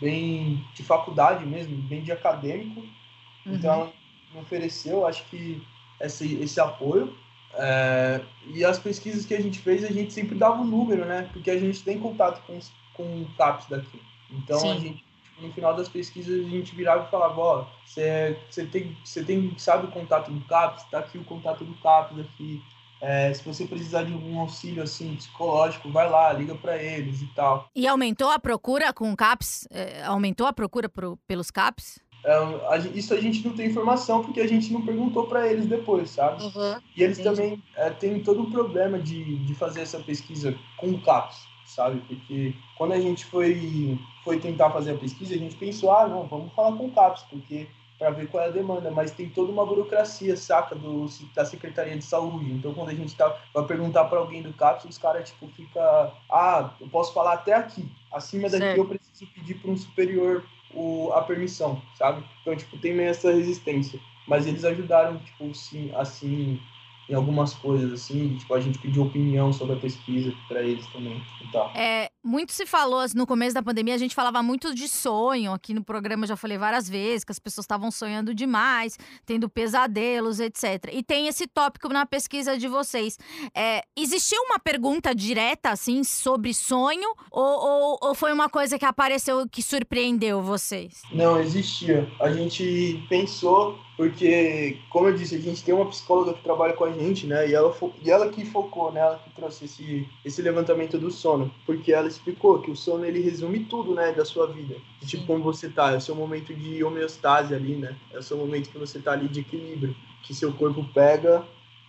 bem 0.00 0.64
de 0.74 0.82
faculdade 0.82 1.44
mesmo, 1.46 1.76
bem 1.76 2.02
de 2.02 2.12
acadêmico. 2.12 2.80
Uhum. 2.80 3.54
Então, 3.54 3.92
me 4.32 4.40
ofereceu, 4.40 5.06
acho 5.06 5.24
que, 5.26 5.62
esse, 6.00 6.34
esse 6.36 6.60
apoio. 6.60 7.14
É, 7.54 8.20
e 8.46 8.64
as 8.64 8.78
pesquisas 8.78 9.24
que 9.24 9.34
a 9.34 9.40
gente 9.40 9.60
fez, 9.60 9.84
a 9.84 9.92
gente 9.92 10.12
sempre 10.12 10.34
dava 10.36 10.60
um 10.60 10.66
número, 10.66 11.04
né? 11.04 11.28
Porque 11.32 11.50
a 11.50 11.58
gente 11.58 11.82
tem 11.82 12.00
contato 12.00 12.44
com, 12.46 12.58
com 12.94 13.22
o 13.22 13.30
CAPS 13.36 13.66
daqui. 13.68 14.00
Então, 14.30 14.58
Sim. 14.58 14.70
a 14.72 14.78
gente 14.78 15.04
no 15.38 15.52
final 15.52 15.74
das 15.74 15.88
pesquisas 15.88 16.44
a 16.46 16.48
gente 16.48 16.74
virava 16.74 17.06
e 17.06 17.10
falava, 17.10 17.40
ó, 17.40 17.66
você 17.84 18.38
tem, 18.70 18.96
tem, 19.26 19.58
sabe 19.58 19.86
o 19.86 19.90
contato 19.90 20.30
do 20.30 20.40
CAPS? 20.46 20.84
Tá 20.90 21.00
aqui 21.00 21.18
o 21.18 21.24
contato 21.24 21.64
do 21.64 21.74
CAPS 21.74 22.20
aqui. 22.20 22.62
É, 23.06 23.34
se 23.34 23.44
você 23.44 23.66
precisar 23.66 24.04
de 24.04 24.14
algum 24.14 24.40
auxílio 24.40 24.82
assim 24.82 25.14
psicológico, 25.14 25.90
vai 25.90 26.08
lá, 26.08 26.32
liga 26.32 26.54
para 26.54 26.82
eles 26.82 27.20
e 27.20 27.26
tal. 27.34 27.68
E 27.76 27.86
aumentou 27.86 28.30
a 28.30 28.38
procura 28.38 28.94
com 28.94 29.14
CAPS? 29.14 29.68
É, 29.70 30.02
aumentou 30.04 30.46
a 30.46 30.54
procura 30.54 30.88
pro, 30.88 31.18
pelos 31.26 31.50
CAPS? 31.50 32.00
É, 32.24 32.78
isso 32.94 33.12
a 33.12 33.20
gente 33.20 33.46
não 33.46 33.54
tem 33.54 33.66
informação 33.66 34.24
porque 34.24 34.40
a 34.40 34.48
gente 34.48 34.72
não 34.72 34.80
perguntou 34.80 35.26
para 35.26 35.46
eles 35.46 35.66
depois, 35.66 36.08
sabe? 36.08 36.42
Uhum, 36.42 36.80
e 36.96 37.02
eles 37.02 37.18
entendi. 37.18 37.36
também 37.36 37.62
é, 37.76 37.90
têm 37.90 38.22
todo 38.22 38.44
o 38.44 38.50
problema 38.50 38.98
de, 38.98 39.36
de 39.44 39.54
fazer 39.54 39.82
essa 39.82 40.00
pesquisa 40.00 40.56
com 40.78 40.88
o 40.88 41.02
CAPS, 41.02 41.46
sabe? 41.66 42.00
Porque 42.08 42.54
quando 42.78 42.92
a 42.92 43.00
gente 43.00 43.26
foi, 43.26 43.98
foi 44.24 44.40
tentar 44.40 44.70
fazer 44.70 44.92
a 44.92 44.98
pesquisa, 44.98 45.34
a 45.34 45.38
gente 45.38 45.56
pensou, 45.56 45.94
ah, 45.94 46.08
não, 46.08 46.26
vamos 46.26 46.54
falar 46.54 46.74
com 46.74 46.86
o 46.86 46.92
CAPS, 46.92 47.24
porque 47.28 47.66
para 48.04 48.10
ver 48.10 48.28
qual 48.28 48.44
é 48.44 48.48
a 48.48 48.50
demanda, 48.50 48.90
mas 48.90 49.12
tem 49.12 49.30
toda 49.30 49.50
uma 49.50 49.64
burocracia, 49.64 50.36
saca, 50.36 50.74
do, 50.74 51.06
da 51.34 51.42
Secretaria 51.46 51.96
de 51.96 52.04
Saúde. 52.04 52.52
Então, 52.52 52.74
quando 52.74 52.90
a 52.90 52.94
gente 52.94 53.16
tá, 53.16 53.34
vai 53.54 53.64
perguntar 53.64 54.04
para 54.04 54.18
alguém 54.18 54.42
do 54.42 54.52
CAPS, 54.52 54.84
os 54.84 54.98
caras, 54.98 55.30
tipo, 55.30 55.48
fica, 55.48 56.12
ah, 56.30 56.74
eu 56.78 56.86
posso 56.88 57.14
falar 57.14 57.32
até 57.32 57.54
aqui. 57.54 57.90
Acima 58.12 58.50
daqui 58.50 58.58
certo. 58.58 58.78
eu 58.78 58.84
preciso 58.84 59.26
pedir 59.32 59.54
para 59.54 59.70
um 59.70 59.76
superior 59.76 60.44
o, 60.74 61.10
a 61.14 61.22
permissão, 61.22 61.80
sabe? 61.96 62.22
Então, 62.42 62.54
tipo, 62.54 62.76
tem 62.76 62.92
meio 62.92 63.08
essa 63.08 63.32
resistência. 63.32 63.98
Mas 64.28 64.46
eles 64.46 64.66
ajudaram, 64.66 65.16
tipo, 65.20 65.54
sim, 65.54 65.90
assim, 65.94 66.60
em 67.08 67.14
algumas 67.14 67.54
coisas, 67.54 67.90
assim, 67.90 68.36
tipo, 68.36 68.52
a 68.52 68.60
gente 68.60 68.78
pediu 68.78 69.04
opinião 69.04 69.50
sobre 69.50 69.76
a 69.76 69.78
pesquisa 69.78 70.30
para 70.46 70.60
eles 70.60 70.86
também 70.88 71.22
e 71.40 71.52
tal. 71.52 71.72
É, 71.74 72.10
muito 72.24 72.52
se 72.52 72.64
falou, 72.64 73.00
assim, 73.00 73.18
no 73.18 73.26
começo 73.26 73.54
da 73.54 73.62
pandemia, 73.62 73.94
a 73.94 73.98
gente 73.98 74.14
falava 74.14 74.42
muito 74.42 74.74
de 74.74 74.88
sonho, 74.88 75.52
aqui 75.52 75.74
no 75.74 75.84
programa 75.84 76.26
já 76.26 76.36
falei 76.36 76.56
várias 76.56 76.88
vezes, 76.88 77.24
que 77.24 77.32
as 77.32 77.38
pessoas 77.38 77.64
estavam 77.64 77.90
sonhando 77.90 78.34
demais, 78.34 78.98
tendo 79.26 79.48
pesadelos, 79.48 80.40
etc. 80.40 80.90
E 80.92 81.02
tem 81.02 81.28
esse 81.28 81.46
tópico 81.46 81.88
na 81.90 82.06
pesquisa 82.06 82.56
de 82.56 82.66
vocês. 82.66 83.18
É, 83.54 83.82
existiu 83.94 84.40
uma 84.42 84.58
pergunta 84.58 85.14
direta, 85.14 85.70
assim, 85.70 86.02
sobre 86.02 86.54
sonho, 86.54 87.14
ou, 87.30 87.44
ou, 87.44 87.98
ou 88.00 88.14
foi 88.14 88.32
uma 88.32 88.48
coisa 88.48 88.78
que 88.78 88.86
apareceu 88.86 89.46
que 89.46 89.62
surpreendeu 89.62 90.40
vocês? 90.40 91.02
Não, 91.12 91.38
existia. 91.38 92.10
A 92.20 92.32
gente 92.32 93.04
pensou 93.08 93.78
porque, 93.96 94.78
como 94.90 95.06
eu 95.08 95.14
disse, 95.14 95.36
a 95.36 95.40
gente 95.40 95.62
tem 95.62 95.72
uma 95.72 95.86
psicóloga 95.86 96.34
que 96.34 96.42
trabalha 96.42 96.72
com 96.72 96.84
a 96.84 96.92
gente, 96.92 97.26
né? 97.26 97.48
E 97.48 97.54
ela, 97.54 97.72
e 98.02 98.10
ela 98.10 98.28
que 98.28 98.44
focou, 98.44 98.90
né? 98.90 99.00
Ela 99.00 99.20
que 99.22 99.30
trouxe 99.30 99.66
esse, 99.66 100.08
esse 100.24 100.42
levantamento 100.42 100.98
do 100.98 101.10
sono. 101.12 101.52
Porque 101.64 101.92
ela 101.92 102.08
explicou 102.16 102.60
que 102.60 102.70
o 102.70 102.76
sono, 102.76 103.04
ele 103.04 103.20
resume 103.20 103.60
tudo, 103.60 103.94
né? 103.94 104.12
Da 104.12 104.24
sua 104.24 104.46
vida. 104.46 104.76
Tipo, 105.04 105.26
como 105.26 105.44
você 105.44 105.68
tá. 105.68 105.92
É 105.92 105.96
o 105.96 106.00
seu 106.00 106.14
momento 106.14 106.54
de 106.54 106.82
homeostase 106.82 107.54
ali, 107.54 107.76
né? 107.76 107.96
É 108.12 108.18
o 108.18 108.22
seu 108.22 108.36
momento 108.36 108.70
que 108.70 108.78
você 108.78 108.98
tá 108.98 109.12
ali 109.12 109.28
de 109.28 109.40
equilíbrio. 109.40 109.94
Que 110.22 110.34
seu 110.34 110.52
corpo 110.52 110.84
pega 110.94 111.44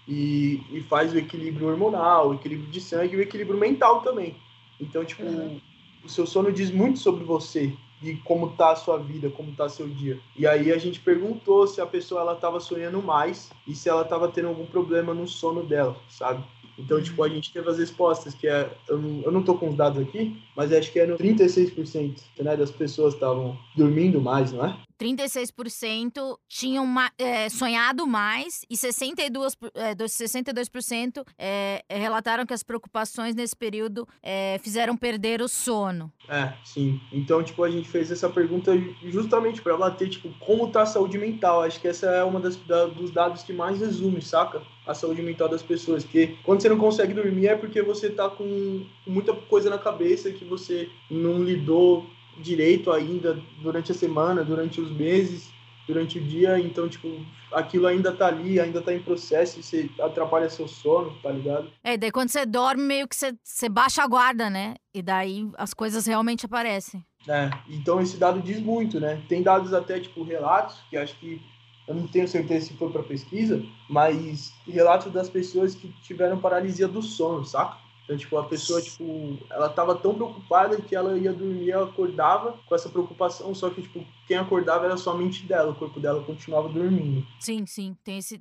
e, 0.08 0.62
e 0.72 0.82
faz 0.82 1.14
o 1.14 1.18
equilíbrio 1.18 1.68
hormonal, 1.68 2.30
o 2.30 2.34
equilíbrio 2.36 2.70
de 2.70 2.82
sangue 2.82 3.16
e 3.16 3.18
o 3.18 3.22
equilíbrio 3.22 3.60
mental 3.60 4.02
também. 4.02 4.36
Então, 4.80 5.04
tipo, 5.04 5.24
uhum. 5.24 5.60
o 6.04 6.10
seu 6.10 6.26
sono 6.26 6.52
diz 6.52 6.70
muito 6.70 7.00
sobre 7.00 7.24
você 7.24 7.74
de 8.02 8.16
como 8.18 8.50
tá 8.52 8.72
a 8.72 8.76
sua 8.76 8.98
vida, 8.98 9.30
como 9.30 9.54
tá 9.54 9.70
seu 9.70 9.88
dia. 9.88 10.20
E 10.36 10.46
aí 10.46 10.72
a 10.72 10.78
gente 10.78 11.00
perguntou 11.00 11.66
se 11.66 11.82
a 11.82 11.86
pessoa 11.86 12.22
ela 12.22 12.36
tava 12.36 12.60
sonhando 12.60 13.02
mais 13.02 13.50
e 13.66 13.74
se 13.74 13.90
ela 13.90 14.04
tava 14.04 14.28
tendo 14.28 14.50
algum 14.50 14.66
problema 14.66 15.14
no 15.14 15.28
sono 15.28 15.64
dela, 15.64 15.96
sabe? 16.10 16.44
Então, 16.78 17.02
tipo, 17.02 17.24
a 17.24 17.30
gente 17.30 17.52
teve 17.52 17.70
as 17.70 17.78
respostas, 17.78 18.34
que 18.34 18.48
é. 18.48 18.70
Eu 18.88 18.98
não, 18.98 19.22
eu 19.22 19.32
não 19.32 19.44
tô 19.44 19.56
com 19.56 19.70
os 19.70 19.76
dados 19.76 20.02
aqui, 20.02 20.42
mas 20.56 20.72
acho 20.72 20.92
que 20.92 21.00
é 21.00 21.06
no 21.06 21.18
36% 21.18 22.20
né, 22.40 22.56
das 22.56 22.72
pessoas 22.72 23.14
estavam 23.14 23.58
dormindo 23.76 24.22
mais, 24.22 24.52
não 24.52 24.66
é? 24.66 24.78
36% 25.00 26.38
tinham 26.48 26.88
é, 27.18 27.50
sonhado 27.50 28.08
mais 28.08 28.66
e 28.70 28.78
62, 28.78 29.58
é, 29.74 29.96
62% 29.96 31.26
é, 31.38 31.84
relataram 31.90 32.46
que 32.46 32.54
as 32.54 32.64
preocupações 32.64 33.36
nesse 33.36 33.56
período 33.56 34.08
é, 34.24 34.58
fizeram 34.64 34.96
perder 34.96 35.42
o 35.42 35.48
sono. 35.48 36.12
É, 36.30 36.54
sim. 36.64 37.00
Então, 37.12 37.44
tipo, 37.44 37.64
a 37.64 37.70
gente 37.70 37.88
fez 37.88 38.12
essa 38.12 38.30
pergunta 38.30 38.72
justamente 39.04 39.62
para 39.62 39.78
bater, 39.78 40.10
tipo, 40.10 40.30
como 40.40 40.70
tá 40.70 40.84
a 40.84 40.86
saúde 40.86 41.18
mental. 41.18 41.62
Acho 41.62 41.80
que 41.80 41.88
essa 41.88 42.08
é 42.08 42.24
uma 42.24 42.40
das 42.40 42.56
da, 42.56 42.86
dos 42.86 43.12
dados 43.12 43.44
que 43.44 43.54
mais 43.54 43.80
resume, 43.80 44.22
saca? 44.22 44.62
A 44.88 44.94
saúde 44.94 45.22
mental 45.22 45.50
das 45.50 45.62
pessoas. 45.62 46.04
Porque 46.04 46.38
quando 46.44 46.62
você 46.62 46.70
não 46.70 46.78
consegue 46.78 47.14
dormir 47.14 47.48
é 47.48 47.56
porque 47.56 47.82
você 47.82 48.10
tá 48.10 48.30
com 48.30 48.86
muita 49.06 49.34
coisa 49.34 49.70
na 49.70 49.78
cabeça 49.78 50.32
que 50.32 50.45
você 50.46 50.90
não 51.10 51.44
lidou 51.44 52.06
direito 52.38 52.92
ainda 52.92 53.40
durante 53.62 53.92
a 53.92 53.96
semana, 53.96 54.44
durante 54.44 54.82
os 54.82 54.92
meses, 54.92 55.50
durante 55.88 56.18
o 56.18 56.24
dia, 56.24 56.60
então, 56.60 56.90
tipo, 56.90 57.08
aquilo 57.52 57.88
ainda 57.88 58.12
tá 58.12 58.28
ali, 58.28 58.60
ainda 58.60 58.82
tá 58.82 58.94
em 58.94 59.00
processo 59.00 59.60
e 59.60 59.64
você 59.64 59.90
atrapalha 60.00 60.50
seu 60.50 60.68
sono, 60.68 61.16
tá 61.22 61.32
ligado? 61.32 61.70
É, 61.84 61.96
daí 61.96 62.12
quando 62.12 62.30
você 62.30 62.46
dorme, 62.46 62.84
meio 62.84 63.08
que 63.08 63.16
você, 63.16 63.34
você 63.44 63.70
baixa 63.70 64.04
a 64.04 64.08
guarda, 64.08 64.50
né? 64.50 64.76
E 64.94 65.02
daí 65.02 65.48
as 65.58 65.74
coisas 65.74 66.06
realmente 66.06 66.46
aparecem. 66.46 67.06
É, 67.28 67.50
então 67.70 68.02
esse 68.02 68.18
dado 68.18 68.42
diz 68.42 68.60
muito, 68.60 69.00
né? 69.00 69.22
Tem 69.30 69.42
dados 69.42 69.74
até, 69.74 70.00
tipo, 70.00 70.24
relatos, 70.24 70.78
que 70.90 70.98
acho 70.98 71.16
que 71.18 71.42
eu 71.88 71.94
não 71.94 72.08
tenho 72.08 72.28
certeza 72.28 72.68
se 72.68 72.74
foi 72.74 72.92
para 72.92 73.04
pesquisa, 73.04 73.64
mas 73.88 74.52
relatos 74.68 75.12
das 75.12 75.30
pessoas 75.30 75.76
que 75.76 75.88
tiveram 76.02 76.40
paralisia 76.40 76.88
do 76.88 77.02
sono, 77.02 77.46
saca? 77.46 77.78
Então, 78.06 78.16
tipo, 78.16 78.38
a 78.38 78.46
pessoa, 78.48 78.80
tipo, 78.82 79.40
ela 79.50 79.68
tava 79.68 79.96
tão 79.96 80.14
preocupada 80.14 80.80
que 80.80 80.96
ela 80.96 81.18
ia 81.18 81.34
dormir, 81.34 81.72
ela 81.72 81.90
acordava 81.90 82.58
com 82.68 82.76
essa 82.76 82.88
preocupação, 82.88 83.54
só 83.54 83.70
que, 83.72 83.82
tipo, 83.82 84.06
quem 84.28 84.38
acordava 84.38 84.86
era 84.86 84.96
só 84.96 85.12
a 85.12 85.18
mente 85.18 85.44
dela, 85.46 85.72
o 85.72 85.76
corpo 85.76 86.00
dela 86.00 86.24
continuava 86.24 86.70
dormindo. 86.70 87.26
Sim, 87.40 87.66
sim, 87.66 87.98
tem 88.04 88.20
esse... 88.20 88.40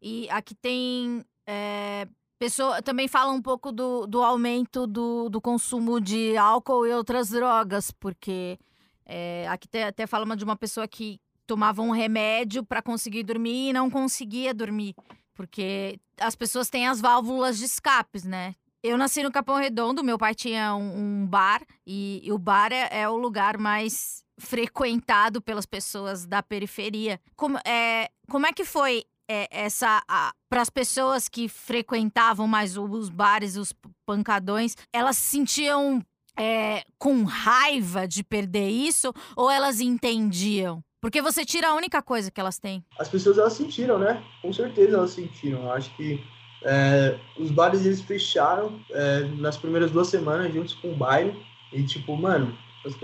E 0.00 0.28
aqui 0.30 0.54
tem... 0.54 1.24
É... 1.46 2.08
Pessoa, 2.38 2.82
também 2.82 3.06
fala 3.06 3.30
um 3.30 3.40
pouco 3.40 3.70
do, 3.70 4.04
do 4.04 4.20
aumento 4.20 4.84
do, 4.84 5.28
do 5.28 5.40
consumo 5.40 6.00
de 6.00 6.36
álcool 6.36 6.84
e 6.84 6.92
outras 6.92 7.28
drogas, 7.28 7.92
porque 7.92 8.58
é, 9.06 9.46
aqui 9.48 9.68
até, 9.68 9.84
até 9.84 10.06
fala 10.08 10.36
de 10.36 10.42
uma 10.42 10.56
pessoa 10.56 10.88
que 10.88 11.20
tomava 11.46 11.82
um 11.82 11.92
remédio 11.92 12.64
para 12.64 12.82
conseguir 12.82 13.22
dormir 13.22 13.68
e 13.68 13.72
não 13.72 13.88
conseguia 13.88 14.52
dormir, 14.52 14.94
porque 15.34 16.00
as 16.18 16.34
pessoas 16.34 16.68
têm 16.68 16.88
as 16.88 17.00
válvulas 17.00 17.58
de 17.58 17.66
escapes, 17.66 18.24
né? 18.24 18.56
Eu 18.82 18.98
nasci 18.98 19.22
no 19.22 19.30
Capão 19.30 19.56
Redondo, 19.58 20.02
meu 20.02 20.18
pai 20.18 20.34
tinha 20.34 20.74
um, 20.74 21.22
um 21.22 21.26
bar 21.26 21.62
e, 21.86 22.20
e, 22.24 22.32
o 22.32 22.38
bar 22.38 22.72
é, 22.72 23.02
é, 23.02 23.08
o 23.08 23.16
lugar 23.16 23.56
mais 23.56 24.24
frequentado 24.40 25.40
pelas 25.40 25.64
pessoas 25.64 26.26
da 26.26 26.42
periferia. 26.42 27.20
Como 27.36 27.56
é, 27.64 28.10
como 28.28 28.44
é 28.44 28.52
que 28.52 28.64
foi 28.64 29.04
é, 29.30 29.46
essa 29.52 30.02
para 30.50 30.60
as 30.60 30.68
pessoas 30.68 31.28
que 31.28 31.48
frequentavam 31.48 32.48
mais 32.48 32.76
os 32.76 33.08
bares, 33.08 33.56
os 33.56 33.72
pancadões? 34.04 34.76
Elas 34.92 35.16
se 35.16 35.30
sentiam 35.30 36.04
é, 36.36 36.82
com 36.98 37.22
raiva 37.22 38.08
de 38.08 38.24
perder 38.24 38.68
isso 38.68 39.14
ou 39.36 39.48
elas 39.48 39.80
entendiam? 39.80 40.82
Porque 41.00 41.22
você 41.22 41.44
tira 41.44 41.68
a 41.68 41.74
única 41.74 42.02
coisa 42.02 42.32
que 42.32 42.40
elas 42.40 42.58
têm. 42.58 42.84
As 42.98 43.08
pessoas 43.08 43.38
elas 43.38 43.52
sentiram, 43.52 43.96
né? 43.96 44.20
Com 44.40 44.52
certeza 44.52 44.96
elas 44.96 45.12
sentiram. 45.12 45.62
Eu 45.62 45.72
acho 45.72 45.96
que 45.96 46.20
é, 46.64 47.16
os 47.36 47.50
bares 47.50 47.84
eles 47.84 48.00
fecharam 48.00 48.78
é, 48.90 49.20
nas 49.38 49.56
primeiras 49.56 49.90
duas 49.90 50.08
semanas 50.08 50.52
juntos 50.52 50.74
com 50.74 50.92
o 50.92 50.96
baile 50.96 51.34
e 51.72 51.82
tipo, 51.82 52.16
mano, 52.16 52.56
as, 52.84 52.94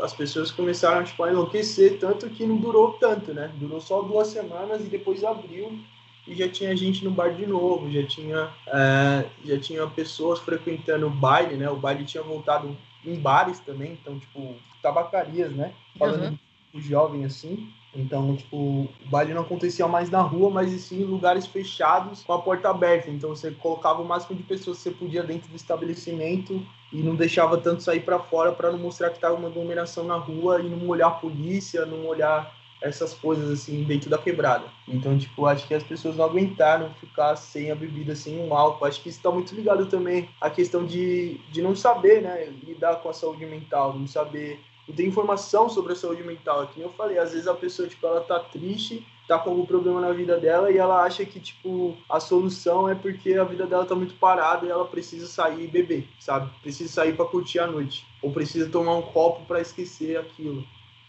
as 0.00 0.12
pessoas 0.12 0.50
começaram 0.50 1.04
tipo, 1.04 1.22
a 1.22 1.30
enlouquecer 1.30 1.98
tanto 1.98 2.28
que 2.30 2.46
não 2.46 2.56
durou 2.56 2.92
tanto, 2.94 3.32
né? 3.32 3.50
Durou 3.56 3.80
só 3.80 4.02
duas 4.02 4.28
semanas 4.28 4.82
e 4.82 4.88
depois 4.88 5.24
abriu 5.24 5.78
e 6.26 6.34
já 6.34 6.48
tinha 6.48 6.76
gente 6.76 7.04
no 7.04 7.10
bar 7.10 7.34
de 7.34 7.46
novo, 7.46 7.90
já 7.90 8.06
tinha, 8.06 8.50
é, 8.68 9.24
já 9.44 9.58
tinha 9.58 9.86
pessoas 9.88 10.38
frequentando 10.38 11.06
o 11.06 11.10
baile, 11.10 11.56
né? 11.56 11.68
O 11.68 11.76
baile 11.76 12.04
tinha 12.04 12.22
voltado 12.22 12.76
em 13.04 13.16
bares 13.16 13.58
também, 13.60 13.92
então, 13.92 14.18
tipo, 14.18 14.54
tabacarias, 14.80 15.52
né? 15.52 15.72
Falando 15.98 16.38
uhum. 16.74 16.80
jovem 16.80 17.24
assim. 17.24 17.68
Então, 17.94 18.34
tipo, 18.36 18.56
o 18.56 18.88
baile 19.06 19.34
não 19.34 19.42
acontecia 19.42 19.86
mais 19.86 20.10
na 20.10 20.22
rua, 20.22 20.50
mas 20.50 20.70
sim 20.80 21.02
em 21.02 21.04
lugares 21.04 21.46
fechados 21.46 22.22
com 22.22 22.32
a 22.32 22.40
porta 22.40 22.70
aberta. 22.70 23.10
Então, 23.10 23.30
você 23.30 23.50
colocava 23.50 24.00
o 24.00 24.04
máximo 24.04 24.36
de 24.36 24.42
pessoas 24.42 24.78
que 24.78 24.84
você 24.84 24.90
podia 24.90 25.22
dentro 25.22 25.50
do 25.50 25.56
estabelecimento 25.56 26.64
e 26.92 27.02
não 27.02 27.14
deixava 27.14 27.58
tanto 27.58 27.82
sair 27.82 28.00
para 28.00 28.18
fora 28.18 28.52
para 28.52 28.72
não 28.72 28.78
mostrar 28.78 29.10
que 29.10 29.16
estava 29.16 29.34
uma 29.34 29.50
dominação 29.50 30.04
na 30.04 30.16
rua 30.16 30.60
e 30.60 30.68
não 30.68 30.88
olhar 30.88 31.08
a 31.08 31.12
polícia, 31.12 31.84
não 31.84 32.06
olhar 32.06 32.54
essas 32.82 33.14
coisas 33.14 33.48
assim 33.50 33.84
dentro 33.84 34.10
da 34.10 34.18
quebrada. 34.18 34.64
Então, 34.88 35.16
tipo, 35.16 35.46
acho 35.46 35.66
que 35.66 35.74
as 35.74 35.82
pessoas 35.82 36.16
não 36.16 36.24
aguentaram 36.24 36.92
ficar 36.94 37.36
sem 37.36 37.70
a 37.70 37.74
bebida, 37.74 38.14
sem 38.14 38.38
o 38.38 38.54
álcool. 38.54 38.84
Acho 38.84 39.00
que 39.00 39.08
isso 39.08 39.18
está 39.18 39.30
muito 39.30 39.54
ligado 39.54 39.86
também 39.86 40.28
à 40.40 40.50
questão 40.50 40.84
de, 40.84 41.40
de 41.50 41.62
não 41.62 41.76
saber, 41.76 42.22
né, 42.22 42.52
lidar 42.62 42.96
com 42.96 43.08
a 43.08 43.12
saúde 43.12 43.46
mental, 43.46 43.96
não 43.96 44.06
saber 44.06 44.60
não 44.88 44.94
tem 44.94 45.06
informação 45.06 45.68
sobre 45.68 45.92
a 45.92 45.96
saúde 45.96 46.22
mental. 46.22 46.68
É 46.76 46.82
eu 46.82 46.90
falei, 46.90 47.18
às 47.18 47.32
vezes 47.32 47.46
a 47.46 47.54
pessoa, 47.54 47.88
tipo, 47.88 48.06
ela 48.06 48.20
tá 48.20 48.40
triste, 48.40 49.06
tá 49.28 49.38
com 49.38 49.50
algum 49.50 49.64
problema 49.64 50.00
na 50.00 50.12
vida 50.12 50.38
dela 50.38 50.70
e 50.70 50.78
ela 50.78 51.02
acha 51.02 51.24
que, 51.24 51.38
tipo, 51.38 51.96
a 52.08 52.18
solução 52.18 52.88
é 52.88 52.94
porque 52.94 53.34
a 53.34 53.44
vida 53.44 53.66
dela 53.66 53.84
tá 53.84 53.94
muito 53.94 54.14
parada 54.14 54.66
e 54.66 54.70
ela 54.70 54.84
precisa 54.84 55.26
sair 55.26 55.64
e 55.64 55.68
beber, 55.68 56.08
sabe? 56.18 56.50
Precisa 56.60 56.92
sair 56.92 57.14
para 57.14 57.24
curtir 57.26 57.60
a 57.60 57.66
noite. 57.66 58.06
Ou 58.20 58.32
precisa 58.32 58.68
tomar 58.68 58.94
um 58.96 59.02
copo 59.02 59.44
para 59.46 59.60
esquecer 59.60 60.18
aquilo. 60.18 60.64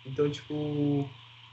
Então, 0.05 0.29
tipo, 0.29 1.09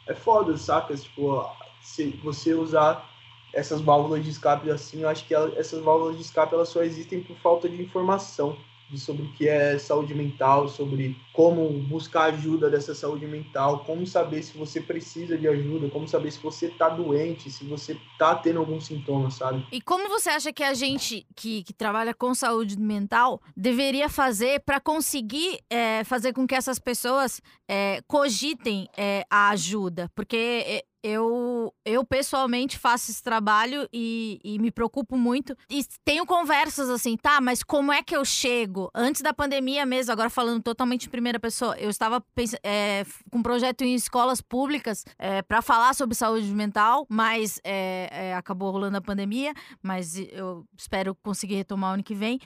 é 0.06 0.14
foda, 0.14 0.56
saca? 0.58 0.94
Tipo, 0.94 1.48
se 1.80 2.10
você 2.22 2.52
usar 2.52 3.08
essas 3.52 3.80
válvulas 3.80 4.22
de 4.22 4.30
escape 4.30 4.70
assim, 4.70 5.02
eu 5.02 5.08
acho 5.08 5.26
que 5.26 5.34
essas 5.34 5.82
válvulas 5.82 6.16
de 6.16 6.22
escape 6.22 6.54
elas 6.54 6.68
só 6.68 6.82
existem 6.82 7.20
por 7.20 7.36
falta 7.36 7.68
de 7.68 7.82
informação 7.82 8.56
sobre 8.98 9.24
o 9.24 9.32
que 9.32 9.48
é 9.48 9.78
saúde 9.78 10.14
mental, 10.14 10.68
sobre 10.68 11.16
como 11.32 11.68
buscar 11.84 12.24
ajuda 12.24 12.68
dessa 12.68 12.94
saúde 12.94 13.26
mental, 13.26 13.84
como 13.84 14.06
saber 14.06 14.42
se 14.42 14.56
você 14.56 14.80
precisa 14.80 15.36
de 15.36 15.48
ajuda, 15.48 15.88
como 15.88 16.06
saber 16.06 16.30
se 16.30 16.38
você 16.38 16.68
tá 16.68 16.88
doente, 16.88 17.50
se 17.50 17.64
você 17.64 17.96
tá 18.18 18.34
tendo 18.34 18.58
algum 18.58 18.80
sintoma, 18.80 19.30
sabe? 19.30 19.66
E 19.72 19.80
como 19.80 20.08
você 20.08 20.30
acha 20.30 20.52
que 20.52 20.62
a 20.62 20.74
gente 20.74 21.26
que, 21.34 21.62
que 21.62 21.72
trabalha 21.72 22.12
com 22.14 22.34
saúde 22.34 22.78
mental 22.78 23.40
deveria 23.56 24.08
fazer 24.08 24.60
para 24.60 24.80
conseguir 24.80 25.58
é, 25.70 26.04
fazer 26.04 26.32
com 26.32 26.46
que 26.46 26.54
essas 26.54 26.78
pessoas 26.78 27.40
é, 27.68 28.02
cogitem 28.06 28.88
é, 28.96 29.24
a 29.30 29.50
ajuda? 29.50 30.10
Porque 30.14 30.84
eu, 31.02 31.72
eu 31.84 32.04
pessoalmente 32.04 32.78
faço 32.78 33.10
esse 33.10 33.22
trabalho 33.22 33.88
e, 33.92 34.40
e, 34.44 34.58
me 34.58 34.70
preocupo 34.70 35.16
muito. 35.16 35.56
E 35.68 35.84
tenho 36.04 36.26
conversas 36.26 36.90
assim, 36.90 37.16
tá, 37.16 37.40
mas 37.40 37.62
como 37.62 37.92
é 37.92 38.02
que 38.02 38.14
eu 38.14 38.24
chego? 38.24 38.90
Antes 38.94 39.22
da 39.22 39.32
pandemia 39.32 39.86
mesmo, 39.86 40.12
agora 40.12 40.28
falando 40.28 40.62
totalmente 40.62 41.06
em 41.06 41.10
primeira 41.10 41.40
pessoa, 41.40 41.76
eu 41.78 41.88
estava 41.88 42.22
é, 42.62 43.04
com 43.30 43.38
um 43.38 43.42
projeto 43.42 43.82
em 43.82 43.94
escolas 43.94 44.40
públicas 44.40 45.04
é, 45.18 45.42
para 45.42 45.62
falar 45.62 45.94
sobre 45.94 46.14
saúde 46.14 46.52
mental, 46.52 47.06
mas 47.08 47.60
é, 47.64 48.34
acabou 48.36 48.70
rolando 48.70 48.98
a 48.98 49.00
pandemia, 49.00 49.54
mas 49.82 50.16
eu 50.16 50.66
espero 50.76 51.14
conseguir 51.22 51.56
retomar 51.56 51.94
ano 51.94 52.02
que 52.02 52.14
vem. 52.14 52.38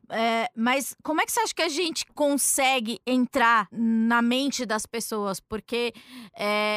Mas 0.57 0.97
como 1.03 1.21
é 1.21 1.27
que 1.27 1.33
você 1.33 1.41
acha 1.41 1.55
que 1.55 1.63
a 1.63 1.69
gente 1.69 2.07
consegue 2.15 3.01
entrar 3.07 3.69
na 3.73 4.23
mente 4.23 4.65
das 4.65 4.87
pessoas? 4.87 5.41
Porque, 5.41 5.93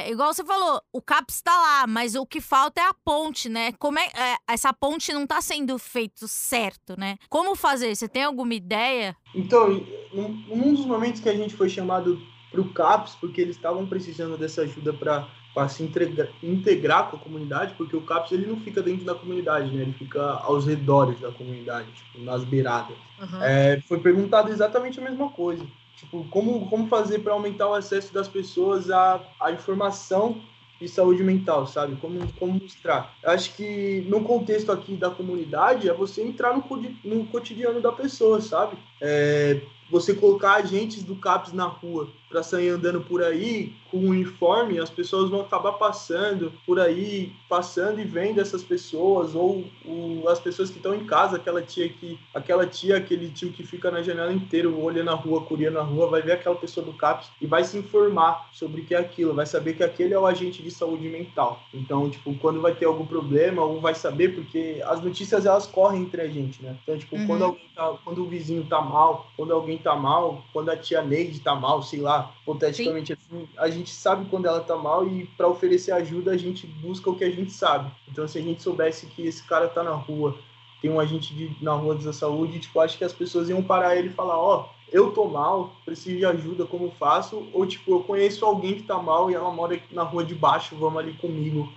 igual 0.09 0.33
você 0.33 0.43
falou, 0.43 0.81
o 0.91 1.01
CAPS 1.01 1.35
está 1.35 1.55
lá 1.55 1.66
lá, 1.67 1.87
mas 1.87 2.15
o 2.15 2.25
que 2.25 2.39
falta 2.39 2.81
é 2.81 2.83
a 2.85 2.93
ponte, 2.93 3.49
né? 3.49 3.73
Como 3.73 3.99
é, 3.99 4.05
é 4.05 4.37
essa 4.47 4.73
ponte 4.73 5.11
não 5.13 5.23
está 5.23 5.41
sendo 5.41 5.77
feito 5.77 6.27
certo, 6.27 6.97
né? 6.97 7.17
Como 7.29 7.55
fazer? 7.55 7.93
Você 7.95 8.07
tem 8.07 8.23
alguma 8.23 8.53
ideia? 8.53 9.15
Então, 9.35 9.85
num 10.13 10.73
dos 10.73 10.85
momentos 10.85 11.21
que 11.21 11.29
a 11.29 11.35
gente 11.35 11.55
foi 11.55 11.69
chamado 11.69 12.19
para 12.49 12.61
o 12.61 12.73
CAPS, 12.73 13.15
porque 13.15 13.41
eles 13.41 13.55
estavam 13.55 13.85
precisando 13.85 14.37
dessa 14.37 14.61
ajuda 14.61 14.93
para 14.93 15.27
para 15.53 15.69
se 15.69 15.81
integrar, 15.81 16.27
integrar, 16.43 17.09
com 17.09 17.17
a 17.17 17.19
comunidade, 17.19 17.73
porque 17.75 17.95
o 17.95 18.01
CAPS 18.01 18.31
ele 18.31 18.45
não 18.45 18.57
fica 18.57 18.79
dentro 18.79 19.03
da 19.03 19.15
comunidade, 19.15 19.75
né? 19.75 19.81
Ele 19.81 19.93
fica 19.93 20.21
aos 20.21 20.67
redores 20.67 21.19
da 21.19 21.31
comunidade, 21.31 21.87
tipo, 21.93 22.23
nas 22.23 22.43
beiradas. 22.43 22.95
Uhum. 23.19 23.41
É, 23.41 23.81
foi 23.87 23.99
perguntado 23.99 24.51
exatamente 24.51 24.99
a 24.99 25.01
mesma 25.01 25.31
coisa. 25.31 25.65
Tipo, 25.95 26.23
como, 26.25 26.69
como 26.69 26.87
fazer 26.87 27.19
para 27.19 27.33
aumentar 27.33 27.69
o 27.69 27.73
acesso 27.73 28.13
das 28.13 28.27
pessoas 28.27 28.91
à, 28.91 29.19
à 29.41 29.51
informação 29.51 30.39
de 30.79 30.87
saúde 30.87 31.23
mental, 31.23 31.67
sabe? 31.67 31.95
Como, 31.95 32.19
como 32.33 32.53
mostrar. 32.53 33.15
Acho 33.23 33.53
que 33.55 34.05
no 34.07 34.23
contexto 34.23 34.71
aqui 34.71 34.95
da 34.95 35.09
comunidade 35.09 35.89
é 35.89 35.93
você 35.93 36.21
entrar 36.21 36.55
no, 36.55 36.63
no 37.03 37.25
cotidiano 37.25 37.81
da 37.81 37.91
pessoa, 37.91 38.41
sabe? 38.41 38.77
É, 39.01 39.61
você 39.89 40.13
colocar 40.13 40.55
agentes 40.55 41.03
do 41.03 41.15
CAPS 41.15 41.53
na 41.53 41.65
rua 41.65 42.09
para 42.29 42.43
sair 42.43 42.69
andando 42.69 43.01
por 43.01 43.23
aí 43.23 43.73
com 43.89 43.97
um 43.97 44.09
uniforme, 44.09 44.79
as 44.79 44.89
pessoas 44.89 45.29
vão 45.29 45.41
acabar 45.41 45.73
passando 45.73 46.51
por 46.65 46.79
aí, 46.79 47.31
passando 47.47 48.01
e 48.01 48.03
vendo 48.03 48.41
essas 48.41 48.63
pessoas, 48.63 49.33
ou 49.33 49.63
o, 49.85 50.23
as 50.27 50.39
pessoas 50.39 50.69
que 50.69 50.77
estão 50.77 50.93
em 50.93 51.05
casa, 51.05 51.37
aquela 51.37 51.61
tia 51.61 51.87
que, 51.87 52.19
aquela 52.33 52.65
tia, 52.65 52.97
aquele 52.97 53.29
tio 53.29 53.51
que 53.51 53.65
fica 53.65 53.89
na 53.89 54.01
janela 54.01 54.33
inteira, 54.33 54.69
olhando 54.69 55.05
na 55.05 55.13
rua, 55.13 55.41
curiando 55.41 55.77
na 55.77 55.83
rua, 55.83 56.07
vai 56.07 56.21
ver 56.21 56.33
aquela 56.33 56.55
pessoa 56.55 56.85
do 56.85 56.93
CAPS 56.93 57.29
e 57.41 57.45
vai 57.45 57.63
se 57.63 57.77
informar 57.77 58.49
sobre 58.51 58.81
o 58.81 58.85
que 58.85 58.93
é 58.93 58.97
aquilo, 58.97 59.33
vai 59.33 59.45
saber 59.45 59.73
que 59.75 59.83
aquele 59.83 60.13
é 60.13 60.19
o 60.19 60.25
agente 60.25 60.61
de 60.61 60.69
saúde 60.69 61.07
mental. 61.07 61.61
Então, 61.73 62.09
tipo, 62.09 62.33
quando 62.35 62.61
vai 62.61 62.75
ter 62.75 62.85
algum 62.85 63.05
problema, 63.05 63.63
ou 63.63 63.79
vai 63.79 63.95
saber, 63.95 64.35
porque 64.35 64.81
as 64.85 65.01
notícias 65.01 65.45
elas 65.45 65.65
correm 65.65 66.01
entre 66.01 66.21
a 66.21 66.27
gente, 66.27 66.61
né? 66.61 66.75
Então, 66.83 66.97
tipo, 66.97 67.15
uhum. 67.15 67.27
quando, 67.27 67.57
tá, 67.73 67.97
quando 68.03 68.23
o 68.23 68.27
vizinho 68.27 68.65
tá 68.65 68.81
mal, 68.81 69.27
quando 69.37 69.53
alguém 69.53 69.77
tá 69.77 69.95
mal, 69.95 70.43
quando 70.51 70.69
a 70.69 70.77
tia 70.77 71.01
Neide 71.01 71.39
tá 71.39 71.55
mal, 71.55 71.81
sei 71.81 72.01
lá, 72.01 72.16
hipoteticamente 72.41 73.13
assim, 73.13 73.47
a 73.57 73.69
gente 73.69 73.89
sabe 73.89 74.29
quando 74.29 74.45
ela 74.45 74.59
tá 74.59 74.75
mal 74.75 75.07
e 75.07 75.25
para 75.37 75.47
oferecer 75.47 75.91
ajuda 75.91 76.31
a 76.31 76.37
gente 76.37 76.65
busca 76.67 77.09
o 77.09 77.15
que 77.15 77.23
a 77.23 77.29
gente 77.29 77.51
sabe. 77.51 77.91
Então, 78.07 78.27
se 78.27 78.37
a 78.37 78.41
gente 78.41 78.61
soubesse 78.61 79.05
que 79.07 79.25
esse 79.25 79.43
cara 79.43 79.67
tá 79.67 79.83
na 79.83 79.93
rua, 79.93 80.37
tem 80.81 80.91
um 80.91 80.99
agente 80.99 81.33
de, 81.33 81.51
na 81.61 81.73
rua 81.73 81.95
da 81.95 82.13
saúde, 82.13 82.59
tipo, 82.59 82.79
acho 82.79 82.97
que 82.97 83.03
as 83.03 83.13
pessoas 83.13 83.49
iam 83.49 83.63
parar 83.63 83.95
ele 83.95 84.09
e 84.09 84.13
falar, 84.13 84.37
ó, 84.37 84.61
oh, 84.61 84.77
eu 84.91 85.11
tô 85.11 85.25
mal, 85.25 85.75
preciso 85.83 86.17
de 86.17 86.25
ajuda, 86.25 86.65
como 86.65 86.91
faço? 86.91 87.47
Ou, 87.51 87.65
tipo, 87.65 87.91
eu 87.91 87.99
conheço 88.01 88.45
alguém 88.45 88.75
que 88.75 88.83
tá 88.83 88.97
mal 88.97 89.29
e 89.29 89.33
ela 89.33 89.51
mora 89.51 89.79
na 89.91 90.03
rua 90.03 90.23
de 90.23 90.35
baixo, 90.35 90.75
vamos 90.75 90.99
ali 90.99 91.13
comigo 91.13 91.67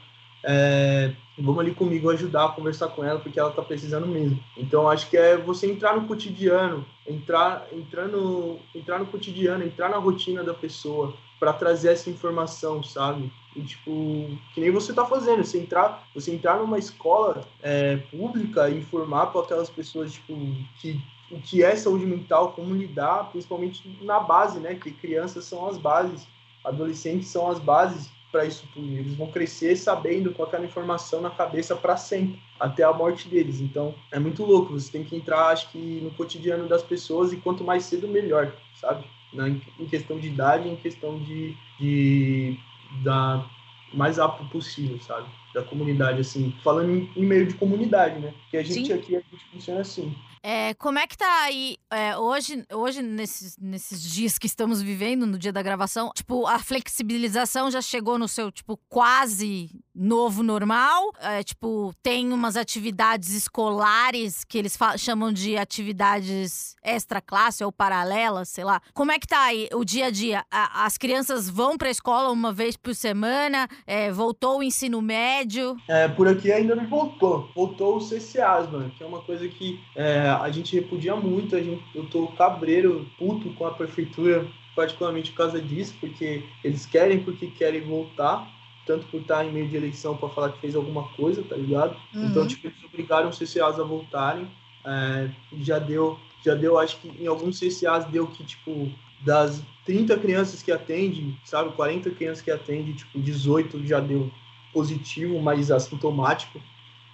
é, 0.42 1.12
vamos 1.40 1.60
ali 1.60 1.74
comigo 1.74 2.10
ajudar, 2.10 2.54
conversar 2.54 2.88
com 2.88 3.04
ela, 3.04 3.20
porque 3.20 3.38
ela 3.38 3.50
está 3.50 3.62
precisando 3.62 4.06
mesmo. 4.06 4.38
Então, 4.56 4.88
acho 4.88 5.08
que 5.08 5.16
é 5.16 5.36
você 5.36 5.70
entrar 5.70 5.96
no 5.96 6.06
cotidiano, 6.06 6.84
entrar, 7.06 7.66
entrar, 7.72 8.06
no, 8.06 8.58
entrar 8.74 8.98
no 8.98 9.06
cotidiano, 9.06 9.64
entrar 9.64 9.88
na 9.88 9.96
rotina 9.96 10.42
da 10.42 10.54
pessoa 10.54 11.14
para 11.38 11.52
trazer 11.52 11.92
essa 11.92 12.10
informação, 12.10 12.82
sabe? 12.82 13.32
E, 13.56 13.62
tipo, 13.62 14.28
que 14.54 14.60
nem 14.60 14.70
você 14.70 14.92
está 14.92 15.04
fazendo, 15.04 15.44
você 15.44 15.58
entrar, 15.58 16.06
você 16.14 16.32
entrar 16.32 16.58
numa 16.58 16.78
escola 16.78 17.42
é, 17.62 17.96
pública 17.96 18.68
e 18.68 18.78
informar 18.78 19.26
para 19.26 19.40
aquelas 19.40 19.70
pessoas, 19.70 20.12
tipo, 20.12 20.34
que 20.80 21.00
o 21.30 21.40
que 21.40 21.62
é 21.62 21.76
saúde 21.76 22.04
mental, 22.04 22.52
como 22.52 22.74
lidar, 22.74 23.30
principalmente 23.30 23.98
na 24.02 24.18
base, 24.18 24.58
né? 24.58 24.74
Que 24.74 24.90
crianças 24.90 25.44
são 25.44 25.68
as 25.68 25.78
bases, 25.78 26.26
adolescentes 26.64 27.28
são 27.28 27.48
as 27.48 27.58
bases 27.58 28.10
para 28.30 28.44
isso 28.44 28.64
tudo. 28.72 28.86
Eles 28.86 29.14
vão 29.14 29.30
crescer 29.30 29.76
sabendo 29.76 30.32
com 30.32 30.42
aquela 30.42 30.64
informação 30.64 31.20
na 31.20 31.30
cabeça 31.30 31.74
para 31.76 31.96
sempre, 31.96 32.40
até 32.58 32.82
a 32.82 32.92
morte 32.92 33.28
deles. 33.28 33.60
Então, 33.60 33.94
é 34.10 34.18
muito 34.18 34.44
louco. 34.44 34.72
Você 34.72 34.90
tem 34.90 35.04
que 35.04 35.16
entrar, 35.16 35.48
acho 35.48 35.70
que, 35.70 36.00
no 36.02 36.10
cotidiano 36.12 36.68
das 36.68 36.82
pessoas 36.82 37.32
e 37.32 37.36
quanto 37.36 37.64
mais 37.64 37.84
cedo, 37.84 38.08
melhor, 38.08 38.52
sabe? 38.80 39.04
Na, 39.32 39.48
em 39.48 39.86
questão 39.88 40.18
de 40.18 40.28
idade, 40.28 40.68
em 40.68 40.76
questão 40.76 41.18
de, 41.18 41.56
de 41.78 42.58
da 43.02 43.44
mais 43.92 44.18
rápido 44.18 44.48
possível, 44.50 44.98
sabe? 45.00 45.28
Da 45.52 45.62
comunidade, 45.62 46.20
assim, 46.20 46.54
falando 46.62 46.90
em, 46.90 47.10
em 47.16 47.26
meio 47.26 47.46
de 47.46 47.54
comunidade, 47.54 48.20
né? 48.20 48.32
Que 48.50 48.56
a 48.56 48.62
gente 48.62 48.86
Sim. 48.86 48.92
aqui 48.92 49.16
a 49.16 49.20
gente 49.20 49.44
funciona 49.52 49.80
assim. 49.80 50.14
É, 50.42 50.72
como 50.74 50.98
é 50.98 51.06
que 51.06 51.18
tá 51.18 51.42
aí 51.42 51.76
é, 51.90 52.16
hoje, 52.16 52.64
hoje 52.72 53.02
nesses, 53.02 53.58
nesses 53.58 54.02
dias 54.02 54.38
que 54.38 54.46
estamos 54.46 54.80
vivendo, 54.80 55.26
no 55.26 55.38
dia 55.38 55.52
da 55.52 55.62
gravação? 55.62 56.10
Tipo, 56.14 56.46
a 56.46 56.58
flexibilização 56.58 57.70
já 57.70 57.82
chegou 57.82 58.18
no 58.18 58.26
seu, 58.26 58.50
tipo, 58.50 58.78
quase 58.88 59.70
novo 60.00 60.42
normal? 60.42 61.12
É, 61.20 61.42
tipo, 61.42 61.92
tem 62.02 62.32
umas 62.32 62.56
atividades 62.56 63.34
escolares 63.34 64.44
que 64.44 64.56
eles 64.56 64.78
chamam 64.98 65.30
de 65.30 65.58
atividades 65.58 66.74
extra 66.82 67.20
classe 67.20 67.62
ou 67.62 67.70
paralelas, 67.70 68.48
sei 68.48 68.64
lá. 68.64 68.80
Como 68.94 69.12
é 69.12 69.18
que 69.18 69.26
tá 69.26 69.42
aí 69.42 69.68
o 69.74 69.84
dia 69.84 70.06
a 70.06 70.10
dia? 70.10 70.44
A, 70.50 70.86
as 70.86 70.96
crianças 70.96 71.50
vão 71.50 71.76
pra 71.76 71.90
escola 71.90 72.30
uma 72.30 72.52
vez 72.52 72.76
por 72.76 72.94
semana? 72.94 73.68
É, 73.86 74.10
voltou 74.10 74.58
o 74.58 74.62
ensino 74.62 75.02
médio? 75.02 75.76
É, 75.86 76.08
por 76.08 76.26
aqui 76.26 76.50
ainda 76.50 76.74
não 76.74 76.86
voltou. 76.86 77.50
Voltou 77.54 77.98
o 77.98 78.00
CCAs, 78.00 78.70
mano, 78.70 78.90
que 78.96 79.04
é 79.04 79.06
uma 79.06 79.20
coisa 79.20 79.46
que 79.48 79.78
é, 79.94 80.20
a 80.30 80.50
gente 80.50 80.74
repudia 80.74 81.14
muito, 81.14 81.54
a 81.54 81.62
gente, 81.62 81.84
eu 81.94 82.08
tô 82.08 82.28
cabreiro, 82.28 83.06
puto 83.18 83.52
com 83.54 83.66
a 83.66 83.72
prefeitura, 83.72 84.46
particularmente 84.74 85.30
por 85.32 85.38
causa 85.38 85.60
disso, 85.60 85.94
porque 86.00 86.42
eles 86.64 86.86
querem 86.86 87.22
porque 87.22 87.48
querem 87.48 87.82
voltar, 87.82 88.48
tanto 88.90 89.06
por 89.06 89.20
estar 89.20 89.44
em 89.44 89.52
meio 89.52 89.68
de 89.68 89.76
eleição 89.76 90.16
para 90.16 90.28
falar 90.30 90.50
que 90.50 90.58
fez 90.58 90.74
alguma 90.74 91.04
coisa, 91.10 91.44
tá 91.44 91.54
ligado? 91.54 91.96
Uhum. 92.12 92.26
Então, 92.26 92.44
tipo, 92.44 92.66
eles 92.66 92.84
obrigaram 92.84 93.28
os 93.28 93.38
CCAs 93.38 93.78
a 93.78 93.84
voltarem, 93.84 94.50
é, 94.84 95.30
já 95.60 95.78
deu, 95.78 96.18
já 96.44 96.56
deu, 96.56 96.76
acho 96.76 96.96
que 96.96 97.08
em 97.22 97.28
alguns 97.28 97.60
CCAs 97.60 98.04
deu 98.06 98.26
que, 98.26 98.42
tipo, 98.42 98.90
das 99.20 99.62
30 99.86 100.18
crianças 100.18 100.60
que 100.60 100.72
atende, 100.72 101.38
sabe, 101.44 101.70
40 101.76 102.10
crianças 102.10 102.42
que 102.42 102.50
atende, 102.50 102.94
tipo, 102.94 103.20
18 103.20 103.86
já 103.86 104.00
deu 104.00 104.28
positivo, 104.72 105.40
mas 105.40 105.70
assintomático. 105.70 106.60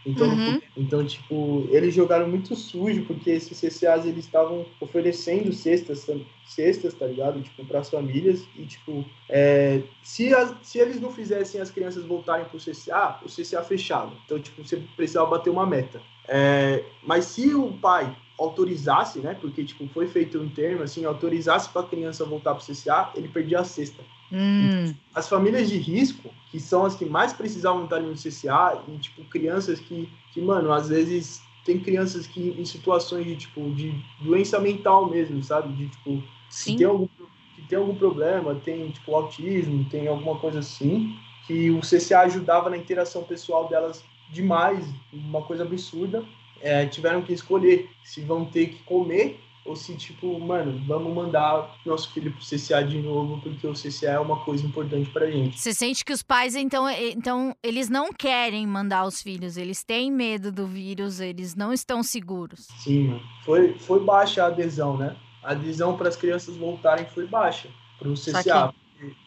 Então, 0.07 0.28
uhum. 0.28 0.61
então, 0.76 1.04
tipo, 1.04 1.66
eles 1.70 1.92
jogaram 1.92 2.28
muito 2.28 2.54
sujo, 2.54 3.04
porque 3.07 3.30
esses 3.30 3.59
CCAs, 3.59 4.07
eles 4.07 4.24
estavam 4.24 4.64
oferecendo 4.80 5.52
cestas, 5.52 6.07
cestas, 6.46 6.94
tá 6.94 7.07
ligado? 7.07 7.42
Tipo, 7.42 7.64
para 7.64 7.80
as 7.80 7.90
famílias. 7.90 8.44
E, 8.54 8.64
tipo, 8.64 9.04
é, 9.28 9.82
se, 10.04 10.32
as, 10.32 10.54
se 10.62 10.78
eles 10.78 11.00
não 11.00 11.11
fizessem 11.11 11.61
as 11.61 11.72
crianças 11.72 12.04
voltarem 12.04 12.46
pro 12.46 12.59
CCA, 12.59 13.18
o 13.24 13.28
CCA 13.28 13.64
fechava. 13.64 14.12
Então, 14.24 14.38
tipo, 14.38 14.62
você 14.62 14.80
precisava 14.94 15.26
bater 15.26 15.50
uma 15.50 15.66
meta. 15.66 16.00
É, 16.28 16.84
mas 17.02 17.24
se 17.24 17.52
o 17.52 17.72
pai 17.72 18.16
autorizasse, 18.38 19.18
né? 19.18 19.36
Porque, 19.40 19.64
tipo, 19.64 19.88
foi 19.88 20.07
feito 20.07 20.38
um 20.38 20.48
termo, 20.48 20.82
assim, 20.82 21.04
autorizasse 21.04 21.68
para 21.70 21.82
a 21.82 21.86
criança 21.86 22.24
voltar 22.24 22.54
pro 22.54 22.64
CCA, 22.64 23.11
ele 23.16 23.28
perdia 23.28 23.61
a 23.61 23.64
cesta. 23.64 24.04
Hum. 24.33 24.95
As 25.14 25.29
famílias 25.29 25.68
de 25.68 25.79
risco, 25.79 26.31
que 26.51 26.61
são 26.61 26.85
as 26.85 26.95
que 26.95 27.05
mais 27.05 27.33
precisavam 27.33 27.85
estar 27.85 28.01
no 28.01 28.16
CCA, 28.16 28.83
e, 28.89 28.99
tipo, 28.99 29.24
crianças 29.24 29.81
que, 29.81 30.09
que, 30.33 30.41
mano, 30.41 30.72
às 30.72 30.89
vezes 30.89 31.41
tem 31.64 31.79
crianças 31.79 32.27
que 32.27 32.55
em 32.59 32.64
situações 32.64 33.24
de, 33.24 33.37
tipo, 33.37 33.70
de 33.74 33.93
doença 34.20 34.59
mental 34.61 35.09
mesmo, 35.09 35.43
sabe? 35.43 35.72
De, 35.74 35.89
tipo, 35.89 36.22
Sim. 36.49 36.77
tem 36.77 36.87
algum, 36.87 37.07
que 37.07 37.62
tem 37.68 37.79
algum 37.79 37.95
problema, 37.95 38.55
tem, 38.55 38.91
tipo, 38.91 39.14
autismo, 39.14 39.85
tem 39.89 40.07
alguma 40.07 40.39
coisa 40.39 40.61
assim, 40.61 41.14
que 41.47 41.70
o 41.70 41.81
CCA 41.81 42.20
ajudava 42.20 42.70
na 42.70 42.77
interação 42.77 43.22
pessoal 43.24 43.68
delas 43.68 44.05
demais, 44.31 44.85
uma 45.12 45.43
coisa 45.43 45.62
absurda. 45.62 46.24
É, 46.61 46.87
tiveram 46.87 47.20
que 47.20 47.33
escolher 47.33 47.91
se 48.03 48.22
vão 48.22 48.45
ter 48.47 48.68
que 48.68 48.83
comer 48.85 49.39
ou 49.67 49.75
se, 49.75 49.95
tipo, 49.97 50.39
mano, 50.39 50.81
vamos 50.87 51.12
mandar 51.12 51.77
nosso 51.85 52.12
filho 52.12 52.33
pro 52.33 52.41
CCA 52.41 52.83
de 52.83 53.01
novo, 53.01 53.41
porque 53.41 53.67
o 53.67 53.73
CCA 53.73 54.12
é 54.12 54.21
uma 54.21 54.45
coisa 54.45 54.64
importante 54.64 55.11
pra 55.11 55.31
gente. 55.31 55.59
Você 55.59 55.75
sente 55.75 56.05
que 56.05 56.12
os 56.12 56.23
pais, 56.23 56.55
então, 56.55 56.89
então, 56.89 57.55
eles 57.62 57.89
não 57.89 58.12
querem 58.12 58.67
mandar 58.67 59.05
os 59.05 59.21
filhos, 59.21 59.57
eles 59.57 59.83
têm 59.83 60.11
medo 60.11 60.53
do 60.53 60.67
vírus, 60.67 61.21
eles 61.21 61.55
não 61.55 61.73
estão 61.73 62.03
seguros. 62.03 62.69
Sim, 62.79 63.09
mano. 63.09 63.23
Foi, 63.45 63.79
foi 63.79 64.05
baixa 64.05 64.45
a 64.45 64.47
adesão, 64.47 64.97
né? 64.97 65.17
A 65.43 65.53
adesão 65.53 65.97
para 65.97 66.09
as 66.09 66.17
crianças 66.17 66.57
voltarem 66.57 67.07
foi 67.07 67.27
baixa 67.27 67.69
pro 67.99 68.14
CCA. 68.14 68.73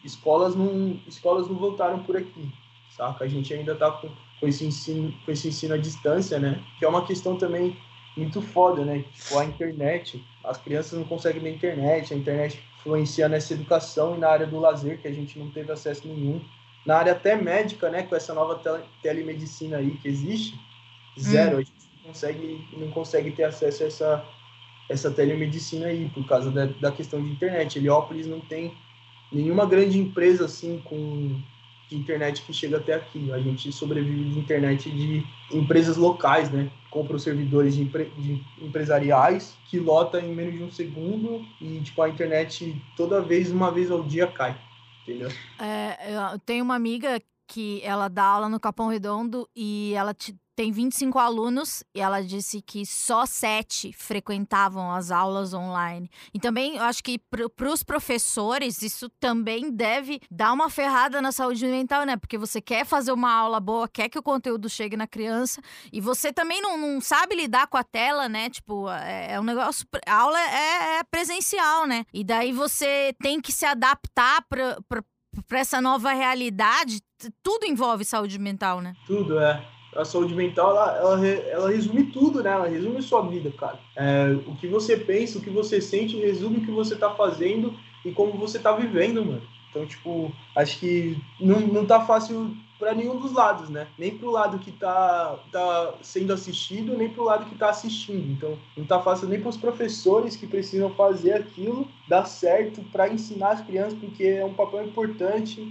Escolas 0.04 0.56
não, 0.56 0.98
escolas 1.06 1.48
não 1.48 1.56
voltaram 1.56 2.02
por 2.02 2.16
aqui, 2.16 2.52
saca? 2.96 3.24
A 3.24 3.28
gente 3.28 3.54
ainda 3.54 3.74
tá 3.74 3.90
com, 3.90 4.08
com, 4.40 4.48
esse 4.48 4.64
ensino, 4.64 5.14
com 5.24 5.30
esse 5.30 5.48
ensino 5.48 5.74
à 5.74 5.78
distância, 5.78 6.38
né? 6.38 6.62
Que 6.78 6.84
é 6.84 6.88
uma 6.88 7.06
questão 7.06 7.36
também 7.36 7.76
muito 8.16 8.42
foda, 8.42 8.84
né? 8.84 9.04
Tipo, 9.14 9.38
a 9.38 9.44
internet, 9.44 10.22
as 10.44 10.56
crianças 10.58 10.98
não 10.98 11.04
conseguem 11.04 11.42
na 11.42 11.50
internet, 11.50 12.12
a 12.12 12.16
internet 12.16 12.62
influencia 12.78 13.28
nessa 13.28 13.52
educação 13.52 14.16
e 14.16 14.18
na 14.18 14.28
área 14.28 14.46
do 14.46 14.58
lazer, 14.58 15.00
que 15.00 15.08
a 15.08 15.12
gente 15.12 15.38
não 15.38 15.50
teve 15.50 15.70
acesso 15.70 16.06
nenhum. 16.08 16.40
Na 16.86 16.96
área 16.96 17.12
até 17.12 17.36
médica, 17.36 17.90
né? 17.90 18.02
Com 18.02 18.16
essa 18.16 18.32
nova 18.32 18.54
tele 18.56 18.84
telemedicina 19.02 19.76
aí 19.76 19.90
que 19.98 20.08
existe, 20.08 20.58
zero. 21.18 21.56
Hum. 21.56 21.60
A 21.60 21.62
gente 21.62 21.72
não 21.98 22.12
consegue, 22.12 22.68
não 22.72 22.90
consegue 22.90 23.30
ter 23.32 23.44
acesso 23.44 23.82
a 23.82 23.86
essa, 23.86 24.24
essa 24.88 25.10
telemedicina 25.10 25.86
aí, 25.86 26.08
por 26.08 26.26
causa 26.26 26.50
da, 26.50 26.66
da 26.66 26.90
questão 26.90 27.22
de 27.22 27.30
internet. 27.30 27.78
Heliópolis 27.78 28.26
não 28.26 28.40
tem 28.40 28.74
nenhuma 29.30 29.66
grande 29.66 29.98
empresa 29.98 30.46
assim 30.46 30.80
com 30.84 31.38
de 31.90 31.96
internet 31.96 32.42
que 32.42 32.52
chega 32.52 32.76
até 32.76 32.94
aqui. 32.94 33.32
A 33.32 33.38
gente 33.38 33.72
sobrevive 33.72 34.30
de 34.30 34.38
internet 34.38 34.88
de 34.88 35.26
empresas 35.52 35.96
locais, 35.96 36.50
né? 36.50 36.70
Compra 36.90 37.16
os 37.16 37.22
servidores 37.22 37.74
de, 37.74 37.82
empre 37.82 38.10
de 38.16 38.40
empresariais 38.62 39.56
que 39.68 39.78
lota 39.78 40.20
em 40.20 40.34
menos 40.34 40.54
de 40.54 40.62
um 40.62 40.70
segundo 40.70 41.44
e 41.60 41.80
tipo 41.80 42.00
a 42.00 42.08
internet 42.08 42.80
toda 42.96 43.20
vez 43.20 43.50
uma 43.50 43.70
vez 43.70 43.90
ao 43.90 44.02
dia 44.02 44.26
cai, 44.26 44.56
entendeu? 45.02 45.30
É, 45.58 46.14
eu 46.34 46.38
tenho 46.38 46.64
uma 46.64 46.76
amiga 46.76 47.20
que 47.46 47.80
ela 47.82 48.06
dá 48.06 48.24
aula 48.24 48.48
no 48.48 48.60
Capão 48.60 48.88
Redondo 48.88 49.48
e 49.54 49.92
ela 49.96 50.14
te, 50.14 50.36
tem 50.60 50.70
25 50.70 51.18
alunos 51.18 51.82
e 51.94 52.02
ela 52.02 52.22
disse 52.22 52.60
que 52.60 52.84
só 52.84 53.24
sete 53.24 53.94
frequentavam 53.94 54.92
as 54.92 55.10
aulas 55.10 55.54
online. 55.54 56.10
E 56.34 56.38
também 56.38 56.76
eu 56.76 56.82
acho 56.82 57.02
que 57.02 57.18
para 57.18 57.72
os 57.72 57.82
professores 57.82 58.82
isso 58.82 59.08
também 59.18 59.70
deve 59.70 60.20
dar 60.30 60.52
uma 60.52 60.68
ferrada 60.68 61.22
na 61.22 61.32
saúde 61.32 61.64
mental, 61.66 62.04
né? 62.04 62.14
Porque 62.14 62.36
você 62.36 62.60
quer 62.60 62.84
fazer 62.84 63.10
uma 63.10 63.32
aula 63.32 63.58
boa, 63.58 63.88
quer 63.88 64.10
que 64.10 64.18
o 64.18 64.22
conteúdo 64.22 64.68
chegue 64.68 64.98
na 64.98 65.06
criança 65.06 65.62
e 65.90 65.98
você 65.98 66.30
também 66.30 66.60
não, 66.60 66.76
não 66.76 67.00
sabe 67.00 67.36
lidar 67.36 67.66
com 67.66 67.78
a 67.78 67.82
tela, 67.82 68.28
né? 68.28 68.50
Tipo, 68.50 68.86
é, 68.90 69.32
é 69.32 69.40
um 69.40 69.44
negócio. 69.44 69.86
A 70.06 70.14
aula 70.14 70.38
é, 70.38 70.98
é 70.98 71.04
presencial, 71.04 71.86
né? 71.86 72.04
E 72.12 72.22
daí 72.22 72.52
você 72.52 73.14
tem 73.22 73.40
que 73.40 73.50
se 73.50 73.64
adaptar 73.64 74.44
para 74.46 75.58
essa 75.58 75.80
nova 75.80 76.12
realidade, 76.12 77.00
tudo 77.42 77.64
envolve 77.64 78.04
saúde 78.04 78.38
mental, 78.38 78.82
né? 78.82 78.92
Tudo, 79.06 79.40
é 79.40 79.79
a 79.94 80.04
saúde 80.04 80.34
mental, 80.34 80.70
ela, 80.70 80.96
ela, 80.96 81.26
ela, 81.26 81.70
resume 81.70 82.04
tudo, 82.04 82.42
né? 82.42 82.50
Ela 82.50 82.68
resume 82.68 83.02
sua 83.02 83.22
vida, 83.22 83.50
cara. 83.50 83.78
É, 83.96 84.36
o 84.46 84.54
que 84.54 84.66
você 84.66 84.96
pensa, 84.96 85.38
o 85.38 85.42
que 85.42 85.50
você 85.50 85.80
sente, 85.80 86.16
resume 86.16 86.58
o 86.58 86.64
que 86.64 86.70
você 86.70 86.96
tá 86.96 87.10
fazendo 87.10 87.74
e 88.04 88.12
como 88.12 88.32
você 88.32 88.58
tá 88.58 88.72
vivendo, 88.72 89.24
mano. 89.24 89.42
Então, 89.68 89.86
tipo, 89.86 90.32
acho 90.56 90.78
que 90.78 91.16
não, 91.40 91.60
não 91.60 91.86
tá 91.86 92.04
fácil 92.04 92.56
para 92.78 92.94
nenhum 92.94 93.18
dos 93.18 93.32
lados, 93.32 93.68
né? 93.68 93.86
Nem 93.98 94.16
pro 94.16 94.30
lado 94.30 94.58
que 94.58 94.72
tá, 94.72 95.38
tá 95.52 95.94
sendo 96.00 96.32
assistido, 96.32 96.96
nem 96.96 97.10
pro 97.10 97.24
lado 97.24 97.44
que 97.44 97.54
tá 97.54 97.68
assistindo. 97.68 98.32
Então, 98.32 98.58
não 98.76 98.84
tá 98.84 99.00
fácil 99.00 99.28
nem 99.28 99.38
para 99.38 99.50
os 99.50 99.56
professores 99.56 100.34
que 100.34 100.46
precisam 100.46 100.90
fazer 100.90 101.34
aquilo 101.34 101.86
dar 102.08 102.24
certo 102.24 102.82
para 102.90 103.08
ensinar 103.08 103.50
as 103.50 103.60
crianças, 103.60 103.98
porque 103.98 104.24
é 104.24 104.44
um 104.44 104.54
papel 104.54 104.86
importante 104.86 105.70